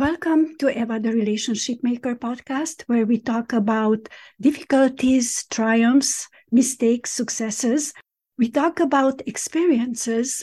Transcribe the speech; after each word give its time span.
Welcome 0.00 0.56
to 0.60 0.70
Eva 0.70 0.98
the 0.98 1.12
Relationship 1.12 1.80
Maker 1.82 2.14
podcast, 2.14 2.84
where 2.86 3.04
we 3.04 3.18
talk 3.18 3.52
about 3.52 4.08
difficulties, 4.40 5.44
triumphs, 5.50 6.26
mistakes, 6.50 7.12
successes. 7.12 7.92
We 8.38 8.50
talk 8.50 8.80
about 8.80 9.20
experiences 9.28 10.42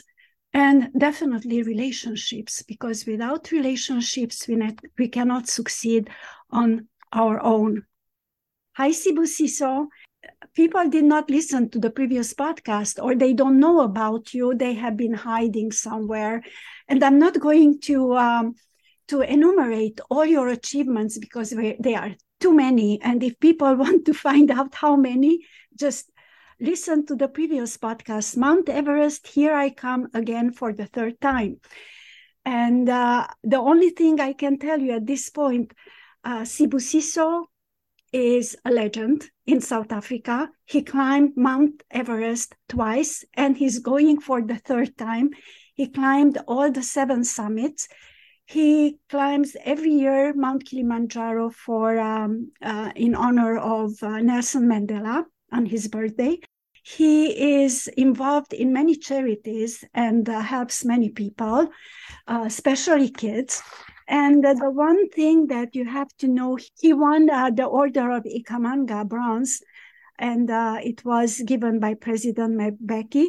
and 0.53 0.89
definitely 0.95 1.63
relationships, 1.63 2.61
because 2.61 3.07
without 3.07 3.49
relationships, 3.49 4.47
we, 4.47 4.61
we 4.99 5.07
cannot 5.07 5.47
succeed 5.47 6.11
on 6.51 6.87
our 7.11 7.43
own. 7.43 7.81
Hi, 8.73 8.91
Sibusiso. 8.91 9.87
People 10.53 10.87
did 10.87 11.05
not 11.05 11.31
listen 11.31 11.71
to 11.71 11.79
the 11.79 11.89
previous 11.89 12.31
podcast 12.35 13.03
or 13.03 13.15
they 13.15 13.33
don't 13.33 13.59
know 13.59 13.79
about 13.79 14.35
you. 14.35 14.53
They 14.53 14.75
have 14.75 14.97
been 14.97 15.15
hiding 15.15 15.71
somewhere. 15.71 16.43
And 16.87 17.03
I'm 17.03 17.17
not 17.17 17.39
going 17.39 17.79
to 17.89 18.15
um, 18.17 18.55
to 19.07 19.21
enumerate 19.21 19.99
all 20.09 20.25
your 20.25 20.49
achievements 20.49 21.17
because 21.17 21.49
they 21.51 21.95
are 21.95 22.15
too 22.39 22.53
many. 22.53 23.01
And 23.01 23.23
if 23.23 23.39
people 23.39 23.75
want 23.83 24.05
to 24.05 24.13
find 24.13 24.51
out 24.51 24.75
how 24.75 24.95
many, 24.95 25.45
just 25.75 26.09
listen 26.59 27.05
to 27.05 27.15
the 27.15 27.27
previous 27.27 27.77
podcast, 27.77 28.37
Mount 28.37 28.69
Everest, 28.69 29.27
Here 29.27 29.53
I 29.53 29.69
Come 29.69 30.07
Again 30.13 30.51
for 30.51 30.73
the 30.73 30.87
third 30.87 31.19
time. 31.21 31.59
And 32.45 32.87
uh, 32.87 33.27
the 33.43 33.57
only 33.57 33.89
thing 33.89 34.19
I 34.21 34.33
can 34.33 34.57
tell 34.57 34.79
you 34.79 34.93
at 34.93 35.05
this 35.05 35.29
point, 35.29 35.73
uh, 36.23 36.41
Sibusiso 36.41 37.45
is 38.13 38.55
a 38.63 38.71
legend 38.71 39.29
in 39.45 39.61
South 39.61 39.91
Africa. 39.91 40.49
He 40.65 40.81
climbed 40.81 41.35
Mount 41.35 41.83
Everest 41.91 42.55
twice 42.69 43.25
and 43.33 43.57
he's 43.57 43.79
going 43.79 44.21
for 44.21 44.41
the 44.41 44.57
third 44.57 44.97
time. 44.97 45.31
He 45.73 45.87
climbed 45.87 46.37
all 46.47 46.71
the 46.71 46.83
seven 46.83 47.23
summits. 47.23 47.87
He 48.47 48.97
climbs 49.09 49.57
every 49.65 49.91
year 49.91 50.33
Mount 50.33 50.63
Kilimanjaro 50.63 51.49
for 51.49 51.99
um, 51.99 52.53
uh, 52.61 52.93
in 52.95 53.13
honor 53.13 53.57
of 53.57 54.01
uh, 54.01 54.21
Nelson 54.21 54.69
Mandela 54.69 55.25
on 55.51 55.65
his 55.65 55.89
birthday. 55.89 56.39
He 56.81 57.61
is 57.61 57.89
involved 57.97 58.53
in 58.53 58.71
many 58.71 58.95
charities 58.95 59.83
and 59.93 60.29
uh, 60.29 60.39
helps 60.39 60.85
many 60.85 61.09
people, 61.09 61.67
uh, 62.25 62.43
especially 62.45 63.09
kids. 63.09 63.61
And 64.07 64.45
uh, 64.45 64.53
the 64.53 64.71
one 64.71 65.09
thing 65.09 65.47
that 65.47 65.75
you 65.75 65.83
have 65.83 66.07
to 66.19 66.29
know, 66.29 66.57
he 66.79 66.93
won 66.93 67.29
uh, 67.29 67.49
the 67.49 67.65
Order 67.65 68.11
of 68.11 68.23
Ikhamanga 68.23 69.05
bronze, 69.09 69.61
and 70.17 70.49
it 70.49 71.03
was 71.03 71.41
given 71.41 71.81
by 71.81 71.95
President 71.95 72.57
Mbeki. 72.57 73.27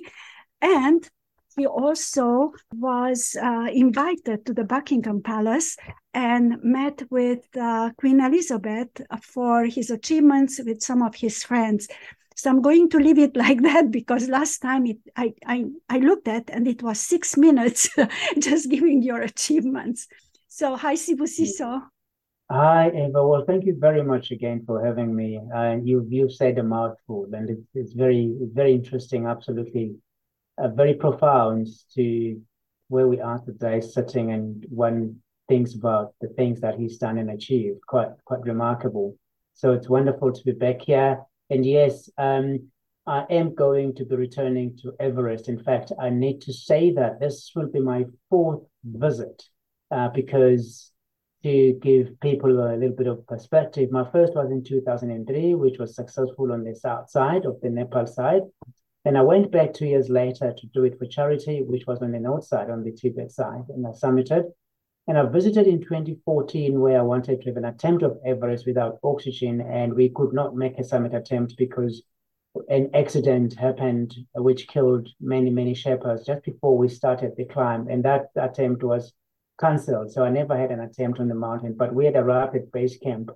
And 0.62 1.10
he 1.58 1.66
also 1.66 2.52
was 2.72 3.36
uh, 3.42 3.66
invited 3.72 4.46
to 4.46 4.54
the 4.54 4.64
Buckingham 4.64 5.20
Palace 5.22 5.76
and 6.14 6.62
met 6.62 7.02
with 7.10 7.44
uh, 7.56 7.90
Queen 7.98 8.20
Elizabeth 8.20 8.88
for 9.22 9.64
his 9.64 9.90
achievements 9.90 10.60
with 10.64 10.82
some 10.82 11.02
of 11.02 11.16
his 11.16 11.42
friends. 11.42 11.88
So 12.36 12.50
I'm 12.50 12.62
going 12.62 12.88
to 12.90 12.98
leave 12.98 13.18
it 13.18 13.36
like 13.44 13.62
that 13.62 13.90
because 13.90 14.28
last 14.28 14.60
time 14.60 14.86
it, 14.86 14.98
I, 15.16 15.34
I, 15.44 15.64
I 15.88 15.98
looked 15.98 16.28
at 16.28 16.48
and 16.50 16.68
it 16.68 16.82
was 16.82 17.00
six 17.00 17.36
minutes 17.46 17.88
just 18.38 18.70
giving 18.70 19.02
your 19.02 19.22
achievements. 19.22 20.06
So 20.46 20.76
hi, 20.76 20.94
Sibusiso. 20.94 21.82
Hi, 22.50 22.88
Eva. 22.88 23.26
Well, 23.26 23.44
thank 23.46 23.66
you 23.66 23.76
very 23.78 24.02
much 24.02 24.30
again 24.30 24.62
for 24.64 24.82
having 24.82 25.14
me. 25.14 25.38
Uh, 25.54 25.76
you, 25.82 26.06
you've 26.08 26.32
said 26.32 26.56
a 26.58 26.62
mouthful 26.62 27.26
and 27.32 27.50
it's, 27.50 27.66
it's 27.74 27.92
very, 27.92 28.34
very 28.54 28.72
interesting. 28.72 29.26
Absolutely 29.26 29.96
uh, 30.62 30.68
very 30.68 30.94
profound 30.94 31.68
to 31.94 32.40
where 32.88 33.06
we 33.06 33.20
are 33.20 33.38
today, 33.38 33.80
sitting 33.80 34.32
and 34.32 34.64
one 34.68 35.16
thinks 35.48 35.74
about 35.74 36.14
the 36.20 36.28
things 36.28 36.60
that 36.60 36.78
he's 36.78 36.98
done 36.98 37.18
and 37.18 37.30
achieved. 37.30 37.80
Quite 37.86 38.10
quite 38.24 38.42
remarkable. 38.42 39.16
So 39.54 39.72
it's 39.72 39.88
wonderful 39.88 40.32
to 40.32 40.44
be 40.44 40.52
back 40.52 40.82
here. 40.82 41.20
And 41.50 41.64
yes, 41.64 42.10
um, 42.18 42.68
I 43.06 43.24
am 43.30 43.54
going 43.54 43.94
to 43.96 44.04
be 44.04 44.16
returning 44.16 44.76
to 44.82 44.92
Everest. 45.00 45.48
In 45.48 45.58
fact, 45.58 45.92
I 45.98 46.10
need 46.10 46.42
to 46.42 46.52
say 46.52 46.92
that 46.92 47.20
this 47.20 47.52
will 47.56 47.68
be 47.68 47.80
my 47.80 48.04
fourth 48.28 48.62
visit 48.84 49.42
uh, 49.90 50.08
because 50.08 50.92
to 51.42 51.72
give 51.80 52.20
people 52.20 52.50
a 52.50 52.76
little 52.76 52.96
bit 52.96 53.06
of 53.06 53.26
perspective, 53.26 53.90
my 53.90 54.04
first 54.10 54.34
was 54.34 54.50
in 54.50 54.62
2003, 54.62 55.54
which 55.54 55.78
was 55.78 55.94
successful 55.94 56.52
on 56.52 56.64
the 56.64 56.74
south 56.74 57.08
side 57.10 57.46
of 57.46 57.60
the 57.62 57.70
Nepal 57.70 58.06
side. 58.06 58.42
Then 59.08 59.16
I 59.16 59.22
went 59.22 59.50
back 59.50 59.72
two 59.72 59.86
years 59.86 60.10
later 60.10 60.52
to 60.52 60.66
do 60.66 60.84
it 60.84 60.98
for 60.98 61.06
charity, 61.06 61.62
which 61.62 61.86
was 61.86 62.02
on 62.02 62.12
the 62.12 62.20
north 62.20 62.44
side, 62.44 62.68
on 62.68 62.84
the 62.84 62.92
Tibet 62.92 63.32
side, 63.32 63.64
and 63.70 63.86
I 63.86 63.92
summited. 63.92 64.52
And 65.06 65.16
I 65.16 65.22
visited 65.24 65.66
in 65.66 65.80
2014 65.80 66.78
where 66.78 66.98
I 66.98 67.02
wanted 67.02 67.40
to 67.40 67.48
have 67.48 67.56
an 67.56 67.64
attempt 67.64 68.02
of 68.02 68.18
Everest 68.22 68.66
without 68.66 68.98
oxygen, 69.02 69.62
and 69.62 69.94
we 69.94 70.10
could 70.10 70.34
not 70.34 70.56
make 70.56 70.78
a 70.78 70.84
summit 70.84 71.14
attempt 71.14 71.56
because 71.56 72.02
an 72.68 72.90
accident 72.92 73.54
happened 73.54 74.14
which 74.34 74.68
killed 74.68 75.08
many, 75.22 75.48
many 75.48 75.72
Sherpas 75.72 76.26
just 76.26 76.44
before 76.44 76.76
we 76.76 76.90
started 76.90 77.34
the 77.34 77.46
climb. 77.46 77.88
And 77.88 78.04
that 78.04 78.26
attempt 78.36 78.82
was 78.82 79.14
cancelled. 79.58 80.12
So 80.12 80.22
I 80.22 80.28
never 80.28 80.54
had 80.54 80.70
an 80.70 80.80
attempt 80.80 81.18
on 81.18 81.28
the 81.28 81.34
mountain, 81.34 81.72
but 81.78 81.94
we 81.94 82.04
had 82.04 82.16
a 82.16 82.24
rapid 82.24 82.70
base 82.72 82.98
camp 82.98 83.30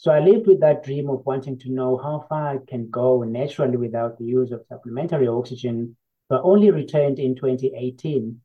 so 0.00 0.10
I 0.10 0.20
lived 0.20 0.46
with 0.46 0.60
that 0.60 0.82
dream 0.82 1.10
of 1.10 1.26
wanting 1.26 1.58
to 1.58 1.70
know 1.70 1.98
how 1.98 2.24
far 2.26 2.54
I 2.54 2.58
can 2.66 2.88
go 2.88 3.22
naturally 3.22 3.76
without 3.76 4.16
the 4.16 4.24
use 4.24 4.50
of 4.50 4.64
supplementary 4.66 5.28
oxygen, 5.28 5.94
but 6.30 6.40
only 6.42 6.70
returned 6.70 7.18
in 7.18 7.34
2018, 7.36 8.40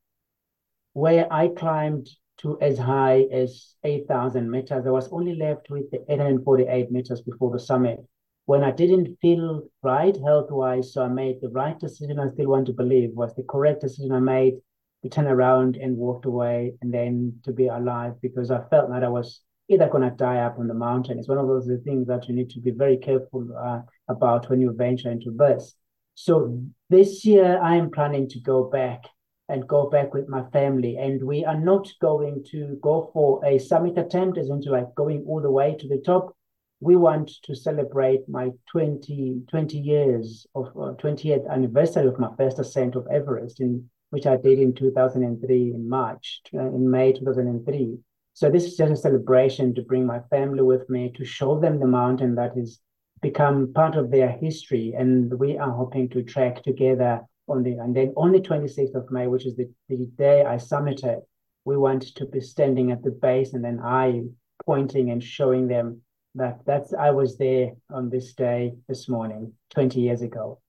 where 0.91 1.31
I 1.31 1.47
climbed 1.47 2.09
to 2.39 2.59
as 2.59 2.77
high 2.77 3.27
as 3.31 3.73
8,000 3.85 4.51
meters. 4.51 4.85
I 4.85 4.89
was 4.89 5.07
only 5.13 5.33
left 5.33 5.69
with 5.69 5.89
the 5.91 6.03
848 6.09 6.91
meters 6.91 7.21
before 7.21 7.51
the 7.51 7.59
summit 7.59 8.05
when 8.47 8.61
I 8.61 8.71
didn't 8.71 9.17
feel 9.21 9.63
right 9.81 10.17
health 10.25 10.51
wise. 10.51 10.91
So 10.91 11.03
I 11.03 11.07
made 11.07 11.39
the 11.39 11.51
right 11.51 11.79
decision. 11.79 12.19
I 12.19 12.31
still 12.33 12.49
want 12.49 12.65
to 12.65 12.73
believe 12.73 13.11
was 13.13 13.33
the 13.33 13.43
correct 13.43 13.79
decision 13.79 14.11
I 14.11 14.19
made 14.19 14.55
to 15.03 15.09
turn 15.09 15.27
around 15.27 15.77
and 15.77 15.95
walked 15.95 16.25
away 16.25 16.73
and 16.81 16.93
then 16.93 17.39
to 17.45 17.53
be 17.53 17.67
alive 17.67 18.15
because 18.21 18.51
I 18.51 18.61
felt 18.69 18.89
that 18.89 19.05
I 19.05 19.07
was 19.07 19.39
either 19.67 19.89
going 19.89 20.09
to 20.09 20.15
die 20.15 20.39
up 20.39 20.59
on 20.59 20.67
the 20.67 20.73
mountain. 20.73 21.17
It's 21.17 21.27
one 21.27 21.37
of 21.37 21.47
those 21.47 21.69
things 21.83 22.07
that 22.07 22.27
you 22.27 22.35
need 22.35 22.49
to 22.51 22.59
be 22.59 22.71
very 22.71 22.97
careful 22.97 23.47
uh, 23.57 23.81
about 24.07 24.49
when 24.49 24.61
you 24.61 24.73
venture 24.73 25.11
into 25.11 25.31
this. 25.31 25.75
So 26.13 26.61
this 26.89 27.25
year, 27.25 27.59
I 27.61 27.75
am 27.75 27.91
planning 27.91 28.29
to 28.29 28.39
go 28.39 28.65
back 28.69 29.05
and 29.49 29.67
go 29.67 29.89
back 29.89 30.13
with 30.13 30.27
my 30.29 30.43
family. 30.51 30.97
And 30.97 31.21
we 31.23 31.45
are 31.45 31.59
not 31.59 31.91
going 32.01 32.45
to 32.51 32.77
go 32.81 33.09
for 33.13 33.43
a 33.45 33.59
summit 33.59 33.97
attempt, 33.97 34.37
as 34.37 34.49
into 34.49 34.71
like 34.71 34.95
going 34.95 35.25
all 35.27 35.41
the 35.41 35.51
way 35.51 35.75
to 35.79 35.87
the 35.87 36.01
top. 36.05 36.35
We 36.79 36.95
want 36.95 37.31
to 37.43 37.55
celebrate 37.55 38.27
my 38.27 38.51
20, 38.71 39.43
20 39.49 39.77
years 39.77 40.45
of 40.55 40.67
uh, 40.67 40.93
20th 41.01 41.49
anniversary 41.49 42.07
of 42.07 42.19
my 42.19 42.29
first 42.37 42.59
ascent 42.59 42.95
of 42.95 43.07
Everest, 43.11 43.59
in 43.59 43.89
which 44.09 44.25
I 44.25 44.37
did 44.37 44.59
in 44.59 44.73
2003 44.73 45.73
in 45.73 45.89
March, 45.89 46.41
uh, 46.53 46.59
in 46.59 46.89
May 46.89 47.13
2003. 47.13 47.97
So 48.35 48.49
this 48.49 48.65
is 48.65 48.75
just 48.75 48.91
a 48.91 48.97
celebration 48.97 49.73
to 49.75 49.81
bring 49.81 50.05
my 50.05 50.19
family 50.29 50.61
with 50.61 50.89
me 50.89 51.09
to 51.15 51.23
show 51.23 51.57
them 51.57 51.79
the 51.79 51.87
mountain 51.87 52.35
that 52.35 52.53
has 52.57 52.79
become 53.21 53.71
part 53.73 53.95
of 53.95 54.11
their 54.11 54.29
history, 54.29 54.93
and 54.93 55.33
we 55.39 55.57
are 55.57 55.71
hoping 55.71 56.09
to 56.09 56.21
trek 56.21 56.61
together 56.61 57.21
on 57.47 57.63
the 57.63 57.77
and 57.77 57.95
then 57.95 58.13
on 58.17 58.33
the 58.33 58.41
26th 58.41 58.93
of 58.93 59.09
May, 59.09 59.27
which 59.27 59.45
is 59.45 59.55
the, 59.55 59.69
the 59.87 60.05
day 60.17 60.43
I 60.43 60.57
summited, 60.57 61.21
we 61.63 61.77
want 61.77 62.13
to 62.13 62.25
be 62.25 62.41
standing 62.41 62.91
at 62.91 63.03
the 63.03 63.11
base 63.11 63.53
and 63.53 63.63
then 63.63 63.79
I 63.79 64.23
pointing 64.65 65.11
and 65.11 65.23
showing 65.23 65.69
them 65.69 66.01
that 66.35 66.59
that's 66.65 66.93
I 66.93 67.11
was 67.11 67.37
there 67.37 67.71
on 67.89 68.09
this 68.09 68.33
day 68.33 68.73
this 68.89 69.07
morning 69.07 69.53
20 69.69 70.01
years 70.01 70.21
ago 70.21 70.59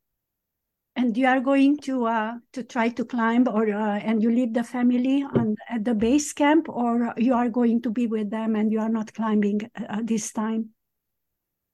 and 0.96 1.16
you 1.16 1.26
are 1.26 1.40
going 1.40 1.76
to 1.78 2.06
uh, 2.06 2.34
to 2.52 2.62
try 2.62 2.88
to 2.88 3.04
climb 3.04 3.46
or 3.48 3.72
uh, 3.72 3.98
and 3.98 4.22
you 4.22 4.30
leave 4.30 4.54
the 4.54 4.64
family 4.64 5.22
on 5.22 5.54
at 5.68 5.84
the 5.84 5.94
base 5.94 6.32
camp 6.32 6.68
or 6.68 7.12
you 7.16 7.34
are 7.34 7.48
going 7.48 7.80
to 7.82 7.90
be 7.90 8.06
with 8.06 8.30
them 8.30 8.56
and 8.56 8.72
you 8.72 8.80
are 8.80 8.88
not 8.88 9.12
climbing 9.12 9.60
uh, 9.76 10.00
this 10.03 10.32
time 10.32 10.71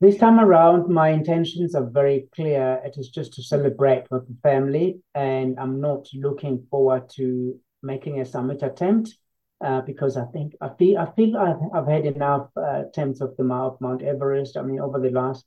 this 0.01 0.19
time 0.19 0.41
around 0.41 0.89
my 0.89 1.11
intentions 1.11 1.75
are 1.75 1.89
very 1.89 2.29
clear 2.35 2.81
it 2.85 2.99
is 2.99 3.09
just 3.09 3.33
to 3.33 3.43
celebrate 3.43 4.05
with 4.11 4.27
the 4.27 4.37
family 4.43 5.01
and 5.15 5.59
i'm 5.59 5.81
not 5.81 6.07
looking 6.15 6.67
forward 6.71 7.09
to 7.09 7.59
making 7.83 8.21
a 8.21 8.25
summit 8.25 8.63
attempt 8.63 9.17
uh, 9.65 9.81
because 9.83 10.17
I 10.17 10.25
think 10.27 10.55
I 10.61 10.71
feel 10.79 10.99
I 10.99 11.11
feel 11.13 11.37
I've, 11.37 11.61
I've 11.73 11.89
had 11.89 12.05
enough 12.05 12.49
uh, 12.57 12.83
attempts 12.87 13.21
of 13.21 13.37
the 13.37 13.45
Mount 13.45 13.81
Mount 13.81 14.03
Everest. 14.03 14.57
I 14.57 14.63
mean, 14.63 14.81
over 14.81 14.99
the 14.99 15.11
last 15.11 15.45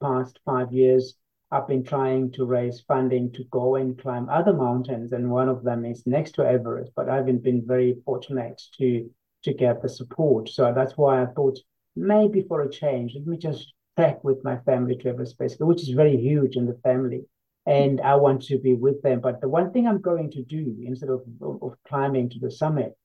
past 0.00 0.38
five 0.44 0.72
years, 0.72 1.14
I've 1.52 1.66
been 1.66 1.84
trying 1.84 2.30
to 2.32 2.44
raise 2.44 2.80
funding 2.80 3.32
to 3.32 3.44
go 3.50 3.76
and 3.76 3.98
climb 3.98 4.28
other 4.28 4.52
mountains, 4.52 5.12
and 5.12 5.30
one 5.30 5.48
of 5.48 5.64
them 5.64 5.84
is 5.84 6.06
next 6.06 6.32
to 6.32 6.42
Everest. 6.42 6.92
But 6.94 7.08
I 7.08 7.16
haven't 7.16 7.42
been 7.42 7.66
very 7.66 7.96
fortunate 8.04 8.62
to 8.78 9.10
to 9.42 9.54
get 9.54 9.82
the 9.82 9.88
support. 9.88 10.48
So 10.48 10.72
that's 10.74 10.96
why 10.96 11.22
I 11.22 11.26
thought 11.26 11.58
maybe 11.96 12.42
for 12.42 12.62
a 12.62 12.70
change, 12.70 13.14
let 13.14 13.26
me 13.26 13.36
just 13.36 13.72
trek 13.96 14.22
with 14.22 14.44
my 14.44 14.58
family 14.58 14.96
to 14.96 15.08
Everest 15.08 15.38
Base, 15.38 15.56
which 15.58 15.82
is 15.82 15.90
very 15.90 16.16
huge 16.16 16.56
in 16.56 16.66
the 16.66 16.78
family. 16.82 17.24
And 17.66 18.00
I 18.00 18.16
want 18.16 18.42
to 18.44 18.58
be 18.58 18.74
with 18.74 19.02
them. 19.02 19.20
But 19.20 19.40
the 19.40 19.48
one 19.48 19.72
thing 19.72 19.86
I'm 19.86 20.00
going 20.00 20.30
to 20.32 20.42
do 20.42 20.76
instead 20.84 21.10
of, 21.10 21.22
of, 21.40 21.62
of 21.62 21.74
climbing 21.86 22.30
to 22.30 22.38
the 22.38 22.50
summit 22.50 22.96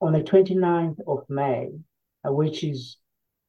on 0.00 0.12
the 0.12 0.22
29th 0.22 0.98
of 1.06 1.24
May, 1.28 1.70
uh, 2.26 2.32
which 2.32 2.64
is 2.64 2.96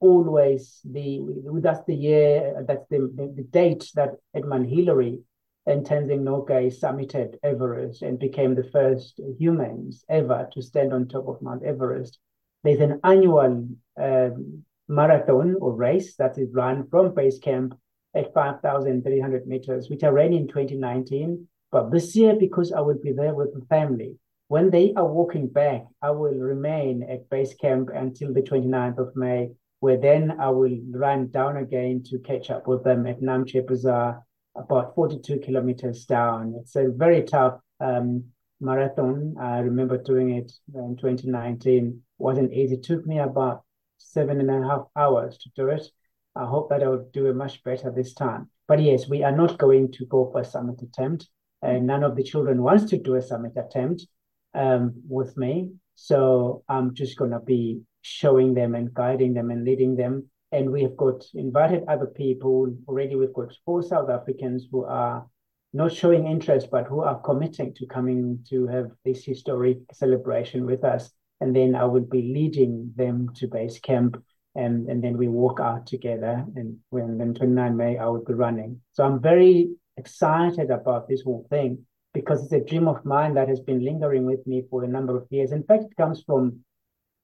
always 0.01 0.81
the 0.83 1.21
that's 1.61 1.85
the 1.85 1.95
year 1.95 2.65
that's 2.67 2.85
the, 2.89 2.99
the, 3.15 3.43
date 3.43 3.89
that 3.95 4.15
Edmund 4.35 4.67
Hillary 4.69 5.19
and 5.67 5.85
Tenzing 5.85 6.23
Norgay 6.23 6.73
summited 6.75 7.35
Everest 7.43 8.01
and 8.01 8.19
became 8.19 8.55
the 8.55 8.69
first 8.71 9.21
humans 9.37 10.03
ever 10.09 10.49
to 10.53 10.61
stand 10.61 10.91
on 10.91 11.07
top 11.07 11.27
of 11.27 11.41
Mount 11.41 11.63
Everest. 11.63 12.17
There's 12.63 12.79
an 12.79 12.99
annual 13.03 13.67
um, 13.99 14.63
marathon 14.87 15.55
or 15.61 15.73
race 15.73 16.15
that 16.17 16.37
is 16.37 16.53
run 16.53 16.87
from 16.89 17.13
base 17.13 17.39
camp 17.39 17.77
at 18.15 18.33
5,300 18.33 19.47
meters, 19.47 19.89
which 19.89 20.03
I 20.03 20.07
ran 20.07 20.33
in 20.33 20.47
2019. 20.47 21.47
But 21.71 21.91
this 21.91 22.15
year, 22.15 22.35
because 22.35 22.73
I 22.73 22.81
will 22.81 22.99
be 23.01 23.13
there 23.13 23.33
with 23.33 23.53
the 23.53 23.65
family, 23.67 24.17
when 24.47 24.69
they 24.69 24.93
are 24.95 25.07
walking 25.07 25.47
back, 25.47 25.85
I 26.01 26.11
will 26.11 26.33
remain 26.33 27.03
at 27.03 27.29
base 27.29 27.53
camp 27.53 27.89
until 27.93 28.33
the 28.33 28.41
29th 28.41 28.97
of 28.97 29.15
May, 29.15 29.51
where 29.81 29.97
then 29.97 30.37
I 30.39 30.49
will 30.49 30.77
run 30.91 31.27
down 31.31 31.57
again 31.57 32.03
to 32.05 32.19
catch 32.19 32.51
up 32.51 32.67
with 32.67 32.83
them 32.83 33.07
at 33.07 33.19
Namche 33.19 33.65
Bazaar, 33.65 34.23
about 34.55 34.93
42 34.93 35.39
kilometers 35.39 36.05
down. 36.05 36.53
It's 36.61 36.75
a 36.75 36.89
very 36.89 37.23
tough 37.23 37.59
um, 37.79 38.25
marathon. 38.59 39.35
I 39.41 39.57
remember 39.59 39.97
doing 39.97 40.35
it 40.37 40.51
in 40.73 40.97
2019. 40.97 41.87
It 41.87 41.93
wasn't 42.19 42.53
easy. 42.53 42.75
It 42.75 42.83
took 42.83 43.07
me 43.07 43.17
about 43.17 43.63
seven 43.97 44.39
and 44.39 44.51
a 44.51 44.67
half 44.67 44.85
hours 44.95 45.39
to 45.39 45.49
do 45.55 45.69
it. 45.69 45.87
I 46.35 46.45
hope 46.45 46.69
that 46.69 46.83
I 46.83 46.87
will 46.87 47.09
do 47.11 47.25
it 47.25 47.35
much 47.35 47.63
better 47.63 47.91
this 47.91 48.13
time. 48.13 48.51
But 48.67 48.83
yes, 48.83 49.09
we 49.09 49.23
are 49.23 49.35
not 49.35 49.57
going 49.57 49.91
to 49.93 50.05
go 50.05 50.29
for 50.31 50.41
a 50.41 50.45
summit 50.45 50.79
attempt. 50.83 51.27
And 51.63 51.87
none 51.87 52.03
of 52.03 52.15
the 52.15 52.23
children 52.23 52.61
wants 52.61 52.85
to 52.91 52.99
do 52.99 53.15
a 53.15 53.21
summit 53.21 53.53
attempt 53.57 54.05
um, 54.53 54.93
with 55.09 55.35
me. 55.37 55.71
So 56.03 56.63
I'm 56.67 56.95
just 56.95 57.15
going 57.15 57.29
to 57.29 57.39
be 57.39 57.81
showing 58.01 58.55
them 58.55 58.73
and 58.73 58.91
guiding 58.91 59.35
them 59.35 59.51
and 59.51 59.63
leading 59.63 59.95
them. 59.95 60.31
And 60.51 60.71
we 60.71 60.81
have 60.81 60.97
got 60.97 61.23
invited 61.35 61.83
other 61.87 62.07
people 62.07 62.75
already. 62.87 63.15
We've 63.15 63.31
got 63.31 63.53
four 63.65 63.83
South 63.83 64.09
Africans 64.09 64.67
who 64.71 64.83
are 64.83 65.27
not 65.73 65.93
showing 65.93 66.25
interest, 66.25 66.69
but 66.71 66.87
who 66.87 67.01
are 67.01 67.19
committing 67.19 67.75
to 67.75 67.85
coming 67.85 68.39
to 68.49 68.65
have 68.65 68.89
this 69.05 69.23
historic 69.23 69.77
celebration 69.93 70.65
with 70.65 70.83
us. 70.83 71.11
And 71.39 71.55
then 71.55 71.75
I 71.75 71.85
will 71.85 72.07
be 72.17 72.33
leading 72.33 72.91
them 72.95 73.29
to 73.35 73.47
base 73.47 73.79
camp 73.79 74.17
and, 74.55 74.89
and 74.89 75.03
then 75.03 75.17
we 75.17 75.27
walk 75.27 75.59
out 75.59 75.85
together. 75.85 76.43
And 76.55 76.77
when 76.89 77.19
then 77.19 77.35
29 77.35 77.77
May, 77.77 77.99
I 77.99 78.07
will 78.07 78.25
be 78.25 78.33
running. 78.33 78.81
So 78.93 79.03
I'm 79.03 79.21
very 79.21 79.69
excited 79.97 80.71
about 80.71 81.07
this 81.07 81.21
whole 81.21 81.45
thing 81.51 81.85
because 82.13 82.43
it's 82.43 82.53
a 82.53 82.59
dream 82.59 82.87
of 82.87 83.03
mine 83.05 83.33
that 83.35 83.47
has 83.47 83.59
been 83.59 83.83
lingering 83.83 84.25
with 84.25 84.45
me 84.45 84.63
for 84.69 84.83
a 84.83 84.87
number 84.87 85.17
of 85.17 85.27
years. 85.29 85.51
In 85.51 85.63
fact, 85.63 85.83
it 85.83 85.97
comes 85.97 86.23
from 86.23 86.59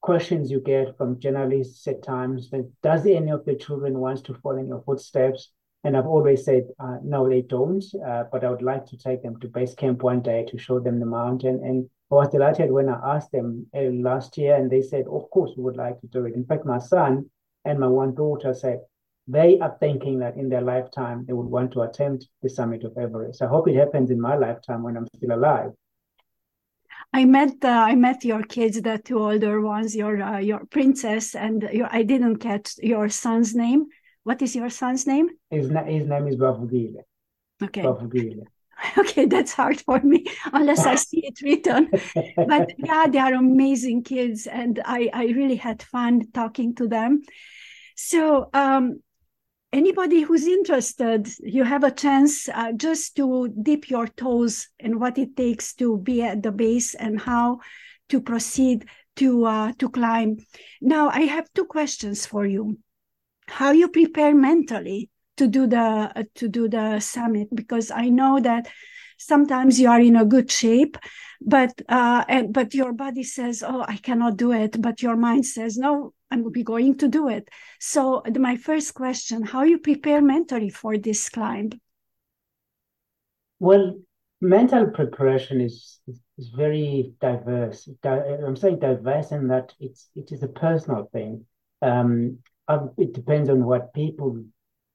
questions 0.01 0.49
you 0.49 0.59
get 0.61 0.95
from 0.97 1.19
journalists 1.19 1.87
at 1.87 2.03
times 2.03 2.49
that 2.51 2.71
does 2.81 3.05
any 3.05 3.31
of 3.31 3.43
the 3.45 3.55
children 3.55 3.99
wants 3.99 4.21
to 4.21 4.33
follow 4.35 4.57
in 4.57 4.67
your 4.67 4.81
footsteps? 4.83 5.51
And 5.83 5.95
I've 5.95 6.07
always 6.07 6.43
said, 6.43 6.63
uh, 6.79 6.97
no, 7.03 7.29
they 7.29 7.41
don't. 7.41 7.83
Uh, 8.05 8.23
but 8.31 8.43
I 8.43 8.49
would 8.49 8.61
like 8.61 8.85
to 8.87 8.97
take 8.97 9.23
them 9.23 9.39
to 9.39 9.47
base 9.47 9.73
camp 9.73 10.03
one 10.03 10.21
day 10.21 10.45
to 10.49 10.57
show 10.57 10.79
them 10.79 10.99
the 10.99 11.05
mountain. 11.05 11.61
And 11.63 11.89
I 12.11 12.15
was 12.15 12.29
delighted 12.29 12.71
when 12.71 12.89
I 12.89 13.15
asked 13.15 13.31
them 13.31 13.67
uh, 13.75 13.81
last 13.81 14.37
year, 14.37 14.55
and 14.55 14.71
they 14.71 14.81
said, 14.81 15.05
of 15.11 15.29
course, 15.29 15.51
we 15.57 15.63
would 15.63 15.77
like 15.77 15.99
to 16.01 16.07
do 16.07 16.25
it. 16.25 16.35
In 16.35 16.45
fact, 16.45 16.65
my 16.65 16.79
son 16.79 17.29
and 17.65 17.79
my 17.79 17.87
one 17.87 18.15
daughter 18.15 18.53
said 18.53 18.79
they 19.27 19.59
are 19.59 19.75
thinking 19.79 20.19
that 20.19 20.37
in 20.37 20.49
their 20.49 20.61
lifetime 20.61 21.25
they 21.25 21.33
would 21.33 21.47
want 21.47 21.71
to 21.73 21.81
attempt 21.81 22.27
the 22.41 22.49
summit 22.49 22.83
of 22.83 22.97
Everest. 22.97 23.41
I 23.41 23.47
hope 23.47 23.67
it 23.67 23.75
happens 23.75 24.09
in 24.09 24.19
my 24.21 24.35
lifetime 24.35 24.83
when 24.83 24.95
I'm 24.97 25.07
still 25.15 25.33
alive. 25.33 25.71
I 27.13 27.25
met 27.25 27.63
uh, 27.63 27.69
I 27.91 27.95
met 27.95 28.23
your 28.23 28.43
kids, 28.43 28.81
the 28.81 28.97
two 28.97 29.19
older 29.19 29.61
ones, 29.61 29.95
your 29.95 30.21
uh, 30.21 30.39
your 30.39 30.65
princess, 30.65 31.35
and 31.35 31.63
your, 31.71 31.87
I 31.91 32.03
didn't 32.03 32.37
catch 32.37 32.75
your 32.81 33.09
son's 33.09 33.55
name. 33.55 33.85
What 34.23 34.41
is 34.41 34.55
your 34.55 34.69
son's 34.69 35.07
name? 35.07 35.29
His, 35.49 35.69
na- 35.69 35.85
his 35.85 36.05
name 36.05 36.27
is 36.27 36.35
Bavugile. 36.35 37.03
Okay. 37.63 37.83
Bavugile 37.83 38.47
okay 38.97 39.25
that's 39.25 39.53
hard 39.53 39.79
for 39.81 39.99
me 40.01 40.25
unless 40.53 40.85
i 40.85 40.95
see 40.95 41.25
it 41.25 41.41
written 41.41 41.89
but 42.47 42.71
yeah 42.77 43.07
they 43.07 43.17
are 43.17 43.33
amazing 43.33 44.03
kids 44.03 44.47
and 44.47 44.81
i 44.85 45.09
i 45.13 45.25
really 45.25 45.55
had 45.55 45.81
fun 45.81 46.21
talking 46.31 46.75
to 46.75 46.87
them 46.87 47.21
so 47.95 48.49
um 48.53 49.01
anybody 49.73 50.21
who's 50.21 50.47
interested 50.47 51.27
you 51.39 51.63
have 51.63 51.83
a 51.83 51.91
chance 51.91 52.47
uh, 52.49 52.71
just 52.71 53.15
to 53.15 53.53
dip 53.61 53.89
your 53.89 54.07
toes 54.07 54.67
in 54.79 54.99
what 54.99 55.17
it 55.17 55.35
takes 55.35 55.73
to 55.73 55.97
be 55.97 56.21
at 56.21 56.41
the 56.41 56.51
base 56.51 56.95
and 56.95 57.19
how 57.19 57.59
to 58.09 58.21
proceed 58.21 58.85
to 59.17 59.45
uh, 59.45 59.71
to 59.77 59.89
climb. 59.89 60.37
Now 60.81 61.09
i 61.09 61.21
have 61.21 61.51
two 61.53 61.65
questions 61.65 62.25
for 62.25 62.45
you. 62.45 62.77
How 63.47 63.71
you 63.71 63.89
prepare 63.89 64.35
mentally 64.35 65.09
to 65.37 65.47
do 65.47 65.67
the 65.67 66.11
uh, 66.15 66.23
to 66.35 66.47
do 66.47 66.69
the 66.69 66.99
summit? 66.99 67.49
Because 67.53 67.91
I 67.91 68.09
know 68.09 68.39
that 68.39 68.67
sometimes 69.17 69.79
you 69.79 69.89
are 69.89 69.99
in 69.99 70.15
a 70.15 70.25
good 70.25 70.51
shape 70.51 70.97
but 71.41 71.81
uh, 71.89 72.23
and 72.27 72.53
but 72.53 72.73
your 72.73 72.93
body 72.93 73.23
says 73.23 73.63
oh 73.65 73.83
i 73.87 73.97
cannot 73.97 74.37
do 74.37 74.53
it. 74.53 74.81
But 74.81 75.01
your 75.01 75.15
mind 75.15 75.45
says 75.45 75.77
no 75.77 76.13
i'm 76.31 76.51
going 76.63 76.97
to 76.97 77.07
do 77.07 77.29
it. 77.29 77.49
So 77.79 78.23
my 78.37 78.57
first 78.57 78.93
question 78.93 79.43
how 79.43 79.63
you 79.63 79.79
prepare 79.79 80.21
mentally 80.21 80.69
for 80.69 80.97
this 80.97 81.29
climb? 81.29 81.69
Well 83.59 83.99
mental 84.41 84.87
preparation 84.91 85.61
is 85.61 85.99
is 86.37 86.49
very 86.49 87.13
diverse. 87.19 87.89
I'm 88.03 88.55
saying 88.55 88.79
diverse 88.79 89.31
in 89.31 89.47
that 89.47 89.73
it's 89.79 90.09
it 90.15 90.31
is 90.31 90.43
a 90.43 90.47
personal 90.47 91.09
thing. 91.11 91.45
Um 91.81 92.39
it 92.97 93.13
depends 93.13 93.49
on 93.49 93.65
what 93.65 93.93
people 93.93 94.43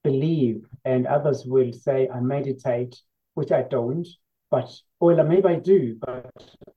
believe, 0.04 0.66
and 0.84 1.06
others 1.06 1.44
will 1.46 1.72
say, 1.72 2.08
I 2.08 2.20
meditate, 2.20 3.00
which 3.34 3.52
I 3.52 3.62
don't, 3.62 4.06
but, 4.50 4.70
well, 5.02 5.24
maybe 5.24 5.48
I 5.48 5.56
do, 5.56 5.98
but 6.00 6.30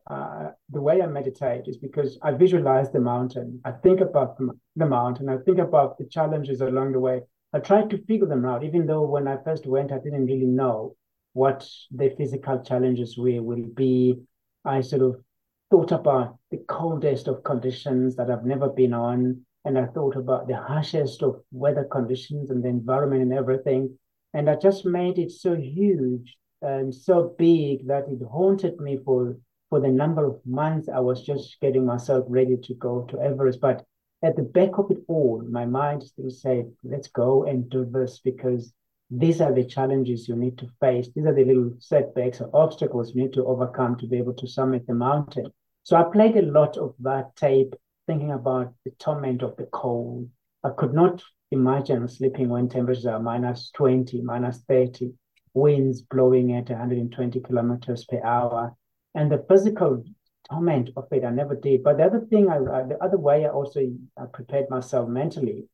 uh, 0.10 0.50
the 0.72 0.82
way 0.82 1.00
I 1.00 1.06
meditate 1.06 1.68
is 1.68 1.78
because 1.78 2.18
I 2.24 2.32
visualize 2.32 2.92
the 2.92 3.00
mountain. 3.00 3.62
I 3.64 3.72
think 3.72 4.02
about 4.02 4.40
the 4.76 4.86
mountain. 4.88 5.30
I 5.30 5.38
think 5.46 5.60
about 5.60 6.00
the 6.00 6.06
challenges 6.06 6.60
along 6.60 6.94
the 6.94 7.00
way. 7.00 7.22
I 7.54 7.60
try 7.60 7.84
to 7.84 8.04
figure 8.06 8.26
them 8.26 8.44
out, 8.44 8.64
even 8.64 8.88
though 8.88 9.04
when 9.04 9.28
I 9.28 9.38
first 9.44 9.68
went, 9.68 9.92
I 9.92 10.00
didn't 10.00 10.26
really 10.26 10.48
know 10.48 10.96
what 11.34 11.70
the 11.92 12.16
physical 12.18 12.64
challenges 12.64 13.16
were, 13.16 13.44
will 13.44 13.68
be. 13.76 14.18
I 14.66 14.82
sort 14.82 15.04
of 15.04 15.24
thought 15.70 15.92
about 15.92 16.40
the 16.50 16.66
coldest 16.68 17.28
of 17.28 17.44
conditions 17.44 18.16
that 18.16 18.32
I've 18.32 18.44
never 18.44 18.70
been 18.70 18.96
on 18.96 19.46
and 19.66 19.78
I 19.78 19.86
thought 19.86 20.16
about 20.16 20.48
the 20.48 20.58
harshest 20.58 21.22
of 21.22 21.44
weather 21.52 21.84
conditions 21.92 22.50
and 22.50 22.64
the 22.64 22.70
environment 22.70 23.22
and 23.22 23.34
everything. 23.34 24.00
And 24.34 24.50
I 24.50 24.56
just 24.56 24.84
made 24.84 25.20
it 25.20 25.30
so 25.30 25.56
huge 25.56 26.36
and 26.66 26.94
so 26.94 27.36
big 27.38 27.88
that 27.88 28.06
it 28.10 28.22
haunted 28.26 28.80
me 28.80 28.98
for 29.06 29.38
for 29.70 29.80
the 29.80 29.90
number 29.90 30.26
of 30.26 30.40
months 30.46 30.88
I 30.90 31.00
was 31.00 31.26
just 31.26 31.60
getting 31.60 31.86
myself 31.86 32.26
ready 32.28 32.58
to 32.58 32.74
go 32.76 33.02
to 33.10 33.20
Everest. 33.20 33.60
But 33.60 33.86
at 34.24 34.36
the 34.36 34.44
back 34.44 34.78
of 34.78 34.92
it 34.92 35.00
all, 35.08 35.44
my 35.50 35.66
mind 35.66 36.04
still 36.04 36.30
said, 36.30 36.72
let's 36.84 37.08
go 37.08 37.46
and 37.46 37.70
do 37.70 37.86
this 37.86 38.20
because 38.20 38.74
these 39.10 39.42
are 39.42 39.54
the 39.54 39.66
challenges 39.66 40.28
you 40.28 40.36
need 40.36 40.58
to 40.60 40.70
face. 40.80 41.10
These 41.16 41.26
are 41.26 41.34
the 41.34 41.46
little 41.46 41.74
setbacks 41.80 42.42
or 42.42 42.50
obstacles 42.54 43.14
you 43.14 43.24
need 43.24 43.34
to 43.34 43.46
overcome 43.46 43.98
to 43.98 44.08
be 44.08 44.18
able 44.18 44.34
to 44.36 44.48
summit 44.48 44.88
the 44.88 44.94
mountain. 44.94 45.52
So 45.84 45.96
I 45.96 46.04
played 46.04 46.38
a 46.38 46.52
lot 46.52 46.78
of 46.78 46.96
that 47.00 47.36
tape 47.36 47.76
thinking 48.08 48.32
about 48.32 48.74
the 48.84 48.92
torment 48.92 49.42
of 49.42 49.56
the 49.58 49.66
cold. 49.66 50.30
I 50.64 50.70
could 50.70 50.94
not 50.94 51.24
imagine 51.52 52.08
sleeping 52.08 52.50
when 52.50 52.70
temperatures 52.70 53.06
are 53.06 53.20
minus 53.20 53.72
20, 53.72 54.22
minus 54.22 54.60
30, 54.68 55.14
winds 55.56 56.02
blowing 56.04 56.54
at 56.56 56.70
120 56.70 57.40
kilometers 57.40 58.06
per 58.06 58.22
hour. 58.24 58.76
And 59.16 59.32
the 59.32 59.44
physical 59.50 60.04
torment 60.50 60.92
of 60.96 61.08
it, 61.12 61.24
I 61.24 61.32
never 61.32 61.56
did. 61.56 61.84
But 61.84 61.98
the 61.98 62.04
other 62.04 62.28
thing, 62.30 62.50
I, 62.50 62.60
the 62.60 62.98
other 63.02 63.18
way 63.18 63.46
I 63.46 63.50
also 63.50 63.80
I 64.18 64.26
prepared 64.32 64.70
myself 64.70 65.10
mentally, 65.10 65.68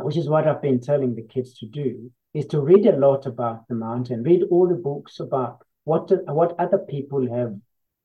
which 0.00 0.16
is 0.16 0.28
what 0.28 0.46
I've 0.46 0.62
been 0.62 0.80
telling 0.80 1.14
the 1.14 1.22
kids 1.22 1.58
to 1.58 1.66
do, 1.66 2.10
is 2.32 2.46
to 2.46 2.60
read 2.60 2.86
a 2.86 2.96
lot 2.96 3.26
about 3.26 3.68
the 3.68 3.74
mountain, 3.74 4.22
read 4.22 4.44
all 4.50 4.68
the 4.68 4.74
books 4.74 5.20
about 5.20 5.62
what 5.84 6.10
what 6.26 6.58
other 6.58 6.78
people 6.78 7.28
have 7.30 7.54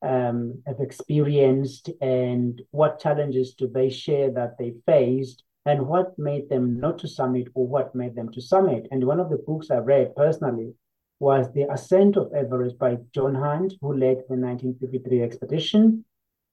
um, 0.02 0.62
have 0.66 0.80
experienced 0.80 1.90
and 2.02 2.62
what 2.72 3.00
challenges 3.00 3.54
do 3.54 3.68
they 3.68 3.90
share 3.90 4.32
that 4.32 4.58
they 4.58 4.74
faced 4.86 5.44
and 5.70 5.86
what 5.86 6.18
made 6.18 6.50
them 6.50 6.80
not 6.80 6.98
to 6.98 7.08
summit 7.08 7.48
or 7.54 7.68
what 7.68 7.94
made 7.94 8.16
them 8.16 8.32
to 8.32 8.42
summit. 8.42 8.88
And 8.90 9.06
one 9.06 9.20
of 9.20 9.30
the 9.30 9.38
books 9.38 9.70
I 9.70 9.78
read 9.78 10.16
personally 10.16 10.74
was 11.20 11.54
The 11.54 11.72
Ascent 11.72 12.18
of 12.18 12.34
Everest 12.34 12.80
by 12.80 12.98
John 13.14 13.36
Hunt, 13.36 13.74
who 13.80 13.94
led 13.94 14.18
the 14.28 14.36
1953 14.36 15.22
expedition. 15.22 16.06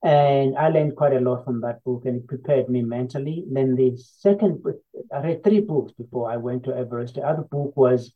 And 0.02 0.58
I 0.58 0.68
learned 0.68 0.96
quite 0.96 1.14
a 1.14 1.20
lot 1.20 1.46
from 1.46 1.62
that 1.62 1.82
book 1.82 2.02
and 2.04 2.16
it 2.16 2.28
prepared 2.28 2.68
me 2.68 2.82
mentally. 2.82 3.46
Then 3.50 3.74
the 3.74 3.96
second 3.96 4.62
I 5.10 5.20
read 5.20 5.42
three 5.42 5.60
books 5.60 5.92
before 5.92 6.30
I 6.30 6.36
went 6.36 6.64
to 6.64 6.76
Everest. 6.76 7.14
The 7.14 7.22
other 7.22 7.42
book 7.42 7.74
was 7.74 8.12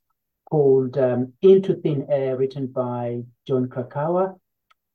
called 0.51 0.99
um, 0.99 1.33
Into 1.41 1.77
Thin 1.77 2.07
Air, 2.11 2.37
written 2.37 2.67
by 2.67 3.23
Jon 3.47 3.69
Krakauer 3.69 4.37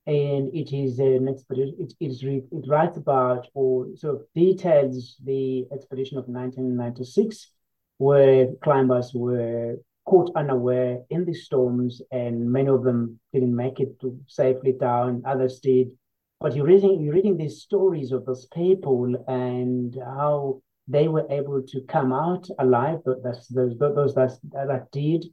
and 0.07 0.53
it 0.53 0.71
is 0.71 0.99
an 0.99 1.27
expedition. 1.27 1.75
It, 1.79 1.93
it, 1.99 2.11
is 2.11 2.23
it 2.23 2.67
writes 2.67 2.97
about 2.97 3.47
or 3.53 3.87
sort 3.95 4.15
of 4.15 4.21
details 4.35 5.15
the 5.23 5.65
expedition 5.71 6.17
of 6.17 6.27
1996, 6.27 7.51
where 7.97 8.47
climbers 8.63 9.11
were 9.13 9.77
caught 10.05 10.31
unaware 10.35 11.01
in 11.09 11.25
the 11.25 11.33
storms, 11.33 12.01
and 12.11 12.51
many 12.51 12.69
of 12.69 12.83
them 12.83 13.19
didn't 13.33 13.55
make 13.55 13.79
it 13.79 13.99
to 14.01 14.19
safely 14.27 14.73
down. 14.73 15.23
Others 15.25 15.59
did. 15.59 15.91
But 16.39 16.55
you're 16.55 16.67
reading 16.67 17.01
you're 17.01 17.13
reading 17.13 17.37
these 17.37 17.61
stories 17.61 18.11
of 18.11 18.25
those 18.25 18.45
people 18.53 19.15
and 19.27 19.95
how 20.03 20.61
they 20.87 21.07
were 21.07 21.25
able 21.31 21.63
to 21.63 21.81
come 21.87 22.13
out 22.13 22.47
alive. 22.59 22.99
But 23.03 23.23
That's 23.23 23.47
those 23.47 23.75
those 23.79 24.13
that 24.13 24.37
that 24.51 24.91
did, 24.91 25.25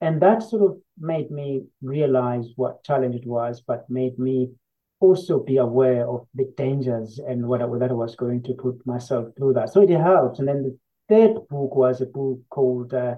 and 0.00 0.20
that 0.22 0.42
sort 0.42 0.62
of 0.62 0.78
made 0.98 1.30
me 1.30 1.64
realize 1.82 2.46
what 2.56 2.84
challenge 2.84 3.14
it 3.14 3.26
was, 3.26 3.60
but 3.60 3.88
made 3.90 4.18
me 4.18 4.50
also 5.00 5.40
be 5.40 5.58
aware 5.58 6.08
of 6.08 6.26
the 6.34 6.52
dangers 6.56 7.18
and 7.26 7.46
what 7.46 7.62
I, 7.62 7.66
that 7.78 7.90
I 7.90 7.94
was 7.94 8.16
going 8.16 8.42
to 8.44 8.54
put 8.54 8.86
myself 8.86 9.28
through 9.36 9.54
that. 9.54 9.70
So 9.72 9.82
it 9.82 9.90
helped. 9.90 10.38
And 10.38 10.48
then 10.48 10.62
the 10.62 10.78
third 11.08 11.34
book 11.48 11.74
was 11.74 12.00
a 12.00 12.06
book 12.06 12.40
called 12.50 12.94
uh, 12.94 13.16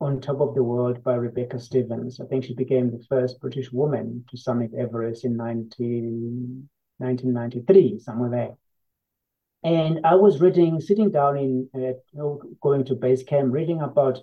On 0.00 0.20
Top 0.20 0.40
of 0.40 0.54
the 0.54 0.62
World 0.62 1.02
by 1.02 1.14
Rebecca 1.14 1.58
Stevens. 1.58 2.20
I 2.20 2.26
think 2.26 2.44
she 2.44 2.54
became 2.54 2.90
the 2.90 3.04
first 3.08 3.40
British 3.40 3.70
woman 3.72 4.24
to 4.30 4.36
summit 4.38 4.72
Everest 4.78 5.24
in 5.24 5.36
19, 5.36 6.68
1993, 6.98 7.98
somewhere 7.98 8.30
there. 8.30 8.56
And 9.62 10.00
I 10.06 10.14
was 10.14 10.40
reading, 10.40 10.80
sitting 10.80 11.10
down 11.10 11.36
in, 11.38 11.68
uh, 11.74 12.24
going 12.62 12.84
to 12.84 12.94
base 12.94 13.22
camp, 13.22 13.52
reading 13.52 13.82
about 13.82 14.20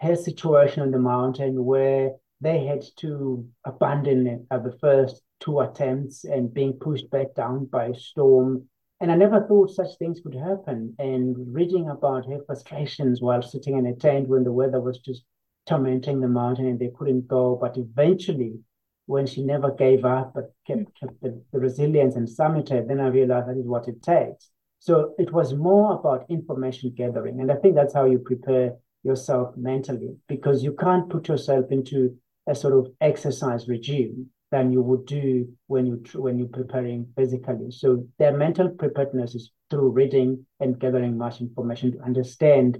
her 0.00 0.16
situation 0.16 0.82
on 0.82 0.90
the 0.90 0.98
mountain 0.98 1.64
where 1.64 2.12
they 2.40 2.64
had 2.64 2.82
to 2.96 3.46
abandon 3.64 4.26
it 4.26 4.40
at 4.50 4.64
the 4.64 4.76
first 4.80 5.22
two 5.40 5.60
attempts 5.60 6.24
and 6.24 6.54
being 6.54 6.72
pushed 6.74 7.10
back 7.10 7.34
down 7.34 7.66
by 7.66 7.86
a 7.86 7.94
storm. 7.94 8.68
And 9.00 9.10
I 9.10 9.16
never 9.16 9.46
thought 9.46 9.70
such 9.70 9.96
things 9.98 10.20
could 10.20 10.34
happen. 10.34 10.94
And 10.98 11.36
reading 11.54 11.88
about 11.88 12.26
her 12.26 12.40
frustrations 12.46 13.20
while 13.20 13.42
sitting 13.42 13.78
in 13.78 13.86
a 13.86 13.94
tent 13.94 14.28
when 14.28 14.44
the 14.44 14.52
weather 14.52 14.80
was 14.80 14.98
just 14.98 15.24
tormenting 15.66 16.20
the 16.20 16.28
mountain 16.28 16.66
and 16.66 16.78
they 16.78 16.90
couldn't 16.96 17.28
go. 17.28 17.56
But 17.60 17.76
eventually, 17.76 18.60
when 19.06 19.26
she 19.26 19.42
never 19.42 19.70
gave 19.72 20.04
up 20.04 20.32
but 20.34 20.52
kept, 20.66 20.98
kept 20.98 21.20
the, 21.20 21.42
the 21.52 21.58
resilience 21.58 22.16
and 22.16 22.28
summited, 22.28 22.88
then 22.88 23.00
I 23.00 23.08
realized 23.08 23.48
that 23.48 23.58
is 23.58 23.66
what 23.66 23.88
it 23.88 24.02
takes. 24.02 24.50
So 24.78 25.14
it 25.18 25.32
was 25.32 25.52
more 25.52 25.94
about 25.94 26.26
information 26.30 26.94
gathering. 26.96 27.40
And 27.40 27.50
I 27.52 27.56
think 27.56 27.74
that's 27.74 27.92
how 27.92 28.06
you 28.06 28.18
prepare 28.18 28.74
yourself 29.02 29.56
mentally 29.56 30.16
because 30.28 30.62
you 30.62 30.72
can't 30.72 31.08
put 31.08 31.28
yourself 31.28 31.66
into 31.70 32.16
a 32.46 32.54
sort 32.54 32.74
of 32.74 32.92
exercise 33.00 33.68
regime 33.68 34.30
than 34.50 34.72
you 34.72 34.82
would 34.82 35.06
do 35.06 35.48
when 35.68 35.86
you 35.86 36.02
when 36.14 36.38
you're 36.38 36.48
preparing 36.48 37.06
physically. 37.16 37.70
So 37.70 38.06
their 38.18 38.36
mental 38.36 38.68
preparedness 38.68 39.34
is 39.34 39.52
through 39.70 39.90
reading 39.90 40.44
and 40.58 40.78
gathering 40.78 41.16
much 41.16 41.40
information 41.40 41.92
to 41.92 42.02
understand 42.02 42.78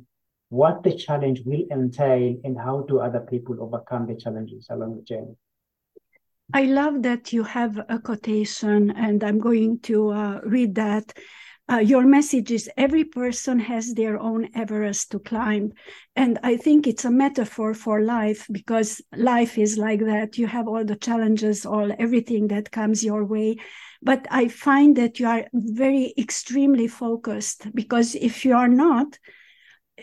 what 0.49 0.83
the 0.83 0.93
challenge 0.93 1.43
will 1.47 1.65
entail 1.71 2.37
and 2.43 2.59
how 2.59 2.85
do 2.89 2.99
other 2.99 3.21
people 3.21 3.57
overcome 3.61 4.07
the 4.07 4.17
challenges 4.17 4.67
along 4.69 4.97
the 4.97 5.03
journey. 5.03 5.37
I 6.53 6.65
love 6.65 7.03
that 7.03 7.33
you 7.33 7.45
have 7.45 7.79
a 7.89 8.01
quotation, 8.01 8.91
and 8.91 9.23
I'm 9.23 9.39
going 9.39 9.79
to 9.83 10.11
uh, 10.11 10.41
read 10.43 10.75
that 10.75 11.17
uh, 11.71 11.79
your 11.79 12.05
message 12.05 12.51
is 12.51 12.69
every 12.77 13.05
person 13.05 13.59
has 13.61 13.95
their 13.95 14.19
own 14.19 14.49
Everest 14.55 15.11
to 15.13 15.19
climb. 15.19 15.73
And 16.17 16.39
I 16.43 16.57
think 16.57 16.87
it's 16.87 17.05
a 17.05 17.11
metaphor 17.11 17.75
for 17.75 18.01
life 18.03 18.47
because 18.51 19.01
life 19.17 19.57
is 19.57 19.79
like 19.79 20.01
that. 20.01 20.37
You 20.37 20.49
have 20.49 20.67
all 20.67 20.85
the 20.85 20.97
challenges, 20.97 21.65
all 21.65 21.93
everything 21.99 22.49
that 22.49 22.73
comes 22.73 23.05
your 23.05 23.25
way. 23.25 23.57
But 24.03 24.27
I 24.31 24.49
find 24.49 24.97
that 24.97 25.21
you 25.21 25.27
are 25.29 25.47
very 25.53 26.13
extremely 26.19 26.89
focused 26.89 27.73
because 27.75 28.15
if 28.17 28.45
you 28.45 28.55
are 28.57 28.69
not, 28.69 29.19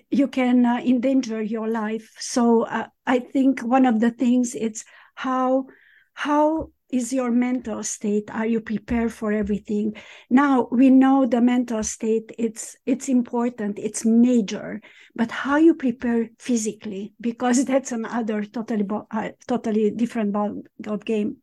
you 0.09 0.27
can 0.27 0.65
uh, 0.65 0.77
endanger 0.77 1.41
your 1.41 1.67
life. 1.67 2.13
So 2.19 2.63
uh, 2.63 2.88
I 3.05 3.19
think 3.19 3.62
one 3.62 3.86
of 3.86 4.00
the 4.00 4.12
things 4.12 4.55
it's 4.55 4.86
how 5.15 5.65
how 6.13 6.69
is 6.89 7.12
your 7.13 7.32
mental 7.32 7.84
state. 7.84 8.29
Are 8.32 8.46
you 8.46 8.62
prepared 8.62 9.13
for 9.13 9.32
everything? 9.32 9.96
Now 10.29 10.67
we 10.72 10.89
know 10.89 11.25
the 11.25 11.41
mental 11.41 11.84
state 11.84 12.32
it's 12.38 12.75
it's 12.86 13.10
important 13.10 13.79
it's 13.79 14.06
major 14.06 14.82
but 15.15 15.32
how 15.32 15.58
you 15.58 15.74
prepare 15.74 16.29
physically? 16.39 17.13
Because 17.22 17.65
that's 17.65 17.91
another 17.91 18.44
totally 18.46 18.86
uh, 19.12 19.29
totally 19.48 19.91
different 19.91 20.32
ball, 20.32 20.62
ball 20.79 20.98
game. 20.98 21.38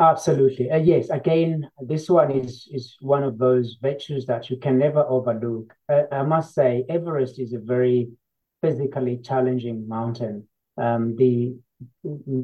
Absolutely. 0.00 0.70
Uh, 0.70 0.78
yes 0.78 1.10
again 1.10 1.70
this 1.80 2.10
one 2.10 2.30
is 2.32 2.68
is 2.72 2.96
one 3.00 3.22
of 3.22 3.38
those 3.38 3.78
virtues 3.80 4.26
that 4.26 4.50
you 4.50 4.56
can 4.56 4.78
never 4.78 5.04
overlook. 5.08 5.74
Uh, 5.88 6.02
i 6.10 6.22
must 6.22 6.54
say 6.54 6.84
everest 6.88 7.38
is 7.38 7.52
a 7.52 7.58
very 7.58 8.10
physically 8.62 9.18
challenging 9.18 9.86
mountain. 9.86 10.48
Um, 10.76 11.16
the 11.16 11.54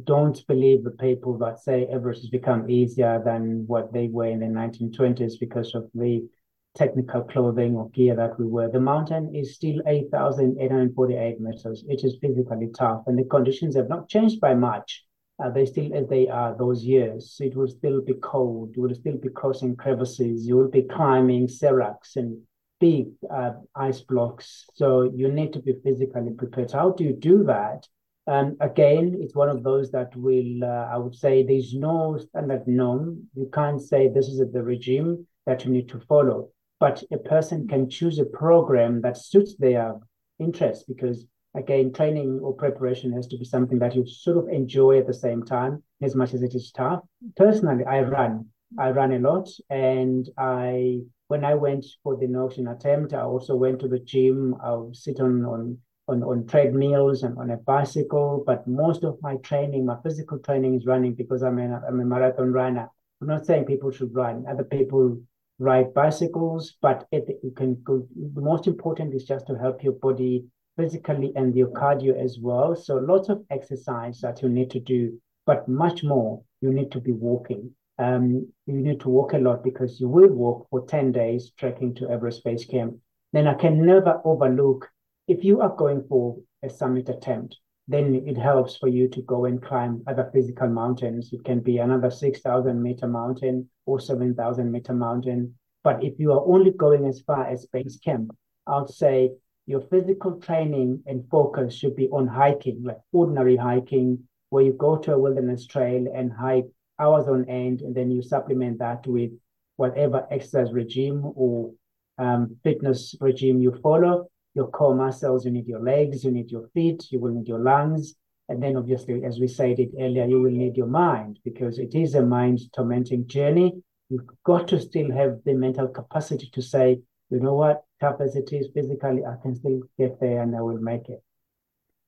don't 0.04 0.46
believe 0.46 0.84
the 0.84 0.90
people 0.90 1.38
that 1.38 1.60
say 1.60 1.86
Everest 1.86 2.22
has 2.22 2.30
become 2.30 2.70
easier 2.70 3.20
than 3.24 3.66
what 3.66 3.92
they 3.92 4.08
were 4.08 4.26
in 4.26 4.40
the 4.40 4.46
1920s 4.46 5.38
because 5.38 5.74
of 5.74 5.88
the 5.94 6.26
technical 6.74 7.22
clothing 7.22 7.74
or 7.76 7.90
gear 7.90 8.14
that 8.14 8.38
we 8.38 8.46
wear. 8.46 8.70
The 8.70 8.80
mountain 8.80 9.34
is 9.34 9.54
still 9.54 9.82
8,848 9.86 11.40
meters. 11.40 11.84
It 11.88 12.04
is 12.04 12.18
physically 12.20 12.70
tough, 12.76 13.02
and 13.06 13.18
the 13.18 13.24
conditions 13.24 13.76
have 13.76 13.88
not 13.88 14.08
changed 14.08 14.40
by 14.40 14.54
much. 14.54 15.04
Uh, 15.42 15.50
they 15.50 15.66
still 15.66 15.94
as 15.94 16.08
they 16.08 16.28
are 16.28 16.56
those 16.56 16.84
years. 16.84 17.36
It 17.40 17.56
will 17.56 17.68
still 17.68 18.00
be 18.00 18.14
cold. 18.14 18.74
You 18.74 18.82
will 18.82 18.94
still 18.94 19.16
be 19.16 19.28
crossing 19.28 19.76
crevices. 19.76 20.46
You 20.46 20.56
will 20.56 20.70
be 20.70 20.82
climbing 20.82 21.48
seracs 21.48 22.16
and 22.16 22.42
big 22.80 23.08
uh, 23.30 23.52
ice 23.74 24.00
blocks. 24.00 24.66
So 24.74 25.10
you 25.14 25.30
need 25.30 25.52
to 25.52 25.60
be 25.60 25.74
physically 25.84 26.32
prepared. 26.32 26.72
How 26.72 26.90
do 26.90 27.04
you 27.04 27.12
do 27.12 27.44
that? 27.44 27.86
Um, 28.28 28.58
again, 28.60 29.16
it's 29.20 29.34
one 29.34 29.48
of 29.48 29.62
those 29.62 29.90
that 29.92 30.14
will, 30.14 30.62
uh, 30.62 30.86
I 30.92 30.98
would 30.98 31.14
say, 31.14 31.42
there's 31.42 31.72
no 31.74 32.18
standard 32.18 32.68
norm. 32.68 33.26
You 33.34 33.48
can't 33.54 33.80
say 33.80 34.08
this 34.08 34.28
is 34.28 34.38
the 34.52 34.62
regime 34.62 35.26
that 35.46 35.64
you 35.64 35.70
need 35.70 35.88
to 35.88 36.00
follow, 36.00 36.50
but 36.78 37.02
a 37.10 37.16
person 37.16 37.66
can 37.66 37.88
choose 37.88 38.18
a 38.18 38.26
program 38.26 39.00
that 39.00 39.16
suits 39.16 39.56
their 39.56 39.94
interests 40.38 40.84
because, 40.84 41.24
again, 41.56 41.90
training 41.90 42.40
or 42.42 42.52
preparation 42.52 43.14
has 43.14 43.26
to 43.28 43.38
be 43.38 43.46
something 43.46 43.78
that 43.78 43.96
you 43.96 44.06
sort 44.06 44.36
of 44.36 44.48
enjoy 44.50 44.98
at 44.98 45.06
the 45.06 45.14
same 45.14 45.42
time, 45.42 45.82
as 46.02 46.14
much 46.14 46.34
as 46.34 46.42
it 46.42 46.54
is 46.54 46.70
tough. 46.70 47.00
Personally, 47.34 47.84
I 47.86 48.02
run. 48.02 48.44
I 48.78 48.90
run 48.90 49.12
a 49.12 49.18
lot, 49.18 49.48
and 49.70 50.28
I 50.36 51.00
when 51.28 51.44
I 51.46 51.54
went 51.54 51.86
for 52.02 52.16
the 52.16 52.26
Norwegian 52.26 52.68
attempt, 52.68 53.14
I 53.14 53.22
also 53.22 53.56
went 53.56 53.80
to 53.80 53.88
the 53.88 53.98
gym. 53.98 54.54
I'll 54.62 54.92
sit 54.92 55.18
on 55.20 55.46
on 55.46 55.78
on, 56.08 56.22
on 56.22 56.46
treadmills 56.46 57.22
and 57.22 57.38
on 57.38 57.50
a 57.50 57.56
bicycle, 57.56 58.42
but 58.46 58.66
most 58.66 59.04
of 59.04 59.18
my 59.22 59.36
training, 59.36 59.84
my 59.86 59.96
physical 60.02 60.38
training 60.38 60.74
is 60.74 60.86
running 60.86 61.14
because 61.14 61.42
I'm 61.42 61.58
a, 61.58 61.82
I'm 61.86 62.00
a 62.00 62.04
marathon 62.04 62.52
runner. 62.52 62.88
I'm 63.20 63.28
not 63.28 63.46
saying 63.46 63.66
people 63.66 63.90
should 63.90 64.14
run. 64.14 64.46
Other 64.48 64.64
people 64.64 65.20
ride 65.58 65.92
bicycles, 65.92 66.76
but 66.80 67.06
it, 67.12 67.26
you 67.42 67.50
can 67.50 67.80
go. 67.82 68.06
The 68.34 68.40
most 68.40 68.66
important 68.66 69.14
is 69.14 69.24
just 69.24 69.46
to 69.48 69.54
help 69.54 69.82
your 69.82 69.94
body 69.94 70.44
physically 70.76 71.32
and 71.34 71.54
your 71.54 71.68
cardio 71.68 72.16
as 72.16 72.38
well. 72.40 72.76
So 72.76 72.96
lots 72.96 73.28
of 73.28 73.44
exercise 73.50 74.20
that 74.20 74.42
you 74.42 74.48
need 74.48 74.70
to 74.70 74.80
do, 74.80 75.20
but 75.44 75.68
much 75.68 76.04
more 76.04 76.42
you 76.60 76.72
need 76.72 76.92
to 76.92 77.00
be 77.00 77.12
walking. 77.12 77.72
Um, 77.98 78.46
you 78.66 78.74
need 78.74 79.00
to 79.00 79.08
walk 79.08 79.32
a 79.32 79.38
lot 79.38 79.64
because 79.64 80.00
you 80.00 80.08
will 80.08 80.28
walk 80.28 80.68
for 80.70 80.86
10 80.86 81.10
days 81.10 81.50
trekking 81.58 81.96
to 81.96 82.08
Everest 82.08 82.44
Base 82.44 82.64
Camp. 82.64 82.96
Then 83.32 83.48
I 83.48 83.54
can 83.54 83.84
never 83.84 84.20
overlook 84.24 84.88
if 85.28 85.44
you 85.44 85.60
are 85.60 85.76
going 85.76 86.02
for 86.08 86.38
a 86.64 86.70
summit 86.70 87.08
attempt, 87.10 87.56
then 87.86 88.14
it 88.26 88.36
helps 88.36 88.76
for 88.76 88.88
you 88.88 89.08
to 89.08 89.22
go 89.22 89.44
and 89.44 89.62
climb 89.62 90.02
other 90.06 90.30
physical 90.32 90.68
mountains. 90.68 91.30
It 91.32 91.44
can 91.44 91.60
be 91.60 91.78
another 91.78 92.10
6,000 92.10 92.82
meter 92.82 93.06
mountain 93.06 93.68
or 93.86 94.00
7,000 94.00 94.72
meter 94.72 94.94
mountain. 94.94 95.54
But 95.84 96.02
if 96.02 96.18
you 96.18 96.32
are 96.32 96.44
only 96.46 96.70
going 96.72 97.04
as 97.06 97.20
far 97.20 97.46
as 97.46 97.66
base 97.66 97.98
camp, 97.98 98.36
I'll 98.66 98.88
say 98.88 99.30
your 99.66 99.82
physical 99.82 100.40
training 100.40 101.02
and 101.06 101.28
focus 101.30 101.74
should 101.74 101.94
be 101.94 102.08
on 102.08 102.26
hiking, 102.26 102.82
like 102.82 102.98
ordinary 103.12 103.56
hiking, 103.56 104.24
where 104.48 104.64
you 104.64 104.72
go 104.72 104.96
to 104.96 105.12
a 105.12 105.18
wilderness 105.18 105.66
trail 105.66 106.06
and 106.14 106.32
hike 106.32 106.66
hours 106.98 107.28
on 107.28 107.48
end, 107.48 107.82
and 107.82 107.94
then 107.94 108.10
you 108.10 108.22
supplement 108.22 108.78
that 108.78 109.06
with 109.06 109.30
whatever 109.76 110.26
exercise 110.30 110.72
regime 110.72 111.22
or 111.36 111.72
um, 112.18 112.56
fitness 112.64 113.14
regime 113.20 113.60
you 113.60 113.78
follow 113.82 114.28
your 114.54 114.68
core 114.68 114.94
muscles, 114.94 115.44
you 115.44 115.50
need 115.50 115.66
your 115.66 115.82
legs, 115.82 116.24
you 116.24 116.30
need 116.30 116.50
your 116.50 116.68
feet, 116.74 117.06
you 117.10 117.20
will 117.20 117.32
need 117.32 117.48
your 117.48 117.60
lungs. 117.60 118.14
And 118.48 118.62
then 118.62 118.76
obviously, 118.76 119.24
as 119.24 119.38
we 119.38 119.46
said 119.46 119.78
it 119.78 119.90
earlier, 120.00 120.26
you 120.26 120.40
will 120.40 120.50
need 120.50 120.76
your 120.76 120.86
mind 120.86 121.38
because 121.44 121.78
it 121.78 121.94
is 121.94 122.14
a 122.14 122.22
mind 122.22 122.60
tormenting 122.74 123.26
journey. 123.26 123.82
You've 124.08 124.26
got 124.44 124.68
to 124.68 124.80
still 124.80 125.12
have 125.12 125.38
the 125.44 125.52
mental 125.52 125.88
capacity 125.88 126.48
to 126.54 126.62
say, 126.62 127.00
you 127.30 127.40
know 127.40 127.54
what, 127.54 127.84
tough 128.00 128.20
as 128.20 128.36
it 128.36 128.52
is 128.52 128.68
physically, 128.72 129.22
I 129.24 129.34
can 129.42 129.54
still 129.54 129.82
get 129.98 130.18
there 130.18 130.42
and 130.42 130.56
I 130.56 130.62
will 130.62 130.78
make 130.78 131.08
it. 131.08 131.22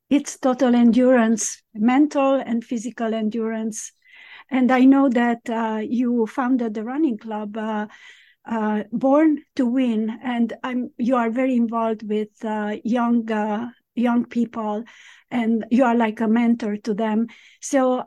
It's 0.09 0.39
total 0.39 0.75
endurance, 0.75 1.63
mental 1.75 2.35
and 2.35 2.65
physical 2.65 3.15
endurance. 3.15 3.93
And 4.51 4.73
I 4.73 4.81
know 4.85 5.09
that 5.11 5.49
uh, 5.49 5.83
you 5.83 6.27
founded 6.27 6.75
the 6.75 6.85
running 6.85 7.19
club, 7.19 7.57
uh, 7.57 7.87
uh, 8.45 8.85
Born 8.93 9.43
to 9.57 9.67
Win, 9.67 10.19
and 10.23 10.53
I'm 10.63 10.91
you 10.97 11.17
are 11.17 11.31
very 11.31 11.57
involved 11.57 12.09
with 12.09 12.29
uh, 12.45 12.77
young 12.85 13.31
uh, 13.31 13.71
young 13.95 14.25
people, 14.25 14.85
and 15.31 15.65
you 15.71 15.85
are 15.85 15.95
like 15.95 16.21
a 16.21 16.29
mentor 16.29 16.77
to 16.79 16.95
them. 16.95 17.29
So, 17.61 18.05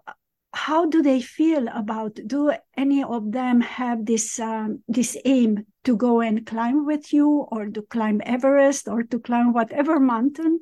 how 0.53 0.85
do 0.85 1.01
they 1.01 1.21
feel 1.21 1.67
about? 1.67 2.19
Do 2.25 2.53
any 2.75 3.03
of 3.03 3.31
them 3.31 3.61
have 3.61 4.05
this 4.05 4.39
um, 4.39 4.83
this 4.87 5.17
aim 5.25 5.65
to 5.83 5.95
go 5.95 6.21
and 6.21 6.45
climb 6.45 6.85
with 6.85 7.13
you, 7.13 7.47
or 7.51 7.67
to 7.67 7.81
climb 7.83 8.21
Everest, 8.25 8.87
or 8.87 9.03
to 9.03 9.19
climb 9.19 9.53
whatever 9.53 9.99
mountain? 9.99 10.61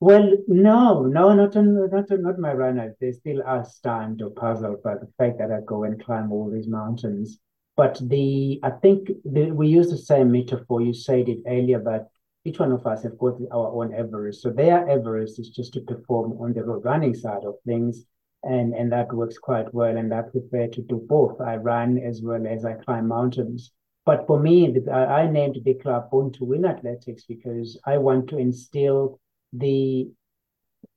Well, 0.00 0.32
no, 0.48 1.04
no, 1.04 1.32
not 1.32 1.54
not 1.54 2.10
not 2.10 2.38
my 2.38 2.52
runners. 2.52 2.94
They 3.00 3.12
still 3.12 3.42
are 3.46 3.64
stunned 3.64 4.20
or 4.20 4.30
puzzled 4.30 4.82
by 4.82 4.94
the 4.94 5.08
fact 5.16 5.38
that 5.38 5.52
I 5.52 5.60
go 5.64 5.84
and 5.84 6.02
climb 6.04 6.32
all 6.32 6.50
these 6.50 6.66
mountains. 6.66 7.38
But 7.76 8.00
the 8.02 8.60
I 8.62 8.70
think 8.70 9.10
the, 9.24 9.50
we 9.50 9.68
use 9.68 9.90
the 9.90 9.96
same 9.96 10.30
metaphor. 10.30 10.82
You 10.82 10.92
said 10.92 11.28
it 11.28 11.38
earlier, 11.46 11.78
but 11.78 12.08
each 12.44 12.58
one 12.58 12.72
of 12.72 12.86
us 12.86 13.02
have 13.04 13.18
got 13.18 13.38
our 13.50 13.68
own 13.72 13.94
Everest. 13.94 14.42
So 14.42 14.50
their 14.50 14.86
Everest 14.88 15.38
is 15.38 15.48
just 15.48 15.72
to 15.74 15.80
perform 15.80 16.32
on 16.40 16.52
the 16.52 16.62
running 16.64 17.14
side 17.14 17.44
of 17.44 17.54
things, 17.64 18.04
and 18.42 18.74
and 18.74 18.92
that 18.92 19.12
works 19.12 19.38
quite 19.38 19.72
well. 19.72 19.96
And 19.96 20.12
I 20.12 20.22
prefer 20.22 20.66
to 20.68 20.82
do 20.82 21.04
both. 21.08 21.40
I 21.40 21.56
run 21.56 21.98
as 21.98 22.20
well 22.22 22.46
as 22.46 22.64
I 22.64 22.74
climb 22.74 23.08
mountains. 23.08 23.72
But 24.04 24.26
for 24.26 24.38
me, 24.38 24.74
I, 24.90 25.04
I 25.22 25.30
named 25.30 25.58
the 25.64 25.74
club 25.74 26.10
Born 26.10 26.32
to 26.32 26.44
Win 26.44 26.64
Athletics 26.66 27.24
because 27.24 27.78
I 27.86 27.98
want 27.98 28.28
to 28.30 28.38
instill 28.38 29.20
the 29.52 30.10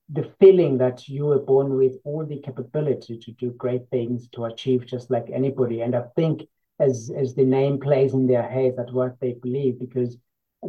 the 0.09 0.31
feeling 0.39 0.77
that 0.77 1.07
you 1.07 1.25
were 1.25 1.39
born 1.39 1.75
with 1.75 1.95
all 2.03 2.25
the 2.25 2.39
capability 2.41 3.17
to 3.17 3.31
do 3.31 3.51
great 3.51 3.89
things 3.89 4.27
to 4.29 4.45
achieve 4.45 4.85
just 4.85 5.09
like 5.09 5.27
anybody 5.33 5.81
and 5.81 5.95
i 5.95 6.03
think 6.15 6.43
as 6.79 7.11
as 7.17 7.35
the 7.35 7.43
name 7.43 7.79
plays 7.79 8.13
in 8.13 8.27
their 8.27 8.47
heads 8.47 8.75
that's 8.75 8.91
what 8.91 9.19
they 9.19 9.33
believe 9.41 9.79
because 9.79 10.17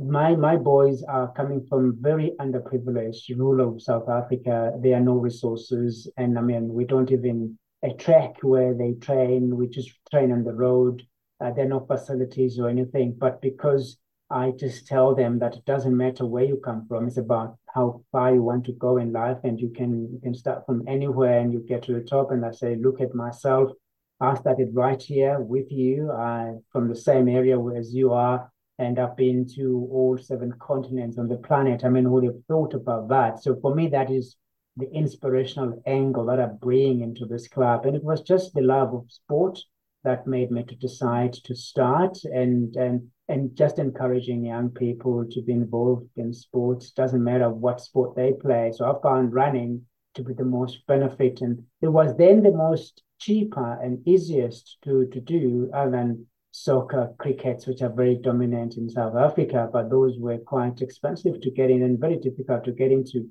my 0.05 0.37
my 0.37 0.57
boys 0.57 1.03
are 1.09 1.33
coming 1.33 1.65
from 1.69 1.97
very 2.01 2.33
underprivileged 2.41 3.37
rural 3.37 3.79
south 3.81 4.09
africa 4.09 4.73
there 4.81 4.97
are 4.97 5.01
no 5.01 5.15
resources 5.15 6.09
and 6.17 6.39
i 6.39 6.41
mean 6.41 6.69
we 6.69 6.85
don't 6.85 7.11
even 7.11 7.59
a 7.83 7.93
track 7.95 8.37
where 8.43 8.75
they 8.75 8.93
train 8.95 9.57
we 9.57 9.67
just 9.69 9.91
train 10.11 10.33
on 10.33 10.45
the 10.45 10.53
road 10.53 11.03
uh, 11.41 11.51
there 11.53 11.65
are 11.65 11.69
no 11.69 11.81
facilities 11.87 12.59
or 12.59 12.69
anything 12.69 13.15
but 13.19 13.41
because 13.41 13.99
I 14.29 14.51
just 14.51 14.89
tell 14.89 15.15
them 15.15 15.39
that 15.39 15.57
it 15.57 15.65
doesn't 15.65 15.97
matter 15.97 16.27
where 16.27 16.45
you 16.45 16.57
come 16.57 16.87
from. 16.89 17.07
It's 17.07 17.17
about 17.17 17.59
how 17.73 18.03
far 18.11 18.35
you 18.35 18.43
want 18.43 18.65
to 18.67 18.73
go 18.73 18.97
in 18.97 19.13
life, 19.13 19.39
and 19.45 19.61
you 19.61 19.69
can 19.71 20.13
you 20.13 20.19
can 20.21 20.35
start 20.35 20.67
from 20.67 20.83
anywhere 20.89 21.39
and 21.39 21.53
you 21.53 21.61
get 21.61 21.85
to 21.85 21.93
the 21.93 22.01
top. 22.01 22.33
And 22.33 22.45
I 22.45 22.51
say, 22.51 22.75
look 22.75 23.01
at 23.01 23.15
myself. 23.15 23.71
I 24.19 24.35
started 24.35 24.75
right 24.75 25.03
here 25.03 25.41
with 25.41 25.71
you, 25.71 26.11
uh, 26.11 26.55
from 26.71 26.89
the 26.89 26.97
same 26.97 27.29
area 27.29 27.63
as 27.77 27.95
you 27.95 28.13
are, 28.13 28.51
and 28.79 28.99
I've 28.99 29.17
been 29.17 29.47
to 29.57 29.89
all 29.93 30.17
seven 30.17 30.53
continents 30.59 31.19
on 31.19 31.29
the 31.29 31.37
planet. 31.37 31.85
I 31.85 31.91
mean, 31.91 32.05
who 32.05 32.13
would 32.13 32.25
have 32.25 32.45
thought 32.49 32.75
about 32.75 33.09
that? 33.09 33.43
So 33.43 33.57
for 33.61 33.75
me, 33.75 33.89
that 33.89 34.11
is 34.11 34.37
the 34.77 34.91
inspirational 34.91 35.83
angle 35.87 36.27
that 36.27 36.41
I 36.41 36.47
bring 36.47 37.03
into 37.03 37.27
this 37.27 37.47
club, 37.49 37.85
and 37.85 37.95
it 37.95 38.05
was 38.05 38.23
just 38.23 38.55
the 38.55 38.63
love 38.63 38.95
of 38.95 39.11
sport 39.11 39.59
that 40.07 40.27
made 40.27 40.51
me 40.51 40.63
to 40.63 40.77
decide 40.77 41.33
to 41.33 41.55
start 41.55 42.17
and 42.25 42.77
and 42.77 43.09
and 43.29 43.57
just 43.57 43.81
encouraging 43.81 44.45
young 44.45 44.71
people 44.71 45.27
to 45.29 45.43
be 45.43 45.53
involved 45.53 46.09
in 46.17 46.33
sports 46.33 46.93
doesn't 46.93 47.25
matter 47.25 47.51
what 47.51 47.81
sport 47.81 48.15
they 48.15 48.33
play 48.33 48.71
so 48.73 48.85
i 48.85 49.03
found 49.03 49.35
running 49.35 49.85
to 50.15 50.23
be 50.23 50.33
the 50.33 50.45
most 50.45 50.87
benefit 50.87 51.41
and 51.41 51.65
it 51.83 51.89
was 51.89 52.17
then 52.17 52.41
the 52.43 52.53
most 52.53 53.03
cheaper 53.19 53.79
and 53.83 54.07
easiest 54.07 54.79
to 54.85 55.07
to 55.13 55.21
do 55.21 55.71
other 55.75 55.91
than 55.91 56.27
soccer 56.51 57.13
crickets 57.19 57.67
which 57.67 57.83
are 57.83 57.93
very 57.93 58.17
dominant 58.17 58.77
in 58.77 58.89
south 58.89 59.15
africa 59.15 59.69
but 59.73 59.91
those 59.91 60.19
were 60.19 60.39
quite 60.39 60.81
expensive 60.81 61.41
to 61.41 61.51
get 61.51 61.71
in 61.71 61.83
and 61.83 61.99
very 61.99 62.17
difficult 62.17 62.65
to 62.65 62.73
get 62.73 62.91
into 62.91 63.29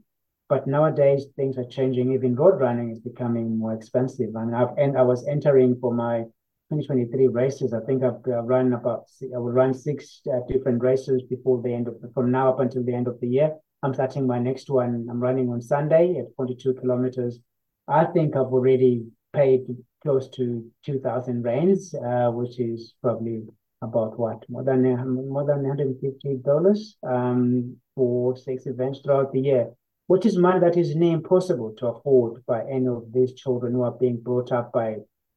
but 0.47 0.67
nowadays 0.67 1.25
things 1.35 1.57
are 1.57 1.65
changing 1.65 2.13
even 2.13 2.35
road 2.35 2.59
running 2.59 2.91
is 2.91 2.99
becoming 2.99 3.57
more 3.57 3.73
expensive 3.73 4.29
and 4.35 4.55
i've 4.55 4.77
and 4.77 4.97
i 4.97 5.01
was 5.01 5.27
entering 5.27 5.75
for 5.79 5.93
my 5.93 6.23
2023 6.71 7.27
races. 7.27 7.73
I 7.73 7.79
think 7.81 8.03
I've 8.03 8.23
run 8.25 8.73
about 8.73 9.05
I 9.21 9.37
will 9.37 9.51
run 9.51 9.71
six 9.71 10.21
uh, 10.27 10.39
different 10.47 10.81
races 10.81 11.21
before 11.29 11.61
the 11.61 11.71
end 11.71 11.87
of 11.87 11.95
from 12.13 12.31
now 12.31 12.49
up 12.49 12.59
until 12.59 12.83
the 12.83 12.93
end 12.93 13.07
of 13.07 13.19
the 13.19 13.27
year. 13.27 13.53
I'm 13.83 13.93
starting 13.93 14.25
my 14.25 14.39
next 14.39 14.71
one. 14.71 15.05
I'm 15.09 15.19
running 15.19 15.49
on 15.49 15.61
Sunday 15.61 16.17
at 16.17 16.35
42 16.35 16.73
kilometers. 16.81 17.39
I 17.87 18.05
think 18.05 18.35
I've 18.35 18.47
already 18.47 19.05
paid 19.35 19.61
close 20.01 20.29
to 20.29 20.65
2,000 20.85 21.43
rands, 21.43 21.93
uh, 21.93 22.29
which 22.31 22.59
is 22.59 22.93
probably 23.01 23.43
about 23.81 24.17
what 24.17 24.43
more 24.49 24.63
than 24.63 24.81
more 25.29 25.45
than 25.45 25.63
150 25.63 26.37
dollars 26.45 26.97
um, 27.03 27.75
for 27.95 28.35
six 28.37 28.65
events 28.65 28.99
throughout 28.99 29.31
the 29.31 29.41
year, 29.41 29.69
which 30.07 30.25
is 30.25 30.37
money 30.37 30.59
that 30.59 30.77
is 30.77 30.95
near 30.95 31.13
impossible 31.13 31.73
to 31.77 31.87
afford 31.87 32.43
by 32.45 32.61
any 32.69 32.87
of 32.87 33.03
these 33.13 33.33
children 33.33 33.73
who 33.73 33.83
are 33.83 33.97
being 33.99 34.19
brought 34.19 34.51
up 34.51 34.71
by 34.71 34.95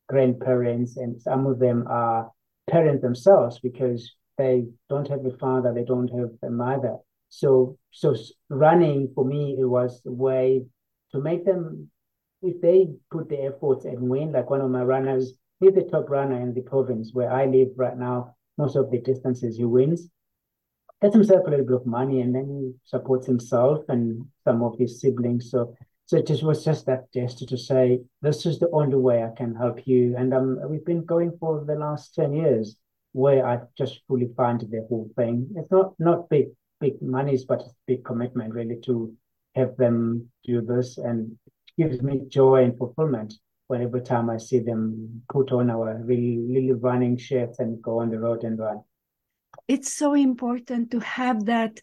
grandparents, 0.09 0.97
and 0.97 1.21
some 1.21 1.47
of 1.47 1.59
them 1.59 1.85
are 1.89 2.31
parents 2.69 3.03
themselves 3.03 3.59
because 3.61 4.15
they 4.39 4.65
don't 4.89 5.09
have 5.09 5.25
a 5.27 5.37
father, 5.37 5.73
they 5.75 5.85
don't 5.85 6.09
have 6.09 6.31
a 6.43 6.51
mother. 6.51 6.97
So, 7.29 7.77
so 7.91 8.15
running 8.49 9.11
for 9.15 9.25
me, 9.25 9.57
it 9.59 9.65
was 9.65 10.01
a 10.07 10.13
way 10.13 10.65
to 11.13 11.21
make 11.21 11.45
them, 11.45 11.91
if 12.43 12.61
they 12.61 12.89
put 13.11 13.29
the 13.29 13.43
efforts 13.43 13.85
and 13.85 14.09
win, 14.09 14.33
like 14.33 14.51
one 14.51 14.61
of 14.61 14.71
my 14.71 14.83
runners, 14.83 15.33
he's 15.61 15.75
the 15.75 15.83
top 15.83 16.09
runner 16.09 16.41
in 16.41 16.55
the 16.55 16.63
province 16.63 17.11
where 17.13 17.33
I 17.33 17.47
live 17.47 17.69
right 17.77 17.97
now. 17.97 18.35
Most 18.57 18.77
of 18.77 18.91
the 18.91 18.99
distances 18.99 19.57
he 19.57 19.65
wins, 19.65 20.09
gets 21.01 21.15
himself 21.15 21.47
a 21.47 21.51
little 21.51 21.65
bit 21.65 21.77
of 21.77 21.87
money, 21.87 22.21
and 22.21 22.35
then 22.35 22.49
he 22.49 22.73
supports 22.85 23.27
himself 23.27 23.85
and 23.89 24.27
some 24.45 24.63
of 24.63 24.77
his 24.79 25.01
siblings. 25.01 25.51
So 25.51 25.75
so 26.09 26.17
it 26.17 26.27
just 26.27 26.43
was 26.43 26.65
just 26.65 26.87
that 26.87 27.13
gesture 27.13 27.45
to 27.45 27.59
say, 27.59 28.01
this 28.23 28.47
is 28.47 28.59
the 28.59 28.71
only 28.71 28.97
way 28.97 29.23
I 29.23 29.31
can 29.37 29.55
help 29.55 29.87
you. 29.87 30.15
And 30.17 30.33
um, 30.33 30.59
we've 30.67 30.85
been 30.85 31.05
going 31.05 31.37
for 31.39 31.63
the 31.67 31.75
last 31.75 32.15
10 32.15 32.33
years 32.33 32.79
where 33.13 33.47
I 33.47 33.59
just 33.77 34.01
fully 34.09 34.31
funded 34.35 34.71
the 34.71 34.87
whole 34.89 35.11
thing. 35.17 35.51
It's 35.57 35.71
not 35.71 35.93
not 35.99 36.31
big 36.31 36.47
big 36.81 37.03
monies, 37.03 37.45
but 37.45 37.61
it's 37.61 37.75
big 37.87 38.07
commitment 38.07 38.55
really 38.55 38.81
to 38.87 39.15
have 39.55 39.77
them 39.77 40.31
do 40.45 40.63
this. 40.63 40.97
And 40.97 41.37
gives 41.79 42.03
me 42.03 42.23
joy 42.29 42.65
and 42.65 42.77
fulfillment 42.77 43.35
when 43.69 43.83
every 43.83 44.01
time 44.03 44.29
I 44.29 44.39
see 44.39 44.59
them 44.59 45.23
put 45.31 45.53
on 45.53 45.71
our 45.71 46.03
really, 46.03 46.39
really 46.49 46.73
running 46.73 47.17
shirts 47.17 47.61
and 47.61 47.81
go 47.81 48.01
on 48.01 48.11
the 48.11 48.19
road 48.19 48.43
and 48.43 48.59
run. 48.59 48.81
It's 49.69 49.93
so 49.93 50.15
important 50.15 50.91
to 50.91 51.01
have 51.01 51.45
that 51.47 51.81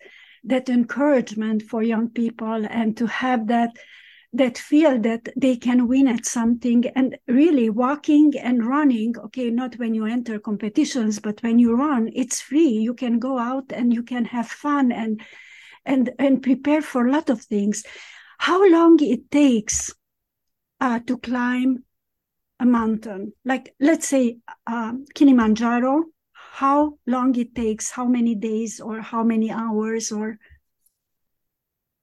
that 0.48 0.70
encouragement 0.70 1.64
for 1.64 1.82
young 1.82 2.08
people 2.10 2.68
and 2.70 2.96
to 2.98 3.08
have 3.08 3.48
that 3.48 3.72
that 4.34 4.58
feel 4.58 5.00
that 5.00 5.30
they 5.36 5.56
can 5.56 5.88
win 5.88 6.08
at 6.08 6.26
something. 6.26 6.86
And 6.96 7.18
really 7.28 7.70
walking 7.70 8.34
and 8.38 8.66
running 8.66 9.16
okay 9.26 9.50
not 9.50 9.76
when 9.76 9.94
you 9.94 10.06
enter 10.06 10.40
competitions 10.40 11.20
but 11.20 11.42
when 11.42 11.58
you 11.60 11.76
run 11.76 12.10
it's 12.14 12.42
free. 12.42 12.70
You 12.88 12.94
can 12.94 13.20
go 13.20 13.38
out 13.38 13.72
and 13.72 13.94
you 13.94 14.04
can 14.04 14.26
have 14.26 14.48
fun 14.48 14.92
and 14.92 15.22
and 15.86 16.12
and 16.18 16.42
prepare 16.42 16.82
for 16.82 17.08
a 17.08 17.12
lot 17.12 17.30
of 17.30 17.42
things 17.42 17.84
how 18.38 18.68
long 18.70 18.98
it 19.02 19.30
takes 19.32 19.94
uh, 20.82 21.00
to 21.08 21.18
climb 21.18 21.84
a 22.60 22.66
mountain 22.66 23.34
like 23.44 23.74
let's 23.80 24.08
say 24.08 24.38
uh, 24.68 24.94
kilimanjaro 25.14 26.04
how 26.34 26.98
long 27.06 27.36
it 27.36 27.54
takes 27.54 27.92
how 27.92 28.06
many 28.06 28.34
days 28.36 28.80
or 28.80 29.02
how 29.02 29.24
many 29.24 29.52
hours 29.52 30.12
or 30.12 30.38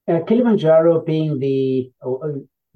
uh, 0.07 0.19
Kilimanjaro 0.27 1.03
being 1.05 1.39
the 1.39 1.91
uh, 2.05 2.29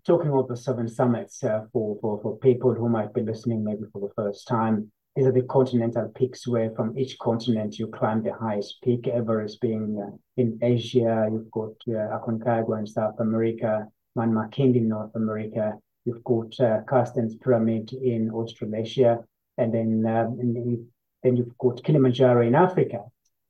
talking 0.06 0.30
about 0.30 0.48
the 0.48 0.56
seven 0.56 0.88
summits 0.88 1.44
uh, 1.44 1.66
for, 1.74 1.98
for 2.02 2.20
for 2.22 2.38
people 2.38 2.74
who 2.74 2.88
might 2.90 3.14
be 3.14 3.22
listening 3.22 3.64
maybe 3.64 3.84
for 3.92 4.00
the 4.00 4.14
first 4.16 4.48
time. 4.48 4.92
These 5.18 5.26
are 5.26 5.32
the 5.32 5.42
continental 5.42 6.10
peaks 6.10 6.48
where 6.48 6.70
from 6.76 6.96
each 6.96 7.18
continent 7.18 7.80
you 7.80 7.88
climb 7.88 8.22
the 8.22 8.36
highest 8.36 8.84
peak. 8.84 9.08
Everest 9.08 9.60
being 9.60 10.00
uh, 10.00 10.16
in 10.40 10.60
Asia, 10.62 11.28
you've 11.32 11.50
got 11.50 11.74
uh, 11.88 12.20
Aconcagua 12.20 12.78
in 12.78 12.86
South 12.86 13.20
America, 13.20 13.88
Mount 14.16 14.34
McKinley 14.34 14.78
in 14.78 14.90
North 14.90 15.16
America. 15.16 15.74
You've 16.06 16.24
got 16.24 16.54
uh, 16.60 16.82
Carstensz 16.88 17.42
Pyramid 17.42 17.94
in 17.94 18.30
Australasia, 18.30 19.18
and 19.58 19.74
then 19.74 20.06
um, 20.06 20.38
and 20.40 20.86
then 21.24 21.36
you've 21.36 21.58
got 21.58 21.84
Kilimanjaro 21.84 22.46
in 22.46 22.54
Africa. 22.54 23.00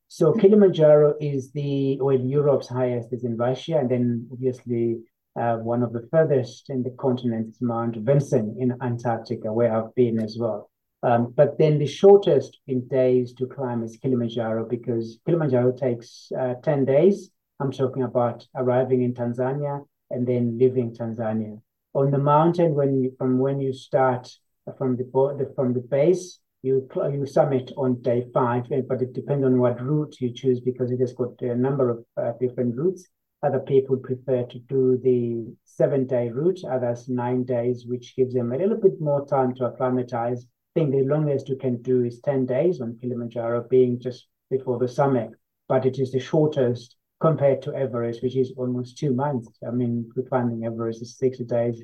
So 0.08 0.32
Kilimanjaro 0.32 1.16
is 1.20 1.52
the 1.52 2.00
well, 2.00 2.18
Europe's 2.18 2.70
highest 2.70 3.12
is 3.12 3.26
in 3.26 3.36
Russia, 3.36 3.80
and 3.80 3.92
then 3.92 4.30
obviously 4.32 5.00
uh, 5.38 5.58
one 5.58 5.84
of 5.84 5.92
the 5.92 6.08
furthest 6.12 6.70
in 6.70 6.84
the 6.84 6.92
continent 6.92 7.50
is 7.50 7.58
Mount 7.60 7.98
Vinson 7.98 8.56
in 8.58 8.74
Antarctica, 8.82 9.52
where 9.52 9.76
I've 9.76 9.94
been 9.96 10.18
as 10.24 10.38
well. 10.40 10.70
Um, 11.04 11.34
but 11.36 11.58
then 11.58 11.78
the 11.78 11.86
shortest 11.86 12.60
in 12.68 12.88
days 12.88 13.34
to 13.36 13.46
climb 13.46 13.84
is 13.84 13.98
Kilimanjaro 13.98 14.68
because 14.68 15.20
Kilimanjaro 15.26 15.72
takes 15.74 16.32
uh, 16.38 16.56
10 16.64 16.86
days. 16.86 17.30
I'm 17.60 17.72
talking 17.72 18.04
about 18.04 18.48
arriving 18.56 19.04
in 19.04 19.14
Tanzania 19.14 19.86
and 20.10 20.28
then 20.28 20.58
leaving 20.58 20.94
Tanzania. 20.96 21.62
On 21.94 22.12
the 22.12 22.18
mountain, 22.18 22.76
when 22.76 23.02
you, 23.02 23.16
from 23.18 23.40
when 23.40 23.60
you 23.60 23.74
start 23.74 24.32
from 24.78 24.98
the 24.98 25.54
from 25.56 25.74
the 25.74 25.80
base, 25.80 26.40
you 26.62 26.88
you 27.12 27.26
summit 27.26 27.72
on 27.78 28.02
day 28.02 28.26
five, 28.34 28.66
but 28.88 29.02
it 29.02 29.14
depends 29.14 29.46
on 29.46 29.60
what 29.60 29.82
route 29.82 30.16
you 30.20 30.34
choose 30.34 30.60
because 30.60 30.92
it 30.92 31.00
has 31.00 31.14
got 31.14 31.42
a 31.42 31.56
number 31.56 31.90
of 31.90 32.06
uh, 32.18 32.34
different 32.40 32.76
routes. 32.76 33.08
Other 33.44 33.60
people 33.60 33.98
prefer 33.98 34.44
to 34.44 34.60
do 34.60 35.00
the 35.04 35.56
seven 35.66 36.08
day 36.08 36.30
route, 36.30 36.60
others 36.70 37.08
nine 37.08 37.44
days, 37.44 37.86
which 37.88 38.16
gives 38.16 38.34
them 38.34 38.52
a 38.52 38.58
little 38.58 38.78
bit 38.78 39.00
more 39.00 39.26
time 39.26 39.54
to 39.56 39.66
acclimatize. 39.66 40.46
Think 40.78 40.92
the 40.92 41.06
longest 41.06 41.50
you 41.50 41.56
can 41.56 41.82
do 41.82 42.04
is 42.04 42.22
10 42.22 42.46
days 42.46 42.82
on 42.82 43.00
Kilimanjaro, 43.02 43.68
being 43.68 44.00
just 44.00 44.28
before 44.52 44.78
the 44.78 44.88
summit, 44.88 45.32
but 45.68 45.88
it 45.88 45.98
is 45.98 46.12
the 46.12 46.20
shortest 46.20 46.98
compared 47.20 47.64
to 47.64 47.74
Everest, 47.74 48.22
which 48.22 48.38
is 48.38 48.54
almost 48.56 48.96
two 48.96 49.12
months. 49.12 49.50
I 49.68 49.72
mean, 49.72 50.08
climbing 50.30 50.66
Everest 50.68 51.02
is 51.02 51.18
60 51.18 51.46
days. 51.46 51.82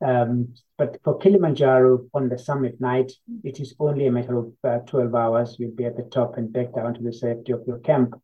Um, 0.00 0.54
but 0.78 1.00
for 1.02 1.18
Kilimanjaro 1.18 2.06
on 2.14 2.28
the 2.28 2.38
summit 2.38 2.80
night, 2.80 3.10
it 3.42 3.58
is 3.58 3.74
only 3.80 4.06
a 4.06 4.12
matter 4.12 4.38
of 4.38 4.52
uh, 4.62 4.78
12 4.86 5.12
hours. 5.12 5.56
You'll 5.58 5.74
be 5.74 5.86
at 5.86 5.96
the 5.96 6.04
top 6.04 6.36
and 6.36 6.52
back 6.52 6.72
down 6.72 6.94
to 6.94 7.02
the 7.02 7.12
safety 7.12 7.50
of 7.50 7.64
your 7.66 7.80
camp. 7.80 8.14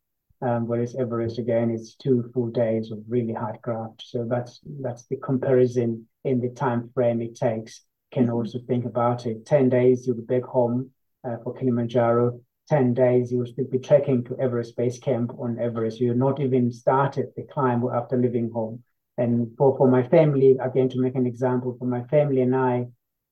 Um, 0.41 0.67
whereas 0.67 0.95
Everest 0.95 1.37
again, 1.37 1.69
it's 1.69 1.95
two 1.95 2.31
full 2.33 2.47
days 2.47 2.91
of 2.91 2.99
really 3.09 3.33
hard 3.33 3.61
craft. 3.61 4.05
So 4.07 4.25
that's 4.29 4.61
that's 4.79 5.05
the 5.07 5.17
comparison 5.17 6.07
in 6.23 6.39
the 6.39 6.51
time 6.51 6.91
frame 6.93 7.21
it 7.21 7.35
takes. 7.35 7.81
Can 8.13 8.25
mm-hmm. 8.25 8.33
also 8.33 8.59
think 8.67 8.85
about 8.85 9.25
it. 9.25 9.45
Ten 9.45 9.69
days 9.69 10.05
you'll 10.05 10.17
be 10.17 10.21
back 10.21 10.43
home 10.43 10.91
uh, 11.23 11.37
for 11.43 11.53
Kilimanjaro. 11.53 12.39
10 12.69 12.93
days, 12.93 13.31
you 13.31 13.39
will 13.39 13.45
still 13.45 13.65
be 13.65 13.79
trekking 13.79 14.23
to 14.23 14.39
Everest 14.39 14.77
Base 14.77 14.97
Camp 14.97 15.31
on 15.37 15.59
Everest. 15.59 15.99
You're 15.99 16.15
not 16.15 16.39
even 16.39 16.71
started 16.71 17.27
the 17.35 17.43
climb 17.43 17.83
after 17.93 18.17
leaving 18.17 18.51
home. 18.51 18.83
And 19.17 19.51
for, 19.57 19.77
for 19.77 19.87
my 19.87 20.03
family, 20.03 20.57
again, 20.61 20.89
to 20.89 20.99
make 20.99 21.15
an 21.15 21.27
example, 21.27 21.75
for 21.77 21.85
my 21.85 22.03
family 22.05 22.41
and 22.41 22.55
I, 22.55 22.87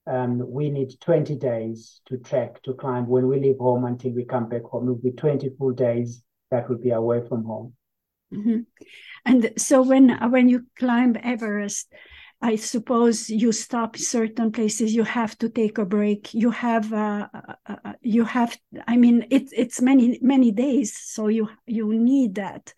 um, 0.06 0.44
we 0.52 0.70
need 0.70 1.00
20 1.00 1.36
days 1.36 2.02
to 2.08 2.18
trek, 2.18 2.62
to 2.64 2.74
climb. 2.74 3.08
When 3.08 3.28
we 3.28 3.40
leave 3.40 3.58
home 3.58 3.86
until 3.86 4.12
we 4.12 4.26
come 4.26 4.50
back 4.50 4.64
home, 4.64 4.88
it 4.88 4.92
will 4.92 5.12
be 5.12 5.12
20 5.12 5.50
full 5.58 5.72
days 5.72 6.24
that 6.50 6.70
will 6.70 6.78
be 6.78 6.90
away 6.92 7.26
from 7.28 7.46
home. 7.46 7.74
Mm-hmm. 8.34 8.60
And 9.26 9.52
so 9.58 9.82
when 9.82 10.10
when 10.32 10.50
you 10.50 10.66
climb 10.78 11.18
Everest, 11.22 11.92
I 12.42 12.56
suppose 12.56 13.30
you 13.30 13.52
stop 13.52 13.96
certain 13.96 14.52
places. 14.52 14.96
You 14.96 15.04
have 15.04 15.38
to 15.38 15.50
take 15.50 15.78
a 15.78 15.86
break. 15.86 16.34
You 16.34 16.50
have, 16.50 16.92
uh, 16.92 17.28
uh, 17.34 17.76
uh, 17.86 17.94
you 18.02 18.24
have. 18.26 18.58
I 18.88 18.98
mean, 18.98 19.28
it's 19.30 19.54
it's 19.56 19.82
many 19.82 20.18
many 20.22 20.52
days, 20.52 20.98
so 20.98 21.28
you 21.28 21.50
you 21.68 21.94
need 21.94 22.36
that. 22.36 22.74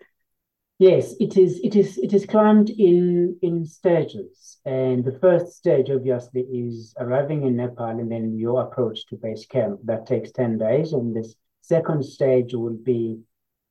Yes, 0.80 1.16
it 1.20 1.38
is. 1.38 1.62
It 1.64 1.76
is. 1.76 1.98
It 1.98 2.14
is 2.14 2.26
climbed 2.26 2.70
in 2.72 3.38
in 3.42 3.66
stages, 3.66 4.60
and 4.66 5.06
the 5.06 5.18
first 5.20 5.54
stage 5.54 5.90
obviously 5.90 6.42
is 6.42 6.94
arriving 7.00 7.46
in 7.48 7.56
Nepal, 7.56 8.00
and 8.00 8.12
then 8.12 8.38
your 8.38 8.64
approach 8.64 9.06
to 9.08 9.16
base 9.16 9.46
camp. 9.46 9.80
That 9.86 10.06
takes 10.06 10.32
ten 10.32 10.58
days, 10.58 10.92
and 10.92 11.16
this 11.16 11.36
second 11.62 12.04
stage 12.04 12.54
will 12.54 12.76
be 12.76 13.20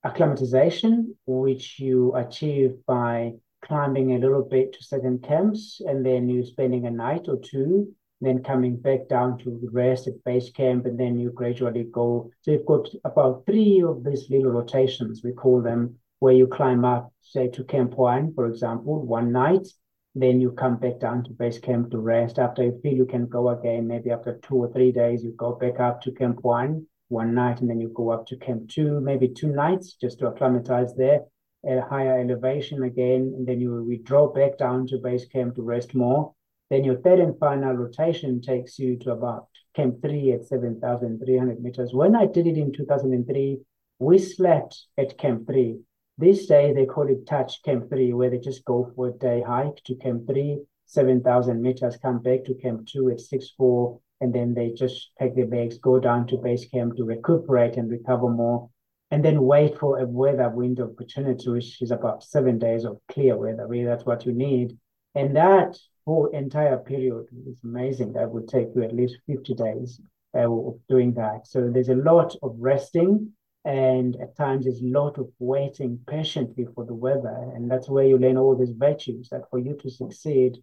acclimatization, 0.04 1.14
which 1.26 1.78
you 1.78 2.14
achieve 2.14 2.76
by 2.86 3.34
climbing 3.62 4.12
a 4.12 4.18
little 4.18 4.42
bit 4.42 4.72
to 4.72 4.82
certain 4.82 5.18
camps, 5.18 5.80
and 5.86 6.04
then 6.04 6.28
you 6.28 6.44
spending 6.44 6.86
a 6.86 6.90
night 6.90 7.26
or 7.28 7.38
two, 7.38 7.94
then 8.20 8.42
coming 8.42 8.76
back 8.76 9.08
down 9.08 9.38
to 9.38 9.68
rest 9.72 10.06
at 10.06 10.22
base 10.24 10.50
camp, 10.50 10.86
and 10.86 10.98
then 10.98 11.18
you 11.18 11.30
gradually 11.30 11.84
go. 11.92 12.30
So 12.42 12.52
you've 12.52 12.66
got 12.66 12.88
about 13.04 13.46
three 13.46 13.82
of 13.82 14.04
these 14.04 14.28
little 14.30 14.50
rotations, 14.50 15.22
we 15.24 15.32
call 15.32 15.62
them, 15.62 15.96
where 16.18 16.34
you 16.34 16.46
climb 16.46 16.84
up, 16.84 17.12
say 17.20 17.48
to 17.48 17.64
Camp 17.64 17.94
One, 17.94 18.32
for 18.34 18.46
example, 18.46 19.04
one 19.04 19.32
night, 19.32 19.66
then 20.14 20.40
you 20.40 20.52
come 20.52 20.76
back 20.76 21.00
down 21.00 21.24
to 21.24 21.30
base 21.30 21.58
camp 21.58 21.90
to 21.90 21.98
rest. 21.98 22.38
After 22.38 22.62
you 22.62 22.78
feel 22.82 22.92
you 22.92 23.06
can 23.06 23.26
go 23.26 23.48
again, 23.48 23.88
maybe 23.88 24.10
after 24.10 24.38
two 24.42 24.56
or 24.56 24.72
three 24.72 24.92
days, 24.92 25.24
you 25.24 25.32
go 25.32 25.52
back 25.52 25.80
up 25.80 26.02
to 26.02 26.12
Camp 26.12 26.40
One 26.42 26.86
one 27.08 27.34
night, 27.34 27.60
and 27.60 27.68
then 27.68 27.80
you 27.80 27.88
go 27.94 28.10
up 28.10 28.26
to 28.26 28.36
Camp 28.36 28.68
Two, 28.68 29.00
maybe 29.00 29.28
two 29.28 29.52
nights, 29.52 29.94
just 29.94 30.18
to 30.18 30.26
acclimatize 30.26 30.94
there 30.94 31.20
at 31.64 31.78
a 31.78 31.82
higher 31.82 32.20
elevation 32.20 32.82
again, 32.82 33.32
and 33.36 33.46
then 33.46 33.60
you 33.60 33.84
withdraw 33.84 34.32
back 34.32 34.58
down 34.58 34.86
to 34.88 34.98
base 34.98 35.26
camp 35.26 35.54
to 35.56 35.62
rest 35.62 35.94
more. 35.94 36.34
Then 36.70 36.84
your 36.84 36.96
third 36.96 37.20
and 37.20 37.38
final 37.38 37.74
rotation 37.74 38.40
takes 38.40 38.78
you 38.78 38.96
to 39.00 39.12
about 39.12 39.48
Camp 39.74 40.02
3 40.02 40.32
at 40.32 40.44
7,300 40.46 41.62
meters. 41.62 41.92
When 41.92 42.16
I 42.16 42.26
did 42.26 42.46
it 42.46 42.56
in 42.56 42.72
2003, 42.72 43.60
we 43.98 44.18
slept 44.18 44.86
at 44.98 45.18
Camp 45.18 45.46
3. 45.46 45.78
This 46.18 46.46
day 46.46 46.72
they 46.72 46.86
call 46.86 47.08
it 47.08 47.26
Touch 47.26 47.62
Camp 47.62 47.88
3, 47.90 48.12
where 48.14 48.30
they 48.30 48.38
just 48.38 48.64
go 48.64 48.90
for 48.96 49.08
a 49.08 49.12
day 49.12 49.42
hike 49.46 49.82
to 49.84 49.94
Camp 49.96 50.26
3, 50.26 50.60
7,000 50.86 51.62
meters, 51.62 51.96
come 51.96 52.20
back 52.20 52.44
to 52.44 52.54
Camp 52.54 52.86
2 52.86 53.10
at 53.10 53.18
6,4, 53.18 54.00
and 54.20 54.32
then 54.32 54.54
they 54.54 54.70
just 54.70 55.10
pack 55.18 55.34
their 55.34 55.46
bags, 55.46 55.78
go 55.78 55.98
down 55.98 56.26
to 56.28 56.36
base 56.36 56.66
camp 56.68 56.96
to 56.96 57.04
recuperate 57.04 57.76
and 57.76 57.90
recover 57.90 58.28
more 58.28 58.70
and 59.12 59.22
then 59.22 59.42
wait 59.42 59.78
for 59.78 59.98
a 59.98 60.06
weather 60.06 60.48
window 60.48 60.90
opportunity, 60.90 61.50
which 61.50 61.82
is 61.82 61.90
about 61.90 62.24
seven 62.24 62.58
days 62.58 62.84
of 62.86 62.98
clear 63.08 63.36
weather. 63.36 63.66
Really, 63.66 63.84
that's 63.84 64.06
what 64.06 64.24
you 64.24 64.32
need. 64.32 64.78
And 65.14 65.36
that 65.36 65.76
whole 66.06 66.28
entire 66.28 66.78
period 66.78 67.26
is 67.46 67.58
amazing. 67.62 68.14
That 68.14 68.30
would 68.30 68.48
take 68.48 68.68
you 68.74 68.82
at 68.82 68.96
least 68.96 69.18
50 69.26 69.52
days 69.52 70.00
uh, 70.34 70.50
of 70.50 70.80
doing 70.88 71.12
that. 71.12 71.46
So 71.46 71.68
there's 71.70 71.90
a 71.90 71.94
lot 71.94 72.34
of 72.42 72.56
resting, 72.58 73.32
and 73.66 74.16
at 74.16 74.34
times 74.34 74.64
there's 74.64 74.80
a 74.80 74.86
lot 74.86 75.18
of 75.18 75.28
waiting 75.38 76.00
patiently 76.08 76.66
for 76.74 76.86
the 76.86 76.94
weather. 76.94 77.52
And 77.54 77.70
that's 77.70 77.90
where 77.90 78.06
you 78.06 78.16
learn 78.16 78.38
all 78.38 78.56
these 78.56 78.74
virtues 78.74 79.28
that 79.28 79.42
for 79.50 79.58
you 79.58 79.76
to 79.82 79.90
succeed, 79.90 80.56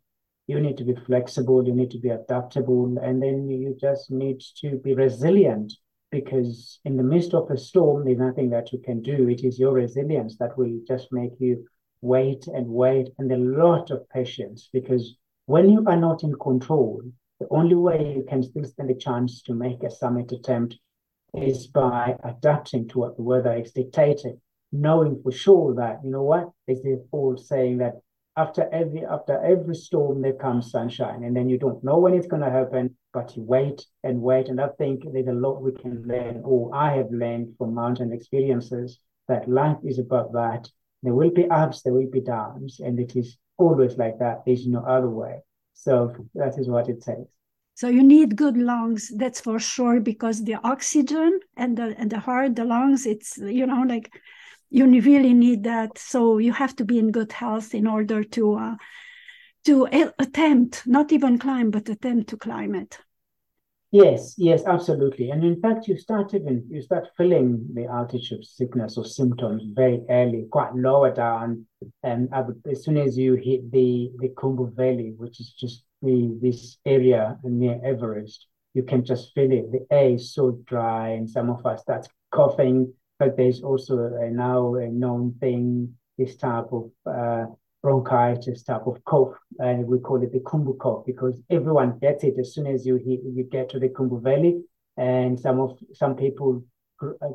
you 0.48 0.60
need 0.60 0.78
to 0.78 0.84
be 0.84 0.96
flexible, 1.06 1.68
you 1.68 1.76
need 1.76 1.92
to 1.92 2.00
be 2.00 2.10
adaptable, 2.10 2.98
and 2.98 3.22
then 3.22 3.48
you 3.48 3.78
just 3.80 4.10
need 4.10 4.42
to 4.62 4.78
be 4.78 4.96
resilient 4.96 5.72
because 6.12 6.80
in 6.86 6.98
the 6.98 7.04
midst 7.04 7.34
of 7.34 7.50
a 7.52 7.58
storm, 7.58 8.06
there's 8.06 8.18
nothing 8.18 8.50
that 8.50 8.72
you 8.74 8.80
can 8.80 9.02
do. 9.02 9.30
It 9.30 9.44
is 9.44 9.60
your 9.60 9.74
resilience 9.74 10.38
that 10.38 10.58
will 10.58 10.80
just 10.88 11.12
make 11.12 11.34
you 11.40 11.68
wait 12.02 12.48
and 12.48 12.68
wait 12.68 13.10
and 13.18 13.32
a 13.32 13.38
lot 13.38 13.92
of 13.92 14.10
patience 14.10 14.70
because 14.72 15.16
when 15.46 15.70
you 15.70 15.84
are 15.88 15.98
not 15.98 16.24
in 16.24 16.36
control, 16.36 17.02
the 17.40 17.48
only 17.52 17.76
way 17.76 18.16
you 18.16 18.26
can 18.28 18.44
still 18.44 18.66
stand 18.66 18.90
a 18.92 18.96
chance 18.96 19.42
to 19.44 19.54
make 19.54 19.84
a 19.84 19.92
summit 19.92 20.32
attempt 20.32 20.78
is 21.34 21.68
by 21.68 22.16
adapting 22.24 22.88
to 22.90 23.00
what 23.00 23.16
the 23.16 23.24
weather 23.24 23.56
is 23.56 23.72
dictating, 23.72 24.40
knowing 24.72 25.22
for 25.22 25.32
sure 25.32 25.76
that, 25.76 26.00
you 26.04 26.12
know 26.12 26.24
what, 26.24 26.50
there's 26.68 26.82
the 26.82 27.06
old 27.12 27.40
saying 27.40 27.78
that 27.80 27.96
after 28.44 28.64
every 28.72 29.04
after 29.06 29.36
every 29.44 29.76
storm 29.76 30.22
there 30.22 30.40
comes 30.46 30.72
sunshine. 30.72 31.24
And 31.24 31.36
then 31.36 31.50
you 31.50 31.58
don't 31.58 31.84
know 31.84 31.98
when 32.00 32.14
it's 32.14 32.32
going 32.34 32.46
to 32.48 32.58
happen 32.60 32.96
but 33.14 33.36
you 33.36 33.44
wait 33.44 33.86
and 34.04 34.22
wait. 34.22 34.48
And 34.50 34.62
i 34.62 34.70
think 34.80 35.04
there's 35.12 35.34
a 35.36 35.42
lot 35.46 35.62
we 35.62 35.74
can 35.84 35.96
learn 36.12 36.42
or 36.44 36.62
i 36.74 36.90
have 37.00 37.12
learned 37.24 37.48
from 37.58 37.74
mountain 37.74 38.12
experiences 38.14 39.00
that 39.28 39.50
life 39.62 39.78
is 39.84 40.00
about 40.00 40.32
that. 40.34 40.64
There 41.04 41.18
will 41.20 41.34
be 41.42 41.46
ups 41.62 41.82
there 41.82 41.94
will 41.94 42.12
be 42.18 42.22
downs 42.22 42.80
and 42.86 43.00
it 43.00 43.16
is 43.16 43.38
always 43.58 43.98
like 44.04 44.18
that. 44.20 44.38
There's 44.46 44.68
no 44.68 44.82
other 44.96 45.10
way. 45.22 45.36
So 45.74 46.14
that 46.36 46.58
is 46.62 46.68
what 46.68 46.90
it 46.90 47.02
takes. 47.02 47.32
So 47.82 47.88
you 47.88 48.04
need 48.04 48.36
good 48.36 48.58
lungs 48.58 49.02
that's 49.22 49.42
for 49.48 49.58
sure 49.60 50.00
because 50.12 50.44
the 50.44 50.58
oxygen 50.74 51.40
and 51.56 51.78
the 51.78 51.88
and 52.00 52.10
the 52.10 52.20
heart 52.28 52.56
the 52.56 52.66
lungs 52.66 53.06
it's 53.06 53.38
you 53.38 53.66
know 53.66 53.84
like 53.94 54.08
you 54.70 54.86
really 54.86 55.34
need 55.34 55.64
that. 55.64 55.98
So 55.98 56.38
you 56.38 56.54
have 56.54 56.76
to 56.78 56.86
be 56.86 57.00
in 57.00 57.12
good 57.12 57.32
health 57.32 57.74
in 57.74 57.88
order 57.88 58.24
to 58.24 58.56
uh, 58.56 58.76
to 59.66 59.88
attempt, 60.20 60.88
not 60.88 61.12
even 61.12 61.38
climb, 61.38 61.72
but 61.72 61.90
attempt 61.90 62.30
to 62.30 62.38
climb 62.38 62.76
it. 62.76 62.98
Yes, 63.92 64.36
yes, 64.38 64.64
absolutely. 64.66 65.32
And 65.32 65.44
in 65.44 65.60
fact, 65.60 65.88
you 65.88 65.98
start 65.98 66.36
even 66.36 66.64
you 66.70 66.82
start 66.82 67.10
feeling 67.18 67.68
the 67.74 67.86
altitude 67.86 68.46
sickness 68.46 68.98
or 68.98 69.06
symptoms 69.06 69.64
very 69.74 70.02
early, 70.10 70.46
quite 70.52 70.76
lower 70.76 71.12
down, 71.12 71.66
and 72.04 72.30
as 72.72 72.84
soon 72.84 72.98
as 72.98 73.18
you 73.18 73.34
hit 73.34 73.72
the 73.72 74.12
the 74.20 74.30
Khumbu 74.30 74.76
Valley, 74.76 75.14
which 75.18 75.40
is 75.40 75.54
just 75.54 75.86
the 76.04 76.38
this 76.40 76.78
area 76.86 77.40
near 77.44 77.82
Everest, 77.84 78.46
you 78.76 78.84
can 78.84 79.04
just 79.04 79.34
feel 79.34 79.52
it. 79.52 79.72
The 79.72 79.88
air 79.90 80.12
is 80.12 80.36
so 80.36 80.60
dry, 80.68 81.10
and 81.10 81.28
some 81.28 81.50
of 81.50 81.66
us 81.66 81.82
start 81.82 82.08
coughing 82.32 82.94
but 83.20 83.36
there's 83.36 83.62
also 83.62 83.98
a, 83.98 84.32
now 84.32 84.76
a 84.76 84.88
known 84.88 85.36
thing, 85.40 85.94
this 86.18 86.38
type 86.38 86.68
of 86.72 86.90
uh, 87.06 87.46
bronchitis 87.84 88.64
type 88.64 88.88
of 88.88 89.04
cough, 89.04 89.36
and 89.60 89.86
we 89.86 90.00
call 90.00 90.24
it 90.24 90.32
the 90.32 90.40
Khumbu 90.40 90.78
cough 90.80 91.06
because 91.06 91.40
everyone 91.50 92.00
gets 92.00 92.24
it 92.24 92.36
as 92.40 92.54
soon 92.54 92.68
as 92.68 92.86
you 92.86 92.98
you 93.06 93.44
get 93.44 93.70
to 93.70 93.80
the 93.80 93.90
Khumbu 93.90 94.22
Valley, 94.22 94.62
and 94.98 95.40
some 95.40 95.60
of 95.60 95.78
some 95.94 96.16
people 96.16 96.64
uh, 97.02 97.30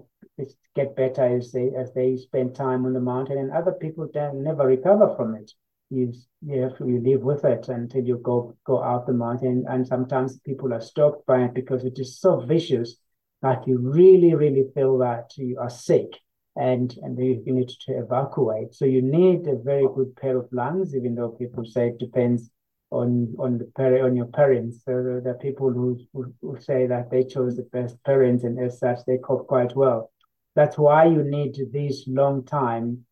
get 0.74 0.96
better 0.96 1.36
as 1.36 1.52
they 1.52 1.70
as 1.76 1.92
they 1.92 2.16
spend 2.16 2.54
time 2.54 2.86
on 2.86 2.94
the 2.94 3.00
mountain, 3.00 3.38
and 3.38 3.52
other 3.52 3.72
people 3.72 4.08
then 4.12 4.42
never 4.42 4.66
recover 4.66 5.14
from 5.16 5.34
it. 5.34 5.52
You 5.90 6.12
you 6.42 6.70
you 6.80 7.00
live 7.00 7.22
with 7.22 7.44
it 7.44 7.68
until 7.68 8.04
you 8.04 8.18
go 8.18 8.56
go 8.64 8.82
out 8.82 9.06
the 9.06 9.12
mountain, 9.12 9.64
and 9.68 9.86
sometimes 9.86 10.38
people 10.40 10.72
are 10.72 10.80
stopped 10.80 11.26
by 11.26 11.44
it 11.44 11.54
because 11.54 11.84
it 11.84 11.98
is 11.98 12.18
so 12.18 12.40
vicious 12.40 12.96
like 13.44 13.66
you 13.66 13.78
really, 13.78 14.34
really 14.34 14.64
feel 14.74 14.96
that 14.98 15.36
you 15.36 15.58
are 15.60 15.68
sick 15.68 16.18
and, 16.56 16.96
and 17.02 17.18
you, 17.18 17.42
need 17.44 17.68
to 17.68 17.98
evacuate. 17.98 18.74
So 18.74 18.86
you 18.86 19.02
need 19.02 19.46
a 19.46 19.56
very 19.56 19.86
good 19.94 20.16
pair 20.16 20.38
of 20.38 20.48
lungs, 20.50 20.94
even 20.96 21.14
though 21.14 21.28
people 21.28 21.64
say 21.66 21.88
it 21.88 21.98
depends 21.98 22.50
on 22.90 23.34
on 23.38 23.58
the 23.58 23.66
parent 23.76 24.04
on 24.04 24.16
your 24.16 24.30
parents. 24.40 24.78
So 24.86 25.20
there 25.22 25.34
are 25.34 25.38
people 25.38 25.70
who, 25.70 26.00
who, 26.14 26.32
who 26.40 26.58
say 26.58 26.86
that 26.86 27.10
they 27.10 27.24
chose 27.24 27.56
the 27.56 27.64
best 27.64 28.02
parents, 28.04 28.44
and 28.44 28.58
as 28.58 28.78
such, 28.78 29.00
they 29.06 29.18
cope 29.18 29.46
quite 29.46 29.76
well. 29.76 30.10
That's 30.54 30.78
why 30.78 31.04
you 31.04 31.22
need 31.22 31.54
this 31.70 32.04
long 32.06 32.44
time 32.44 33.04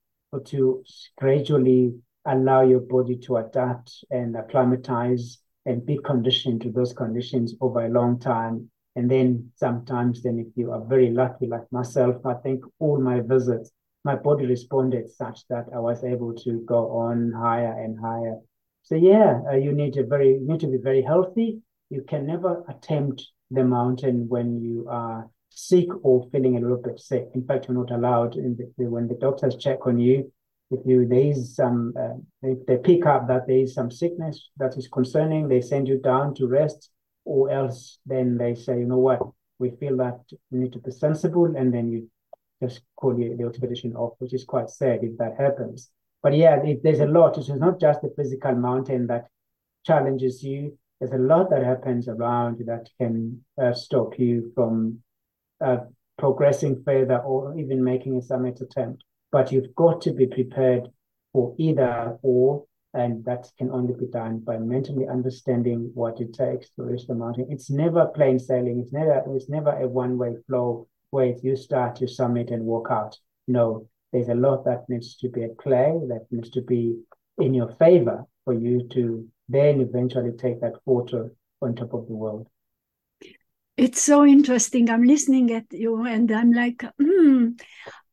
to 0.46 0.82
gradually 1.18 1.92
allow 2.24 2.62
your 2.62 2.80
body 2.80 3.16
to 3.16 3.36
adapt 3.36 4.04
and 4.10 4.34
acclimatize 4.36 5.38
and 5.66 5.84
be 5.84 5.98
conditioned 5.98 6.62
to 6.62 6.70
those 6.72 6.94
conditions 6.94 7.54
over 7.60 7.84
a 7.84 7.90
long 7.90 8.18
time. 8.18 8.70
And 8.94 9.10
then 9.10 9.50
sometimes, 9.56 10.22
then 10.22 10.38
if 10.38 10.48
you 10.56 10.72
are 10.72 10.84
very 10.84 11.10
lucky, 11.10 11.46
like 11.46 11.70
myself, 11.70 12.16
I 12.26 12.34
think 12.34 12.62
all 12.78 13.00
my 13.00 13.20
visits, 13.20 13.70
my 14.04 14.16
body 14.16 14.46
responded 14.46 15.10
such 15.10 15.46
that 15.48 15.66
I 15.74 15.78
was 15.78 16.04
able 16.04 16.34
to 16.34 16.60
go 16.66 16.90
on 16.90 17.32
higher 17.32 17.72
and 17.72 17.98
higher. 17.98 18.36
So 18.82 18.96
yeah, 18.96 19.40
uh, 19.50 19.56
you 19.56 19.72
need 19.72 19.94
to 19.94 20.04
very 20.04 20.38
need 20.40 20.60
to 20.60 20.66
be 20.66 20.78
very 20.78 21.02
healthy. 21.02 21.60
You 21.88 22.02
can 22.02 22.26
never 22.26 22.64
attempt 22.68 23.24
the 23.50 23.64
mountain 23.64 24.28
when 24.28 24.60
you 24.60 24.86
are 24.90 25.28
sick 25.50 25.88
or 26.02 26.28
feeling 26.30 26.56
a 26.56 26.60
little 26.60 26.82
bit 26.82 26.98
sick. 26.98 27.28
In 27.34 27.46
fact, 27.46 27.68
you're 27.68 27.76
not 27.76 27.90
allowed. 27.90 28.34
The, 28.34 28.70
when 28.76 29.08
the 29.08 29.14
doctors 29.14 29.56
check 29.56 29.86
on 29.86 29.98
you, 29.98 30.32
if 30.70 30.80
you 30.86 31.06
there 31.06 31.30
is 31.30 31.54
some, 31.54 31.92
uh, 31.98 32.14
they, 32.42 32.56
they 32.66 32.78
pick 32.78 33.06
up 33.06 33.28
that 33.28 33.46
there 33.46 33.58
is 33.58 33.74
some 33.74 33.90
sickness 33.90 34.50
that 34.56 34.76
is 34.76 34.88
concerning, 34.88 35.48
they 35.48 35.60
send 35.60 35.86
you 35.86 35.98
down 35.98 36.34
to 36.36 36.46
rest, 36.46 36.90
or 37.24 37.50
else 37.50 37.98
then 38.06 38.36
they 38.36 38.54
say, 38.54 38.78
you 38.78 38.86
know 38.86 38.98
what, 38.98 39.20
we 39.58 39.70
feel 39.78 39.96
that 39.98 40.20
you 40.30 40.58
need 40.58 40.72
to 40.72 40.78
be 40.78 40.90
sensible, 40.90 41.54
and 41.56 41.72
then 41.72 41.90
you 41.90 42.10
just 42.62 42.82
call 42.96 43.14
the, 43.14 43.34
the 43.36 43.46
expedition 43.46 43.94
off, 43.96 44.14
which 44.18 44.34
is 44.34 44.44
quite 44.44 44.70
sad 44.70 45.00
if 45.02 45.16
that 45.18 45.34
happens. 45.38 45.90
But 46.22 46.36
yeah, 46.36 46.62
it, 46.62 46.82
there's 46.82 47.00
a 47.00 47.06
lot. 47.06 47.38
It's 47.38 47.48
not 47.48 47.80
just 47.80 48.02
the 48.02 48.12
physical 48.16 48.54
mountain 48.54 49.08
that 49.08 49.26
challenges 49.84 50.42
you. 50.42 50.78
There's 51.00 51.12
a 51.12 51.18
lot 51.18 51.50
that 51.50 51.64
happens 51.64 52.06
around 52.06 52.62
that 52.66 52.88
can 53.00 53.44
uh, 53.60 53.72
stop 53.72 54.18
you 54.18 54.52
from 54.54 54.98
uh, 55.64 55.78
progressing 56.16 56.82
further 56.84 57.18
or 57.18 57.58
even 57.58 57.82
making 57.82 58.16
a 58.16 58.22
summit 58.22 58.60
attempt. 58.60 59.02
But 59.32 59.50
you've 59.50 59.74
got 59.74 60.02
to 60.02 60.12
be 60.12 60.26
prepared 60.26 60.88
for 61.32 61.54
either 61.58 62.18
or, 62.22 62.64
and 62.94 63.24
that 63.24 63.50
can 63.58 63.70
only 63.70 63.94
be 63.94 64.06
done 64.06 64.38
by 64.38 64.58
mentally 64.58 65.06
understanding 65.08 65.90
what 65.94 66.20
it 66.20 66.34
takes 66.34 66.70
to 66.70 66.82
reach 66.82 67.06
the 67.06 67.14
mountain. 67.14 67.46
It's 67.48 67.70
never 67.70 68.06
plain 68.06 68.38
sailing. 68.38 68.80
It's 68.80 68.92
never 68.92 69.22
it's 69.34 69.48
never 69.48 69.70
a 69.70 69.88
one 69.88 70.18
way 70.18 70.36
flow 70.46 70.86
where 71.10 71.26
if 71.26 71.42
you 71.42 71.56
start 71.56 72.00
your 72.00 72.08
summit 72.08 72.50
and 72.50 72.64
walk 72.64 72.88
out. 72.90 73.18
No, 73.48 73.88
there's 74.12 74.28
a 74.28 74.34
lot 74.34 74.64
that 74.64 74.88
needs 74.88 75.16
to 75.16 75.28
be 75.28 75.44
at 75.44 75.58
play, 75.58 75.98
that 76.08 76.26
needs 76.30 76.50
to 76.50 76.62
be 76.62 76.96
in 77.38 77.54
your 77.54 77.72
favor 77.76 78.24
for 78.44 78.52
you 78.54 78.86
to 78.92 79.26
then 79.48 79.80
eventually 79.80 80.32
take 80.32 80.60
that 80.60 80.74
photo 80.84 81.30
on 81.60 81.74
top 81.74 81.94
of 81.94 82.06
the 82.06 82.14
world 82.14 82.48
it's 83.76 84.02
so 84.02 84.24
interesting. 84.24 84.90
I'm 84.90 85.02
listening 85.02 85.52
at 85.52 85.64
you, 85.72 86.04
and 86.04 86.30
I'm 86.30 86.52
like, 86.52 86.84
hmm, 87.00 87.50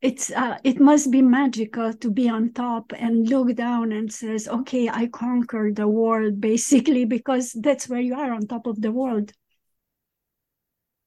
it's 0.02 0.32
uh, 0.32 0.58
it 0.64 0.80
must 0.80 1.12
be 1.12 1.22
magical 1.22 1.94
to 1.94 2.12
be 2.12 2.30
on 2.30 2.54
top 2.54 2.94
and 2.98 3.28
look 3.28 3.56
down 3.56 3.92
and 3.92 4.12
says, 4.12 4.48
okay, 4.48 4.88
I 4.90 5.08
conquered 5.08 5.76
the 5.76 5.88
world, 5.88 6.40
basically, 6.52 7.06
because 7.06 7.52
that's 7.54 7.90
where 7.90 8.00
you 8.00 8.16
are 8.16 8.32
on 8.32 8.48
top 8.48 8.68
of 8.68 8.82
the 8.82 8.92
world. 8.92 9.34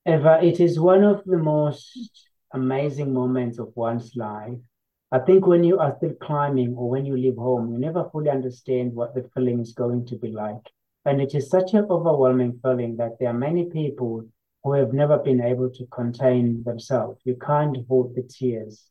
Eva, 0.06 0.40
it 0.42 0.60
is 0.60 0.80
one 0.80 1.04
of 1.04 1.22
the 1.24 1.38
most 1.38 2.26
amazing 2.52 3.14
moments 3.14 3.58
of 3.58 3.70
one's 3.76 4.14
life. 4.16 4.58
I 5.12 5.20
think 5.20 5.46
when 5.46 5.62
you 5.62 5.78
are 5.78 5.94
still 5.96 6.14
climbing 6.20 6.74
or 6.74 6.90
when 6.90 7.06
you 7.06 7.16
leave 7.16 7.36
home, 7.36 7.70
you 7.70 7.78
never 7.78 8.08
fully 8.10 8.30
understand 8.30 8.94
what 8.94 9.14
the 9.14 9.28
feeling 9.34 9.60
is 9.60 9.72
going 9.72 10.06
to 10.06 10.16
be 10.16 10.28
like. 10.28 10.66
And 11.04 11.20
it 11.20 11.34
is 11.34 11.48
such 11.48 11.74
an 11.74 11.86
overwhelming 11.88 12.58
feeling 12.62 12.96
that 12.96 13.18
there 13.20 13.28
are 13.28 13.34
many 13.34 13.66
people 13.66 14.26
who 14.64 14.74
have 14.74 14.92
never 14.92 15.18
been 15.18 15.40
able 15.40 15.70
to 15.70 15.86
contain 15.86 16.62
themselves. 16.64 17.20
You 17.24 17.36
can't 17.36 17.76
hold 17.88 18.14
the 18.14 18.22
tears, 18.22 18.84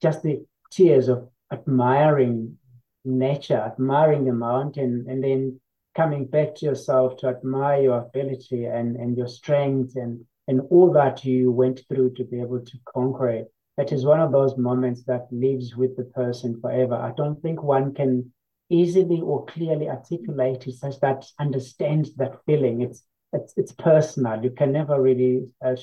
just 0.00 0.22
the 0.22 0.44
tears 0.70 1.08
of 1.08 1.28
admiring 1.52 2.56
nature, 3.04 3.58
admiring 3.58 4.24
the 4.24 4.32
mountain, 4.32 5.06
and 5.08 5.22
then 5.22 5.60
coming 5.94 6.24
back 6.24 6.54
to 6.54 6.66
yourself 6.66 7.16
to 7.18 7.28
admire 7.28 7.82
your 7.82 7.98
ability 7.98 8.64
and, 8.64 8.96
and 8.96 9.16
your 9.16 9.28
strength 9.28 9.96
and, 9.96 10.24
and 10.46 10.60
all 10.70 10.92
that 10.92 11.24
you 11.24 11.50
went 11.50 11.80
through 11.88 12.14
to 12.14 12.24
be 12.24 12.40
able 12.40 12.64
to 12.64 12.78
conquer 12.94 13.28
it. 13.28 13.52
That 13.76 13.92
is 13.92 14.04
one 14.04 14.20
of 14.20 14.32
those 14.32 14.56
moments 14.56 15.04
that 15.04 15.26
lives 15.30 15.76
with 15.76 15.96
the 15.96 16.04
person 16.04 16.60
forever. 16.60 16.94
I 16.94 17.12
don't 17.16 17.40
think 17.42 17.62
one 17.62 17.94
can 17.94 18.32
easily 18.70 19.20
or 19.20 19.44
clearly 19.46 19.88
articulate 19.88 20.66
it 20.66 20.74
such 20.74 21.00
that 21.00 21.26
understands 21.38 22.14
that 22.16 22.44
feeling. 22.44 22.82
It's 22.82 23.02
it's 23.32 23.52
it's 23.56 23.72
personal. 23.72 24.42
You 24.42 24.50
can 24.50 24.72
never 24.72 25.00
really 25.00 25.48
uh, 25.64 25.76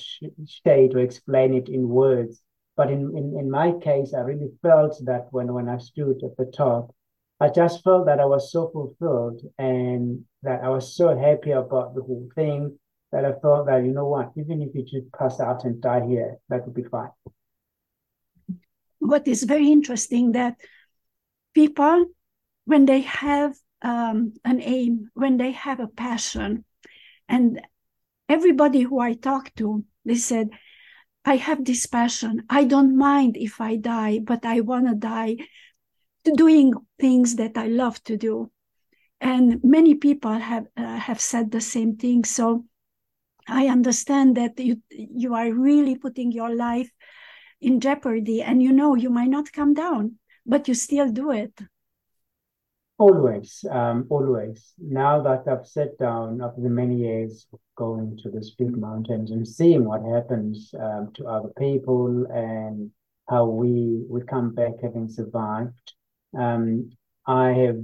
state 0.45 0.95
or 0.95 0.99
explain 0.99 1.53
it 1.53 1.69
in 1.69 1.87
words. 1.87 2.41
But 2.77 2.91
in, 2.91 3.15
in, 3.17 3.39
in 3.39 3.49
my 3.49 3.71
case, 3.81 4.13
I 4.13 4.19
really 4.19 4.51
felt 4.61 4.99
that 5.05 5.27
when, 5.31 5.53
when 5.53 5.69
I 5.69 5.77
stood 5.77 6.21
at 6.23 6.35
the 6.35 6.51
top, 6.51 6.93
I 7.39 7.47
just 7.47 7.83
felt 7.83 8.05
that 8.07 8.19
I 8.19 8.25
was 8.25 8.51
so 8.51 8.69
fulfilled 8.69 9.41
and 9.57 10.25
that 10.43 10.61
I 10.61 10.69
was 10.69 10.95
so 10.95 11.17
happy 11.17 11.51
about 11.51 11.95
the 11.95 12.01
whole 12.01 12.27
thing 12.35 12.77
that 13.13 13.23
I 13.23 13.31
felt 13.39 13.67
that, 13.67 13.85
you 13.85 13.91
know 13.91 14.07
what, 14.07 14.31
even 14.35 14.61
if 14.61 14.75
you 14.75 14.83
just 14.83 15.11
pass 15.13 15.39
out 15.39 15.63
and 15.63 15.79
die 15.81 16.05
here, 16.05 16.35
that 16.49 16.65
would 16.65 16.73
be 16.73 16.83
fine. 16.83 17.11
What 18.99 19.25
is 19.25 19.43
very 19.43 19.71
interesting 19.71 20.33
that 20.33 20.55
people, 21.53 22.07
when 22.65 22.85
they 22.85 23.01
have 23.01 23.55
um, 23.81 24.33
an 24.43 24.61
aim, 24.61 25.11
when 25.13 25.37
they 25.37 25.51
have 25.51 25.79
a 25.79 25.87
passion, 25.87 26.65
and 27.27 27.61
everybody 28.29 28.81
who 28.81 28.99
I 28.99 29.13
talked 29.13 29.57
to, 29.57 29.83
they 30.03 30.15
said, 30.15 30.49
I 31.25 31.37
have 31.37 31.65
this 31.65 31.85
passion. 31.87 32.43
I 32.49 32.65
don't 32.65 32.97
mind 32.97 33.35
if 33.37 33.59
I 33.59 33.77
die, 33.77 34.19
but 34.19 34.45
I 34.45 34.61
want 34.61 34.87
to 34.87 34.95
die 34.95 35.37
doing 36.35 36.73
things 36.99 37.35
that 37.35 37.57
I 37.57 37.67
love 37.67 38.03
to 38.05 38.17
do. 38.17 38.51
And 39.21 39.63
many 39.63 39.95
people 39.95 40.33
have 40.33 40.67
uh, 40.77 40.97
have 40.97 41.19
said 41.19 41.49
the 41.49 41.61
same 41.61 41.95
thing. 41.95 42.25
So 42.25 42.65
I 43.47 43.67
understand 43.67 44.37
that 44.37 44.59
you 44.59 44.81
you 44.89 45.33
are 45.33 45.51
really 45.51 45.95
putting 45.97 46.31
your 46.31 46.53
life 46.53 46.91
in 47.61 47.79
jeopardy, 47.79 48.41
and 48.43 48.61
you 48.61 48.71
know 48.71 48.95
you 48.95 49.09
might 49.09 49.29
not 49.29 49.51
come 49.51 49.73
down, 49.73 50.19
but 50.45 50.67
you 50.67 50.73
still 50.73 51.09
do 51.11 51.31
it. 51.31 51.53
Always, 52.97 53.65
um, 53.69 54.07
always. 54.09 54.73
Now 54.79 55.21
that 55.21 55.47
I've 55.49 55.67
sat 55.67 55.97
down 55.97 56.41
after 56.41 56.61
the 56.61 56.69
many 56.69 56.95
years 56.95 57.45
of 57.51 57.59
going 57.75 58.17
to 58.23 58.31
these 58.31 58.51
big 58.51 58.77
mountains 58.77 59.31
and 59.31 59.45
seeing 59.45 59.83
what 59.83 60.01
happens 60.01 60.73
um, 60.79 61.11
to 61.15 61.27
other 61.27 61.49
people 61.57 62.25
and 62.31 62.91
how 63.27 63.47
we 63.47 64.05
we 64.07 64.21
come 64.21 64.55
back 64.55 64.75
having 64.81 65.09
survived, 65.09 65.93
um, 66.37 66.91
I 67.27 67.49
have 67.51 67.83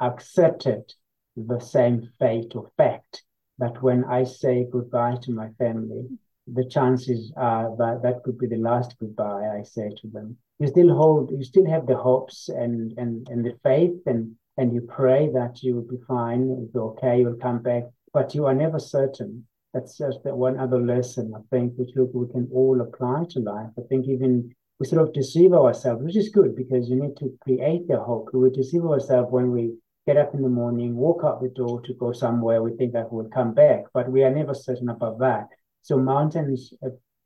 accepted 0.00 0.90
the 1.36 1.60
same 1.60 2.08
fate 2.18 2.56
or 2.56 2.70
fact 2.78 3.24
that 3.58 3.82
when 3.82 4.04
I 4.04 4.24
say 4.24 4.66
goodbye 4.70 5.16
to 5.22 5.32
my 5.32 5.50
family, 5.58 6.08
the 6.46 6.64
chances 6.68 7.32
are 7.36 7.74
that 7.76 8.02
that 8.02 8.22
could 8.22 8.38
be 8.38 8.46
the 8.46 8.56
last 8.56 8.96
goodbye 8.98 9.48
I 9.58 9.62
say 9.62 9.90
to 10.00 10.08
them. 10.08 10.36
You 10.58 10.68
still 10.68 10.94
hold 10.94 11.30
you 11.30 11.42
still 11.42 11.68
have 11.68 11.86
the 11.86 11.96
hopes 11.96 12.48
and 12.48 12.92
and 12.98 13.26
and 13.28 13.44
the 13.44 13.56
faith 13.62 13.96
and 14.06 14.36
and 14.56 14.72
you 14.74 14.82
pray 14.82 15.30
that 15.32 15.62
you 15.62 15.74
will 15.74 15.88
be 15.88 16.04
fine 16.06 16.46
you'll 16.46 16.70
be 16.72 16.78
okay 16.78 17.20
you'll 17.20 17.36
come 17.36 17.60
back 17.62 17.84
but 18.12 18.34
you 18.34 18.46
are 18.46 18.54
never 18.54 18.78
certain. 18.78 19.46
That's 19.72 19.98
just 19.98 20.22
that 20.22 20.36
one 20.36 20.56
other 20.58 20.80
lesson 20.80 21.32
i 21.34 21.40
think 21.50 21.72
which 21.76 21.90
we, 21.96 22.28
can 22.28 22.48
all 22.52 22.80
apply 22.80 23.24
to 23.30 23.40
life. 23.40 23.70
I 23.78 23.82
think 23.88 24.06
even 24.06 24.54
we 24.78 24.86
sort 24.86 25.02
of 25.02 25.14
deceive 25.14 25.52
ourselves 25.52 26.02
which 26.04 26.16
is 26.16 26.28
good 26.28 26.54
because 26.54 26.88
you 26.88 26.96
need 26.96 27.16
to 27.16 27.36
create 27.42 27.88
the 27.88 27.98
hope. 27.98 28.28
We 28.32 28.50
deceive 28.50 28.84
ourselves 28.84 29.32
when 29.32 29.50
we 29.50 29.72
get 30.06 30.18
up 30.18 30.34
in 30.34 30.42
the 30.42 30.48
morning 30.48 30.94
walk 30.94 31.22
out 31.24 31.40
the 31.40 31.48
door 31.48 31.80
to 31.80 31.94
go 31.94 32.12
somewhere 32.12 32.62
we 32.62 32.76
think 32.76 32.92
that 32.92 33.10
we'll 33.10 33.28
come 33.30 33.54
back 33.54 33.84
but 33.94 34.10
we 34.10 34.22
are 34.22 34.30
never 34.30 34.52
certain 34.52 34.90
about 34.90 35.18
that 35.18 35.48
so 35.84 35.98
mountains 35.98 36.72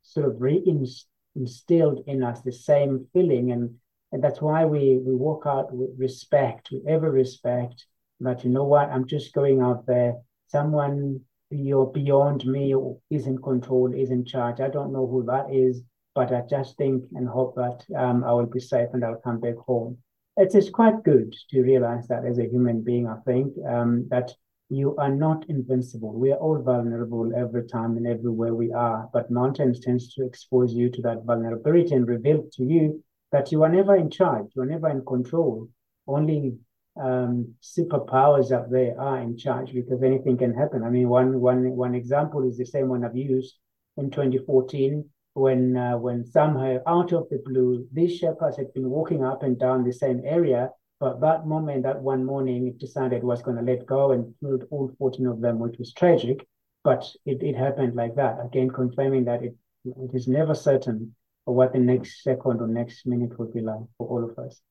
sort 0.03 0.25
of 0.25 0.41
reinst 0.41 1.07
instilled 1.35 2.03
in 2.07 2.23
us 2.23 2.41
the 2.41 2.51
same 2.51 3.07
feeling 3.13 3.51
and 3.53 3.73
and 4.11 4.23
that's 4.23 4.41
why 4.41 4.65
we 4.65 4.97
we 4.97 5.15
walk 5.15 5.43
out 5.45 5.71
with 5.71 5.91
respect. 5.97 6.69
With 6.71 6.85
every 6.87 7.11
respect 7.11 7.85
that 8.19 8.43
you 8.43 8.49
know 8.49 8.65
what 8.65 8.89
i'm 8.89 9.07
just 9.07 9.33
going 9.33 9.61
out 9.61 9.85
there. 9.85 10.15
Someone 10.47 11.21
you're 11.51 11.91
beyond 12.01 12.45
me 12.45 12.75
is 13.09 13.27
in 13.27 13.37
control 13.41 13.93
is 13.93 14.11
in 14.11 14.25
charge. 14.25 14.59
I 14.59 14.67
don't 14.67 14.91
know 14.91 15.07
who 15.07 15.23
that 15.25 15.47
is 15.51 15.81
but 16.15 16.33
i 16.33 16.41
just 16.49 16.75
think 16.77 17.05
and 17.15 17.27
hope 17.27 17.55
that 17.55 17.79
um, 17.95 18.23
i 18.23 18.31
will 18.33 18.51
be 18.57 18.59
safe 18.59 18.89
and 18.93 19.05
i'll 19.05 19.21
come 19.27 19.39
back 19.39 19.55
home. 19.67 19.97
It 20.37 20.55
is 20.55 20.69
quite 20.69 21.03
good 21.03 21.33
to 21.51 21.61
realize 21.61 22.07
that 22.07 22.25
as 22.25 22.39
a 22.39 22.49
human 22.53 22.81
being 22.81 23.07
i 23.07 23.17
think 23.25 23.53
um, 23.73 24.07
that 24.09 24.33
you 24.69 24.95
are 24.97 25.09
not 25.09 25.49
invincible. 25.49 26.13
We 26.13 26.31
are 26.31 26.37
all 26.37 26.61
vulnerable 26.61 27.31
every 27.35 27.67
time 27.67 27.97
and 27.97 28.05
everywhere 28.05 28.53
we 28.53 28.71
are, 28.71 29.09
but 29.11 29.31
mountains 29.31 29.79
tends 29.79 30.13
to 30.13 30.25
expose 30.25 30.73
you 30.73 30.89
to 30.91 31.01
that 31.01 31.23
vulnerability 31.25 31.95
and 31.95 32.07
reveal 32.07 32.47
to 32.53 32.63
you 32.63 33.03
that 33.31 33.51
you 33.51 33.63
are 33.63 33.69
never 33.69 33.95
in 33.95 34.09
charge, 34.09 34.47
you 34.55 34.61
are 34.61 34.67
never 34.67 34.89
in 34.89 35.03
control. 35.05 35.67
Only 36.07 36.57
um, 36.99 37.55
superpowers 37.61 38.51
up 38.51 38.69
there 38.69 38.99
are 38.99 39.19
in 39.19 39.37
charge 39.37 39.73
because 39.73 40.03
anything 40.03 40.37
can 40.37 40.53
happen. 40.53 40.83
I 40.83 40.89
mean, 40.89 41.09
one 41.09 41.39
one 41.39 41.71
one 41.71 41.95
example 41.95 42.47
is 42.47 42.57
the 42.57 42.65
same 42.65 42.89
one 42.89 43.03
I've 43.03 43.15
used 43.15 43.55
in 43.97 44.11
2014 44.11 45.05
when 45.33 45.77
uh, 45.77 45.97
when 45.97 46.25
somehow 46.25 46.79
out 46.87 47.13
of 47.13 47.27
the 47.29 47.41
blue 47.45 47.87
these 47.93 48.19
Sherpas 48.19 48.57
had 48.57 48.73
been 48.73 48.89
walking 48.89 49.23
up 49.23 49.43
and 49.43 49.57
down 49.57 49.83
the 49.83 49.93
same 49.93 50.21
area, 50.25 50.69
but 50.99 51.21
that 51.21 51.47
moment, 51.47 51.83
that 51.83 52.01
one 52.01 52.25
morning, 52.25 52.67
it 52.67 52.77
decided 52.77 53.19
it 53.19 53.23
was 53.23 53.41
going 53.41 53.57
to 53.57 53.63
let 53.63 53.85
go 53.85 54.11
and 54.11 54.33
killed 54.41 54.65
all 54.69 54.91
14 54.97 55.27
of 55.27 55.41
them, 55.41 55.59
which 55.59 55.77
was 55.77 55.93
tragic. 55.93 56.45
But 56.83 57.05
it, 57.25 57.41
it 57.41 57.55
happened 57.55 57.95
like 57.95 58.15
that 58.15 58.37
again, 58.43 58.69
confirming 58.69 59.25
that 59.25 59.43
it 59.43 59.55
it 59.85 60.11
is 60.13 60.27
never 60.27 60.53
certain 60.55 61.15
what 61.45 61.73
the 61.73 61.79
next 61.79 62.23
second 62.23 62.61
or 62.61 62.67
next 62.67 63.05
minute 63.05 63.37
will 63.39 63.51
be 63.51 63.61
like 63.61 63.81
for 63.97 64.07
all 64.07 64.23
of 64.23 64.37
us. 64.37 64.61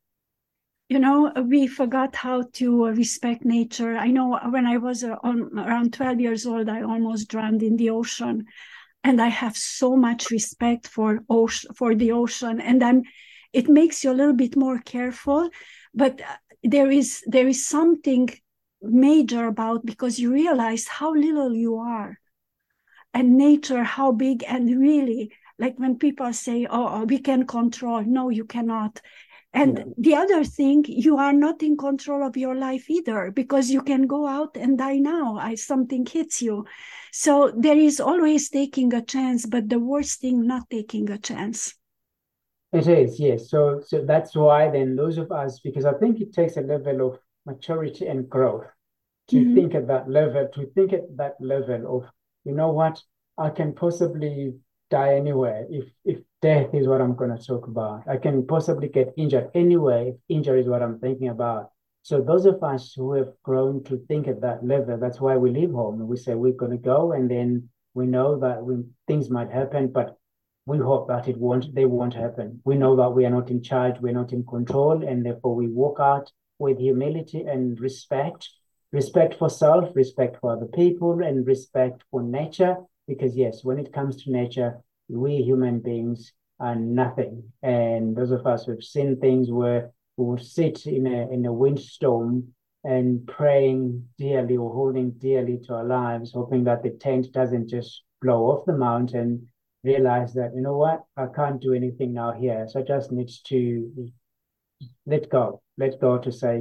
You 0.88 0.98
know 0.98 1.32
we 1.44 1.66
forgot 1.66 2.14
how 2.14 2.44
to 2.54 2.86
respect 2.86 3.44
nature. 3.44 3.96
I 3.96 4.08
know 4.08 4.38
when 4.50 4.66
i 4.66 4.78
was 4.78 5.04
uh, 5.04 5.16
around 5.22 5.92
12 5.92 6.20
years 6.20 6.46
old 6.46 6.68
i 6.68 6.82
almost 6.82 7.28
drowned 7.28 7.62
in 7.62 7.76
the 7.76 7.90
ocean. 7.90 8.46
And 9.04 9.20
i 9.20 9.28
have 9.28 9.56
so 9.56 9.96
much 9.96 10.30
respect 10.30 10.86
for 10.88 11.20
ocean 11.28 11.72
for 11.74 11.94
the 11.94 12.12
ocean. 12.12 12.60
And 12.60 12.82
i'm 12.82 13.02
it 13.52 13.68
makes 13.68 14.04
you 14.04 14.12
a 14.12 14.18
little 14.20 14.34
bit 14.34 14.56
more 14.56 14.78
careful 14.78 15.50
but 15.94 16.20
uh, 16.20 16.36
there 16.62 16.90
is 16.90 17.22
there 17.26 17.48
is 17.48 17.66
something 17.66 18.28
major 18.82 19.46
about 19.46 19.84
because 19.84 20.18
you 20.18 20.32
realize 20.32 20.86
how 20.86 21.12
little 21.14 21.54
you 21.54 21.76
are 21.76 22.18
and 23.14 23.36
nature 23.36 23.82
how 23.82 24.12
big 24.12 24.44
and 24.46 24.68
really 24.78 25.32
like 25.58 25.78
when 25.78 25.98
people 25.98 26.32
say 26.32 26.66
oh 26.70 27.04
we 27.04 27.18
can 27.18 27.46
control 27.46 28.02
no 28.02 28.28
you 28.28 28.44
cannot 28.44 29.00
and 29.52 29.78
yeah. 29.78 29.84
the 29.96 30.14
other 30.14 30.44
thing, 30.44 30.84
you 30.86 31.16
are 31.16 31.32
not 31.32 31.62
in 31.62 31.76
control 31.76 32.22
of 32.22 32.36
your 32.36 32.54
life 32.54 32.90
either 32.90 33.30
because 33.30 33.70
you 33.70 33.80
can 33.80 34.06
go 34.06 34.26
out 34.26 34.56
and 34.56 34.76
die 34.76 34.98
now 34.98 35.38
if 35.48 35.60
something 35.60 36.04
hits 36.04 36.42
you. 36.42 36.66
So 37.12 37.52
there 37.56 37.78
is 37.78 37.98
always 37.98 38.50
taking 38.50 38.92
a 38.92 39.02
chance, 39.02 39.46
but 39.46 39.68
the 39.68 39.78
worst 39.78 40.20
thing, 40.20 40.46
not 40.46 40.68
taking 40.68 41.08
a 41.10 41.18
chance. 41.18 41.74
It 42.72 42.86
is, 42.86 43.18
yes. 43.18 43.50
So 43.50 43.80
so 43.80 44.04
that's 44.04 44.36
why 44.36 44.70
then 44.70 44.94
those 44.94 45.16
of 45.16 45.32
us, 45.32 45.60
because 45.60 45.86
I 45.86 45.94
think 45.94 46.20
it 46.20 46.34
takes 46.34 46.56
a 46.56 46.60
level 46.60 47.08
of 47.08 47.18
maturity 47.46 48.06
and 48.06 48.28
growth 48.28 48.66
to 49.28 49.36
mm-hmm. 49.36 49.54
think 49.54 49.74
at 49.74 49.88
that 49.88 50.10
level, 50.10 50.48
to 50.54 50.66
think 50.74 50.92
at 50.92 51.16
that 51.16 51.36
level 51.40 51.96
of, 51.96 52.10
you 52.44 52.52
know 52.52 52.70
what, 52.70 53.02
I 53.38 53.50
can 53.50 53.72
possibly 53.72 54.54
die 54.90 55.14
anywhere 55.14 55.66
if 55.70 55.84
if 56.04 56.18
death 56.42 56.74
is 56.74 56.86
what 56.86 57.00
I'm 57.00 57.16
going 57.16 57.34
to 57.34 57.42
talk 57.42 57.66
about. 57.66 58.06
I 58.06 58.18
can 58.18 58.46
possibly 58.46 58.88
get 58.88 59.14
injured 59.16 59.50
anyway 59.54 60.10
if 60.10 60.16
injury 60.28 60.60
is 60.60 60.68
what 60.68 60.82
I'm 60.82 60.98
thinking 60.98 61.28
about. 61.28 61.70
So 62.02 62.20
those 62.20 62.44
of 62.44 62.62
us 62.62 62.92
who 62.94 63.14
have 63.14 63.32
grown 63.42 63.82
to 63.84 63.98
think 64.08 64.28
at 64.28 64.42
that 64.42 64.64
level, 64.64 64.98
that's 64.98 65.20
why 65.20 65.36
we 65.36 65.50
leave 65.50 65.72
home 65.72 66.00
and 66.00 66.08
we 66.08 66.16
say 66.16 66.34
we're 66.34 66.52
going 66.52 66.72
to 66.72 66.78
go, 66.78 67.12
and 67.12 67.30
then 67.30 67.70
we 67.94 68.06
know 68.06 68.38
that 68.40 68.62
we, 68.62 68.84
things 69.06 69.30
might 69.30 69.50
happen, 69.50 69.88
but 69.88 70.17
we 70.68 70.76
hope 70.76 71.08
that 71.08 71.26
it 71.28 71.38
won't. 71.38 71.74
They 71.74 71.86
won't 71.86 72.12
happen. 72.12 72.60
We 72.66 72.76
know 72.76 72.94
that 72.96 73.08
we 73.08 73.24
are 73.24 73.30
not 73.30 73.50
in 73.50 73.62
charge, 73.62 73.98
we're 74.00 74.12
not 74.12 74.34
in 74.34 74.44
control, 74.44 75.02
and 75.02 75.24
therefore 75.24 75.54
we 75.54 75.66
walk 75.66 75.98
out 75.98 76.30
with 76.58 76.78
humility 76.78 77.40
and 77.40 77.80
respect, 77.80 78.50
respect 78.92 79.38
for 79.38 79.48
self, 79.48 79.96
respect 79.96 80.36
for 80.42 80.52
other 80.52 80.66
people, 80.66 81.22
and 81.22 81.46
respect 81.46 82.04
for 82.10 82.22
nature. 82.22 82.76
Because 83.06 83.34
yes, 83.34 83.64
when 83.64 83.78
it 83.78 83.94
comes 83.94 84.22
to 84.22 84.30
nature, 84.30 84.76
we 85.08 85.36
human 85.36 85.80
beings 85.80 86.34
are 86.60 86.76
nothing. 86.76 87.44
And 87.62 88.14
those 88.14 88.30
of 88.30 88.46
us 88.46 88.66
who've 88.66 88.84
seen 88.84 89.18
things 89.18 89.50
where 89.50 89.90
we 90.18 90.26
will 90.26 90.36
sit 90.36 90.84
in 90.84 91.06
a 91.06 91.30
in 91.30 91.46
a 91.46 91.52
windstorm 91.52 92.48
and 92.84 93.26
praying 93.26 94.06
dearly 94.18 94.58
or 94.58 94.70
holding 94.70 95.12
dearly 95.12 95.60
to 95.64 95.76
our 95.76 95.84
lives, 95.84 96.32
hoping 96.32 96.64
that 96.64 96.82
the 96.82 96.90
tent 96.90 97.32
doesn't 97.32 97.70
just 97.70 98.02
blow 98.20 98.50
off 98.50 98.66
the 98.66 98.76
mountain, 98.76 99.48
realize 99.92 100.30
that, 100.38 100.50
you 100.56 100.62
know 100.66 100.78
what, 100.84 100.98
I 101.24 101.26
can't 101.38 101.60
do 101.66 101.72
anything 101.80 102.10
now 102.22 102.30
here. 102.44 102.60
So 102.68 102.74
I 102.80 102.84
just 102.94 103.08
need 103.18 103.30
to 103.52 103.58
let 105.12 105.24
go, 105.36 105.44
let 105.82 106.00
go 106.06 106.12
to 106.24 106.30
say, 106.42 106.54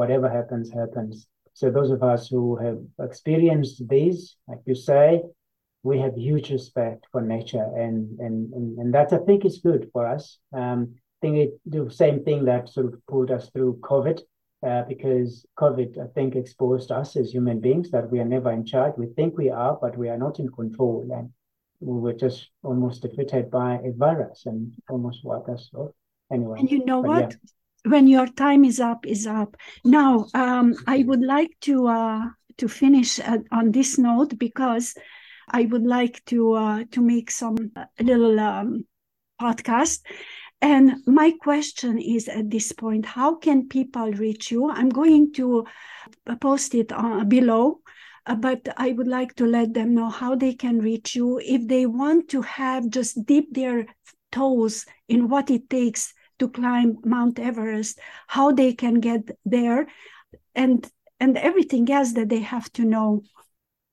whatever 0.00 0.28
happens, 0.38 0.66
happens. 0.82 1.14
So 1.58 1.64
those 1.70 1.90
of 1.96 2.02
us 2.02 2.22
who 2.32 2.44
have 2.64 2.80
experienced 3.08 3.76
these, 3.94 4.20
like 4.48 4.62
you 4.70 4.76
say, 4.90 5.22
we 5.82 5.98
have 6.04 6.14
huge 6.16 6.48
respect 6.58 7.00
for 7.10 7.22
nature 7.36 7.68
and 7.84 7.98
and 8.24 8.36
and, 8.56 8.66
and 8.80 8.90
that 8.96 9.12
I 9.12 9.20
think 9.26 9.40
is 9.44 9.66
good 9.68 9.82
for 9.92 10.02
us. 10.14 10.24
Um, 10.52 10.78
I 10.94 11.18
think 11.22 11.34
it 11.44 11.50
the 11.74 11.82
same 12.02 12.18
thing 12.26 12.40
that 12.44 12.68
sort 12.68 12.86
of 12.90 12.94
pulled 13.10 13.30
us 13.36 13.44
through 13.50 13.80
COVID. 13.92 14.18
Uh, 14.70 14.82
because 14.92 15.30
COVID, 15.62 15.90
I 16.06 16.08
think, 16.14 16.30
exposed 16.34 16.90
us 17.00 17.16
as 17.16 17.32
human 17.32 17.60
beings 17.66 17.88
that 17.90 18.10
we 18.12 18.20
are 18.22 18.30
never 18.36 18.50
in 18.58 18.64
charge. 18.72 18.92
We 18.98 19.06
think 19.16 19.30
we 19.38 19.48
are, 19.48 19.74
but 19.84 19.96
we 19.96 20.10
are 20.12 20.20
not 20.26 20.38
in 20.38 20.48
control. 20.60 20.98
And 21.16 21.26
we 21.80 22.00
were 22.00 22.12
just 22.12 22.50
almost 22.62 23.02
defeated 23.02 23.50
by 23.50 23.74
a 23.84 23.92
virus 23.92 24.46
and 24.46 24.72
almost 24.88 25.24
wiped 25.24 25.48
us 25.48 25.70
off. 25.74 25.90
Anyway. 26.32 26.60
And 26.60 26.70
you 26.70 26.84
know 26.84 27.00
what? 27.00 27.30
Yeah. 27.32 27.90
When 27.90 28.06
your 28.06 28.26
time 28.26 28.64
is 28.64 28.78
up, 28.78 29.06
is 29.06 29.26
up. 29.26 29.56
Now, 29.84 30.26
um, 30.34 30.74
I 30.86 31.02
would 31.02 31.22
like 31.22 31.56
to 31.62 31.88
uh, 31.88 32.26
to 32.58 32.68
finish 32.68 33.18
uh, 33.18 33.38
on 33.50 33.72
this 33.72 33.96
note 33.96 34.38
because 34.38 34.94
I 35.48 35.64
would 35.64 35.86
like 35.86 36.22
to 36.26 36.52
uh, 36.52 36.84
to 36.90 37.00
make 37.00 37.30
some 37.30 37.56
uh, 37.74 37.86
little 37.98 38.38
um, 38.38 38.84
podcast. 39.40 40.00
And 40.62 40.96
my 41.06 41.32
question 41.40 41.98
is 41.98 42.28
at 42.28 42.50
this 42.50 42.72
point, 42.72 43.06
how 43.06 43.36
can 43.36 43.68
people 43.68 44.12
reach 44.12 44.50
you? 44.50 44.70
I'm 44.70 44.90
going 44.90 45.32
to 45.34 45.64
post 46.38 46.74
it 46.74 46.92
uh, 46.92 47.24
below, 47.24 47.80
uh, 48.26 48.34
but 48.34 48.68
I 48.76 48.92
would 48.92 49.08
like 49.08 49.34
to 49.36 49.46
let 49.46 49.74
them 49.74 49.94
know 49.94 50.08
how 50.08 50.34
they 50.34 50.54
can 50.54 50.80
reach 50.80 51.14
you 51.14 51.38
if 51.38 51.66
they 51.66 51.86
want 51.86 52.28
to 52.30 52.42
have 52.42 52.90
just 52.90 53.24
dip 53.26 53.46
their 53.50 53.86
toes 54.32 54.86
in 55.08 55.28
what 55.28 55.50
it 55.50 55.68
takes 55.68 56.14
to 56.38 56.48
climb 56.48 56.98
Mount 57.04 57.38
Everest, 57.38 57.98
how 58.26 58.52
they 58.52 58.72
can 58.72 59.00
get 59.00 59.30
there, 59.44 59.88
and 60.54 60.88
and 61.18 61.36
everything 61.36 61.90
else 61.90 62.12
that 62.12 62.28
they 62.28 62.40
have 62.40 62.72
to 62.72 62.84
know. 62.84 63.22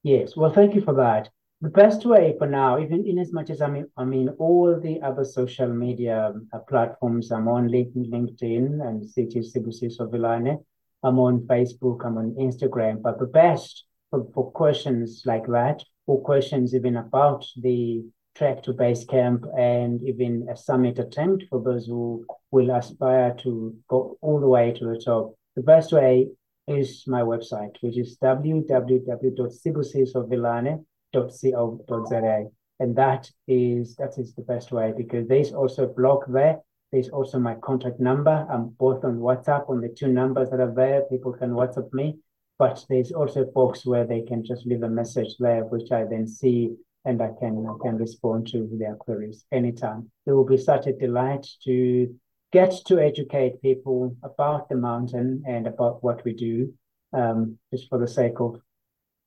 Yes, 0.03 0.37
well, 0.37 0.53
thank 0.53 0.75
you 0.75 0.81
for 0.81 0.93
that 0.95 1.29
the 1.61 1.69
best 1.69 2.05
way 2.05 2.35
for 2.37 2.45
now, 2.45 2.79
even 2.79 3.05
in 3.07 3.17
as 3.17 3.33
much 3.33 3.49
as 3.49 3.61
I 3.61 3.69
mean, 3.69 3.87
I 3.97 4.05
mean, 4.05 4.29
all 4.37 4.79
the 4.79 5.01
other 5.01 5.25
social 5.25 5.67
media 5.67 6.33
uh, 6.53 6.59
platforms, 6.59 7.31
I'm 7.31 7.47
on 7.47 7.67
LinkedIn 7.69 8.87
and 8.87 9.09
City 9.09 9.39
Sibusiso 9.39 10.07
Vilane. 10.07 10.63
I'm 11.03 11.17
on 11.17 11.41
Facebook, 11.41 12.05
I'm 12.05 12.17
on 12.17 12.35
Instagram. 12.39 13.01
But 13.01 13.17
the 13.17 13.25
best 13.25 13.85
for, 14.09 14.27
for 14.33 14.51
questions 14.51 15.21
like 15.25 15.47
that, 15.47 15.83
or 16.05 16.21
questions 16.21 16.75
even 16.75 16.97
about 16.97 17.45
the 17.61 18.03
trek 18.35 18.61
to 18.63 18.73
base 18.73 19.05
camp 19.05 19.45
and 19.57 20.03
even 20.03 20.47
a 20.51 20.57
summit 20.57 20.99
attempt 20.99 21.45
for 21.49 21.61
those 21.61 21.85
who 21.87 22.25
will 22.51 22.71
aspire 22.71 23.33
to 23.39 23.73
go 23.87 24.17
all 24.21 24.39
the 24.39 24.47
way 24.47 24.71
to 24.71 24.85
the 24.85 25.01
top. 25.03 25.33
The 25.55 25.63
best 25.63 25.91
way 25.91 26.27
is 26.67 27.03
my 27.07 27.21
website, 27.21 27.75
which 27.81 27.97
is 27.97 28.17
www.sibusisovilane.com 28.21 30.85
co.za. 31.13 32.45
And 32.79 32.95
that 32.95 33.29
is 33.47 33.95
that 33.95 34.17
is 34.17 34.35
the 34.35 34.43
best 34.43 34.71
way 34.71 34.93
because 34.95 35.27
there's 35.27 35.51
also 35.51 35.85
a 35.85 35.93
blog 35.93 36.23
there. 36.27 36.59
There's 36.91 37.09
also 37.09 37.39
my 37.39 37.55
contact 37.55 37.99
number. 37.99 38.47
I'm 38.49 38.69
both 38.69 39.03
on 39.03 39.17
WhatsApp 39.17 39.69
on 39.69 39.81
the 39.81 39.89
two 39.89 40.07
numbers 40.07 40.51
that 40.51 40.59
are 40.59 40.73
there. 40.73 41.01
People 41.09 41.33
can 41.33 41.51
WhatsApp 41.51 41.91
me, 41.91 42.19
but 42.59 42.85
there's 42.89 43.11
also 43.11 43.41
a 43.41 43.51
box 43.51 43.85
where 43.85 44.05
they 44.05 44.21
can 44.21 44.43
just 44.43 44.65
leave 44.65 44.83
a 44.83 44.89
message 44.89 45.35
there, 45.39 45.63
which 45.65 45.91
I 45.91 46.05
then 46.05 46.27
see 46.27 46.75
and 47.05 47.21
I 47.21 47.29
can 47.39 47.65
I 47.65 47.75
can 47.81 47.97
respond 47.97 48.47
to 48.47 48.67
their 48.73 48.95
queries 48.95 49.45
anytime. 49.51 50.11
It 50.25 50.31
will 50.31 50.45
be 50.45 50.57
such 50.57 50.87
a 50.87 50.93
delight 50.93 51.47
to 51.63 52.13
get 52.51 52.73
to 52.87 52.99
educate 52.99 53.61
people 53.61 54.15
about 54.23 54.69
the 54.69 54.75
mountain 54.75 55.43
and 55.47 55.67
about 55.67 56.03
what 56.03 56.23
we 56.25 56.33
do, 56.33 56.73
um, 57.13 57.57
just 57.71 57.89
for 57.89 57.97
the 57.97 58.07
sake 58.07 58.39
of 58.39 58.59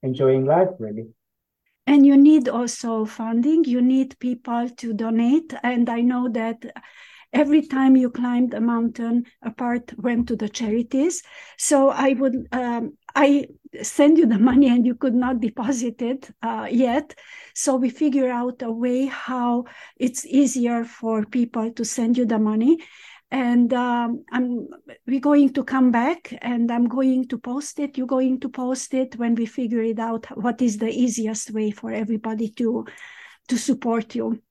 enjoying 0.03 0.45
life, 0.45 0.69
really. 0.79 1.07
And 1.87 2.07
you 2.07 2.17
need 2.17 2.49
also 2.49 3.05
funding, 3.05 3.65
you 3.65 3.81
need 3.81 4.19
people 4.19 4.69
to 4.69 4.93
donate. 4.93 5.55
And 5.63 5.89
I 5.89 6.03
know 6.03 6.29
that 6.31 6.65
every 7.33 7.63
time 7.63 7.97
you 7.97 8.11
climbed 8.11 8.55
a 8.55 8.61
mountain, 8.61 9.25
a 9.43 9.51
part 9.51 9.93
went 9.99 10.29
to 10.29 10.37
the 10.37 10.49
charities. 10.49 11.23
So 11.59 11.91
I 11.91 12.13
would, 12.13 12.47
um, 12.53 12.97
I 13.15 13.47
send 13.83 14.19
you 14.19 14.27
the 14.27 14.39
money 14.51 14.69
and 14.69 14.87
you 14.87 14.95
could 14.95 15.15
not 15.15 15.41
deposit 15.41 16.03
it 16.03 16.31
uh, 16.43 16.69
yet. 16.71 17.15
So 17.55 17.77
we 17.77 17.91
figure 17.91 18.31
out 18.31 18.63
a 18.63 18.71
way 18.71 19.07
how 19.07 19.65
it's 19.97 20.25
easier 20.27 20.85
for 20.85 21.25
people 21.25 21.73
to 21.73 21.85
send 21.85 22.17
you 22.17 22.27
the 22.27 22.39
money 22.39 22.79
and 23.31 23.73
um, 23.73 24.25
I'm 24.33 24.69
we're 25.07 25.21
going 25.21 25.53
to 25.53 25.65
come 25.65 25.93
back 25.93 26.35
and 26.43 26.71
I'm 26.71 26.89
going 26.89 27.29
to 27.29 27.39
post 27.39 27.79
it. 27.79 27.97
You're 27.97 28.07
going 28.07 28.41
to 28.41 28.49
post 28.49 28.93
it 28.93 29.17
when 29.17 29.35
we 29.35 29.47
figure 29.47 29.83
it 29.83 29.99
out 29.99 30.27
what 30.37 30.61
is 30.61 30.79
the 30.79 30.91
easiest 30.91 31.53
way 31.53 31.71
for 31.71 31.93
everybody 31.93 32.49
to 32.51 32.87
to 33.49 33.59
support 33.59 34.15
you. 34.15 34.43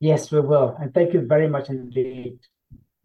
Yes, 0.00 0.30
we 0.30 0.40
will. 0.40 0.76
And 0.80 0.92
thank 0.94 1.14
you 1.14 1.26
very 1.26 1.48
much 1.48 1.68
indeed. 1.68 2.38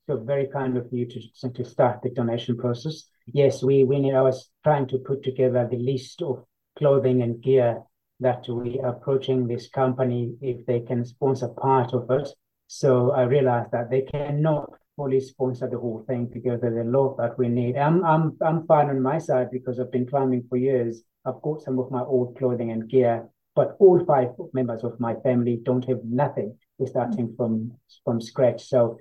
So 0.08 0.18
very 0.18 0.48
kind 0.48 0.78
of 0.78 0.88
you 0.92 1.06
to, 1.08 1.50
to 1.50 1.66
start 1.66 2.02
the 2.02 2.10
donation 2.10 2.58
process. 2.58 3.06
Yes, 3.34 3.64
we 3.64 3.84
we 3.84 4.12
I 4.12 4.22
was 4.22 4.50
trying 4.64 4.88
to 4.88 4.98
put 5.00 5.24
together 5.24 5.68
the 5.70 5.78
list 5.78 6.22
of 6.22 6.46
clothing 6.78 7.22
and 7.22 7.42
gear 7.42 7.84
that 8.20 8.48
we 8.50 8.80
are 8.80 8.90
approaching 8.90 9.48
this 9.48 9.70
company 9.70 10.36
if 10.42 10.66
they 10.66 10.82
can 10.82 11.06
sponsor 11.06 11.48
part 11.50 11.94
of 11.94 12.10
it. 12.12 12.30
So 12.68 13.12
I 13.12 13.24
realized 13.24 13.72
that 13.72 13.90
they 13.90 14.02
cannot 14.02 14.72
fully 14.96 15.22
sponsor 15.22 15.70
the 15.70 15.80
whole 15.80 16.04
thing 16.08 16.26
because 16.26 16.60
there's 16.60 16.86
a 16.86 16.90
lot 16.90 17.16
that 17.18 17.38
we 17.38 17.48
need. 17.48 17.78
I'm 17.78 18.04
I'm 18.04 18.38
I'm 18.46 18.68
fine 18.68 18.90
on 18.90 19.02
my 19.02 19.18
side 19.18 19.50
because 19.52 19.80
I've 19.80 19.92
been 19.92 20.06
climbing 20.08 20.44
for 20.50 20.58
years. 20.58 21.02
I've 21.26 21.42
got 21.42 21.62
some 21.62 21.80
of 21.80 21.90
my 21.90 22.02
old 22.02 22.38
clothing 22.38 22.72
and 22.72 22.90
gear, 22.90 23.30
but 23.56 23.76
all 23.80 24.04
five 24.06 24.30
members 24.54 24.84
of 24.84 25.00
my 25.00 25.16
family 25.24 25.60
don't 25.64 25.88
have 25.88 26.04
nothing. 26.04 26.58
We're 26.78 26.88
starting 26.88 27.34
from 27.38 27.72
from 28.04 28.22
scratch. 28.22 28.68
So 28.68 29.00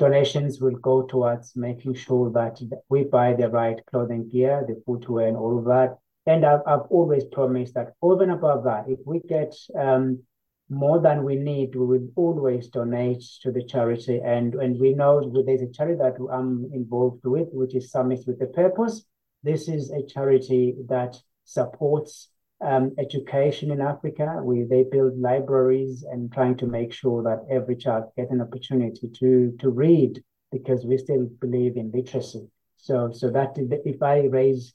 donations 0.00 0.60
will 0.60 0.78
go 0.90 1.02
towards 1.02 1.54
making 1.54 1.94
sure 1.94 2.30
that 2.32 2.58
we 2.88 3.04
buy 3.04 3.34
the 3.34 3.48
right 3.50 3.78
clothing 3.90 4.28
gear, 4.30 4.64
the 4.66 4.82
footwear, 4.86 5.28
and 5.28 5.36
all 5.36 5.58
of 5.58 5.66
that. 5.66 5.98
And 6.26 6.44
I've, 6.44 6.62
I've 6.66 6.86
always 6.88 7.24
promised 7.24 7.74
that 7.74 7.92
over 8.00 8.22
and 8.22 8.32
above 8.32 8.64
that, 8.64 8.86
if 8.88 8.98
we 9.04 9.20
get 9.20 9.54
um, 9.78 10.22
more 10.70 11.00
than 11.00 11.22
we 11.22 11.36
need, 11.36 11.76
we 11.76 11.84
will 11.84 12.08
always 12.16 12.68
donate 12.68 13.22
to 13.42 13.52
the 13.52 13.62
charity. 13.62 14.20
And, 14.24 14.54
and 14.54 14.80
we 14.80 14.94
know 14.94 15.20
there's 15.46 15.60
a 15.60 15.70
charity 15.70 15.98
that 15.98 16.16
I'm 16.32 16.70
involved 16.72 17.24
with, 17.24 17.48
which 17.52 17.74
is 17.74 17.90
Summits 17.90 18.26
with 18.26 18.40
a 18.40 18.46
Purpose. 18.46 19.04
This 19.42 19.68
is 19.68 19.90
a 19.90 20.02
charity 20.02 20.76
that 20.88 21.20
supports 21.44 22.29
um, 22.60 22.94
education 22.98 23.70
in 23.70 23.80
Africa. 23.80 24.40
We 24.42 24.64
they 24.64 24.84
build 24.84 25.18
libraries 25.18 26.04
and 26.10 26.32
trying 26.32 26.56
to 26.58 26.66
make 26.66 26.92
sure 26.92 27.22
that 27.22 27.46
every 27.50 27.76
child 27.76 28.12
get 28.16 28.30
an 28.30 28.40
opportunity 28.40 29.08
to 29.20 29.56
to 29.58 29.70
read 29.70 30.22
because 30.52 30.84
we 30.84 30.98
still 30.98 31.26
believe 31.40 31.76
in 31.76 31.90
literacy. 31.92 32.48
So 32.76 33.10
so 33.12 33.30
that 33.30 33.56
if 33.56 34.02
I 34.02 34.20
raise 34.20 34.74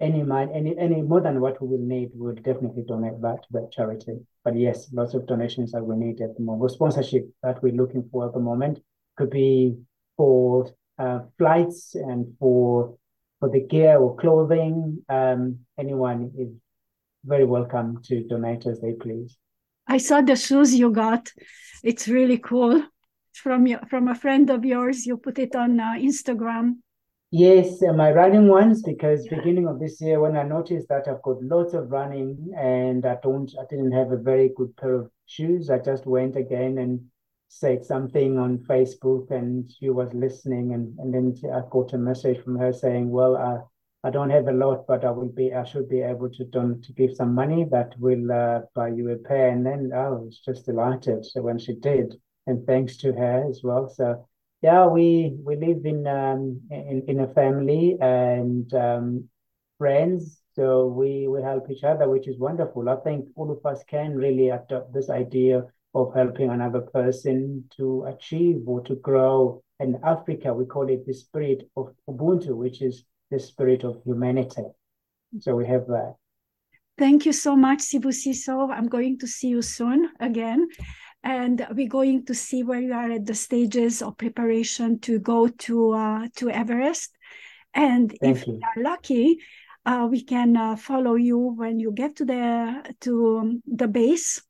any 0.00 0.22
mind 0.22 0.50
any 0.54 0.76
any 0.78 1.02
more 1.02 1.20
than 1.20 1.40
what 1.40 1.60
we 1.60 1.68
will 1.68 1.86
need, 1.86 2.10
we 2.14 2.26
will 2.26 2.34
definitely 2.34 2.84
donate 2.86 3.20
that 3.22 3.42
to 3.42 3.48
that 3.52 3.72
charity. 3.72 4.18
But 4.44 4.56
yes, 4.56 4.92
lots 4.92 5.14
of 5.14 5.26
donations 5.26 5.72
that 5.72 5.84
we 5.84 5.96
need 5.96 6.20
at 6.20 6.36
the 6.36 6.42
moment. 6.42 6.72
Sponsorship 6.72 7.28
that 7.42 7.62
we're 7.62 7.74
looking 7.74 8.08
for 8.10 8.26
at 8.26 8.34
the 8.34 8.40
moment 8.40 8.80
could 9.16 9.30
be 9.30 9.76
for 10.16 10.72
uh, 10.98 11.20
flights 11.38 11.94
and 11.94 12.34
for 12.38 12.96
for 13.38 13.48
the 13.48 13.60
gear 13.60 13.98
or 13.98 14.16
clothing. 14.16 15.02
Um, 15.08 15.60
anyone 15.78 16.32
is 16.36 16.50
very 17.24 17.44
welcome 17.44 18.02
to 18.04 18.26
donate 18.26 18.66
as 18.66 18.80
they 18.80 18.92
please. 18.92 19.36
I 19.86 19.98
saw 19.98 20.20
the 20.20 20.36
shoes 20.36 20.74
you 20.74 20.90
got. 20.90 21.28
It's 21.82 22.08
really 22.08 22.38
cool. 22.38 22.82
From 23.32 23.66
your, 23.66 23.80
from 23.88 24.08
a 24.08 24.14
friend 24.14 24.50
of 24.50 24.64
yours, 24.64 25.06
you 25.06 25.16
put 25.16 25.38
it 25.38 25.54
on 25.54 25.80
uh, 25.80 25.94
Instagram. 25.96 26.76
Yes, 27.32 27.80
uh, 27.82 27.92
my 27.92 28.10
running 28.10 28.48
ones 28.48 28.82
because 28.82 29.26
beginning 29.28 29.68
of 29.68 29.78
this 29.78 30.00
year 30.00 30.20
when 30.20 30.36
I 30.36 30.42
noticed 30.42 30.88
that 30.88 31.06
I've 31.06 31.22
got 31.22 31.40
lots 31.40 31.74
of 31.74 31.90
running 31.92 32.52
and 32.58 33.06
I 33.06 33.18
don't 33.22 33.48
I 33.56 33.64
didn't 33.70 33.92
have 33.92 34.10
a 34.10 34.16
very 34.16 34.50
good 34.56 34.76
pair 34.76 34.94
of 34.94 35.10
shoes. 35.26 35.70
I 35.70 35.78
just 35.78 36.06
went 36.06 36.34
again 36.34 36.78
and 36.78 37.00
said 37.46 37.84
something 37.84 38.36
on 38.36 38.58
Facebook 38.58 39.30
and 39.30 39.70
she 39.70 39.90
was 39.90 40.12
listening 40.12 40.72
and, 40.72 40.98
and 40.98 41.14
then 41.14 41.52
I 41.54 41.62
got 41.70 41.92
a 41.92 41.98
message 41.98 42.42
from 42.42 42.58
her 42.58 42.72
saying, 42.72 43.08
Well, 43.10 43.36
I 43.36 43.58
I 44.02 44.10
don't 44.10 44.30
have 44.30 44.48
a 44.48 44.52
lot, 44.52 44.86
but 44.86 45.04
I 45.04 45.10
will 45.10 45.28
be 45.28 45.52
I 45.52 45.64
should 45.64 45.88
be 45.88 46.00
able 46.00 46.30
to 46.30 46.44
don 46.44 46.80
to 46.82 46.92
give 46.92 47.14
some 47.14 47.34
money 47.34 47.66
that 47.70 47.94
will 47.98 48.32
uh, 48.32 48.60
buy 48.74 48.88
you 48.88 49.10
a 49.10 49.16
pair. 49.16 49.50
And 49.50 49.64
then 49.66 49.92
I 49.94 50.08
was 50.08 50.40
just 50.44 50.64
delighted 50.64 51.26
so 51.26 51.42
when 51.42 51.58
she 51.58 51.74
did, 51.74 52.14
and 52.46 52.66
thanks 52.66 52.96
to 52.98 53.12
her 53.12 53.46
as 53.48 53.60
well. 53.62 53.88
So 53.88 54.26
yeah, 54.62 54.86
we 54.86 55.36
we 55.44 55.56
live 55.56 55.84
in 55.84 56.06
um 56.06 56.60
in, 56.70 57.04
in 57.08 57.20
a 57.20 57.28
family 57.34 57.98
and 58.00 58.72
um, 58.74 59.28
friends, 59.78 60.40
so 60.54 60.86
we 60.86 61.28
we 61.28 61.42
help 61.42 61.70
each 61.70 61.84
other, 61.84 62.08
which 62.08 62.26
is 62.26 62.38
wonderful. 62.38 62.88
I 62.88 62.96
think 62.96 63.28
all 63.36 63.50
of 63.50 63.64
us 63.66 63.84
can 63.84 64.16
really 64.16 64.48
adopt 64.48 64.94
this 64.94 65.10
idea 65.10 65.66
of 65.94 66.14
helping 66.14 66.50
another 66.50 66.80
person 66.80 67.64
to 67.76 68.04
achieve 68.04 68.62
or 68.66 68.80
to 68.82 68.94
grow. 68.96 69.62
In 69.78 69.98
Africa, 70.04 70.54
we 70.54 70.64
call 70.64 70.88
it 70.88 71.06
the 71.06 71.14
spirit 71.14 71.68
of 71.76 71.94
Ubuntu, 72.08 72.54
which 72.54 72.80
is 72.82 73.04
the 73.30 73.38
spirit 73.38 73.84
of 73.84 74.02
humanity. 74.04 74.64
So 75.38 75.54
we 75.54 75.66
have 75.66 75.86
that. 75.86 76.14
Thank 76.98 77.24
you 77.24 77.32
so 77.32 77.56
much, 77.56 77.78
Sibusiso. 77.78 78.70
I'm 78.70 78.88
going 78.88 79.18
to 79.20 79.26
see 79.26 79.48
you 79.48 79.62
soon 79.62 80.10
again. 80.20 80.68
And 81.22 81.66
we're 81.72 81.88
going 81.88 82.26
to 82.26 82.34
see 82.34 82.62
where 82.62 82.80
you 82.80 82.92
are 82.92 83.10
at 83.10 83.26
the 83.26 83.34
stages 83.34 84.02
of 84.02 84.16
preparation 84.18 85.00
to 85.00 85.18
go 85.18 85.48
to 85.48 85.92
uh, 85.92 86.28
to 86.36 86.50
Everest. 86.50 87.16
And 87.74 88.14
Thank 88.20 88.38
if 88.38 88.46
you. 88.46 88.54
we 88.54 88.60
are 88.62 88.82
lucky, 88.82 89.38
uh, 89.86 90.08
we 90.10 90.22
can 90.22 90.56
uh, 90.56 90.76
follow 90.76 91.14
you 91.14 91.38
when 91.38 91.78
you 91.78 91.92
get 91.92 92.16
to 92.16 92.24
the 92.24 92.94
to 93.00 93.38
um, 93.38 93.62
the 93.66 93.88
base 93.88 94.42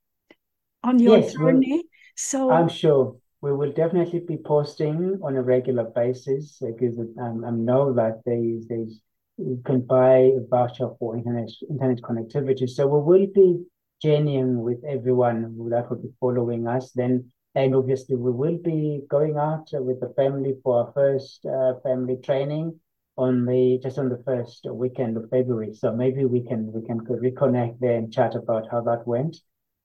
on 0.83 0.99
your 0.99 1.19
yes, 1.19 1.35
journey. 1.35 1.85
So 2.17 2.51
I'm 2.51 2.69
sure 2.69 3.17
we 3.43 3.53
will 3.53 3.73
definitely 3.73 4.21
be 4.21 4.37
posting 4.37 5.19
on 5.23 5.37
a 5.37 5.43
regular 5.43 5.85
basis 5.85 6.59
because 6.61 6.99
um, 7.19 7.45
I 7.45 7.51
know 7.51 7.93
that 7.95 8.21
there's, 8.27 8.67
there's 8.69 9.01
you 9.39 9.63
can 9.65 9.81
buy 9.81 10.17
a 10.17 10.41
voucher 10.51 10.91
for 10.99 11.17
internet 11.17 11.49
internet 11.71 12.03
connectivity. 12.03 12.69
So 12.69 12.87
we 12.87 13.01
will 13.01 13.27
be 13.33 13.65
journeying 14.03 14.61
with 14.61 14.83
everyone 14.87 15.57
that 15.71 15.89
will 15.89 15.97
be 15.97 16.11
following 16.21 16.67
us. 16.67 16.93
Then, 16.93 17.33
and 17.55 17.75
obviously 17.75 18.17
we 18.17 18.31
will 18.31 18.59
be 18.59 19.03
going 19.09 19.39
out 19.39 19.69
with 19.73 20.01
the 20.01 20.13
family 20.15 20.57
for 20.63 20.85
our 20.85 20.93
first 20.93 21.45
uh, 21.47 21.75
family 21.83 22.19
training 22.23 22.79
on 23.17 23.47
the 23.47 23.79
just 23.83 23.99
on 23.99 24.11
the 24.11 24.23
first 24.25 24.67
weekend 24.71 25.17
of 25.17 25.31
February. 25.31 25.73
So 25.75 25.93
maybe 25.93 26.27
we 26.27 26.43
can 26.43 26.71
we 26.73 26.87
can 26.87 27.01
reconnect 27.01 27.81
there 27.81 27.97
and 27.97 28.13
chat 28.13 28.35
about 28.35 28.69
how 28.71 28.83
that 28.83 29.07
went. 29.07 29.39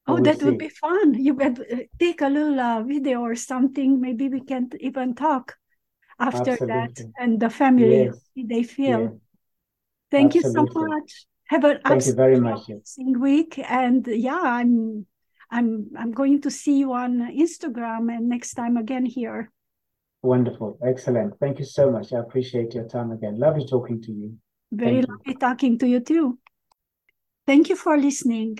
Oh, 0.07 0.19
that 0.19 0.39
see. 0.39 0.45
would 0.45 0.59
be 0.59 0.69
fun. 0.69 1.15
You 1.15 1.33
could 1.35 1.59
uh, 1.59 1.77
take 1.99 2.21
a 2.21 2.29
little 2.29 2.59
uh, 2.59 2.83
video 2.83 3.21
or 3.21 3.35
something. 3.35 3.99
Maybe 3.99 4.29
we 4.29 4.41
can 4.41 4.69
even 4.79 5.15
talk 5.15 5.55
after 6.19 6.51
Absolutely. 6.51 6.67
that 6.67 7.01
and 7.19 7.39
the 7.39 7.49
family, 7.49 8.05
yes. 8.05 8.29
they 8.35 8.63
feel. 8.63 9.01
Yes. 9.01 9.11
Thank 10.11 10.35
Absolutely. 10.35 10.61
you 10.61 10.73
so 10.73 10.87
much. 10.87 11.27
Have 11.47 11.63
an 11.63 11.79
Thank 11.85 12.05
you 12.05 12.13
very 12.13 12.39
much. 12.39 12.69
week. 12.97 13.59
And 13.59 14.07
yeah, 14.07 14.39
I'm 14.41 15.05
I'm 15.51 15.91
I'm 15.97 16.11
going 16.11 16.41
to 16.41 16.51
see 16.51 16.79
you 16.79 16.93
on 16.93 17.19
Instagram 17.35 18.15
and 18.15 18.29
next 18.29 18.53
time 18.53 18.77
again 18.77 19.05
here. 19.05 19.51
Wonderful. 20.21 20.79
Excellent. 20.83 21.39
Thank 21.39 21.59
you 21.59 21.65
so 21.65 21.91
much. 21.91 22.13
I 22.13 22.19
appreciate 22.19 22.73
your 22.73 22.87
time 22.87 23.11
again. 23.11 23.37
Lovely 23.37 23.65
talking 23.67 24.01
to 24.03 24.11
you. 24.11 24.37
Very 24.71 25.01
Thank 25.01 25.09
lovely 25.09 25.33
you. 25.33 25.39
talking 25.39 25.77
to 25.79 25.87
you 25.87 25.99
too. 25.99 26.39
Thank 27.45 27.69
you 27.69 27.75
for 27.75 27.95
listening. 27.97 28.59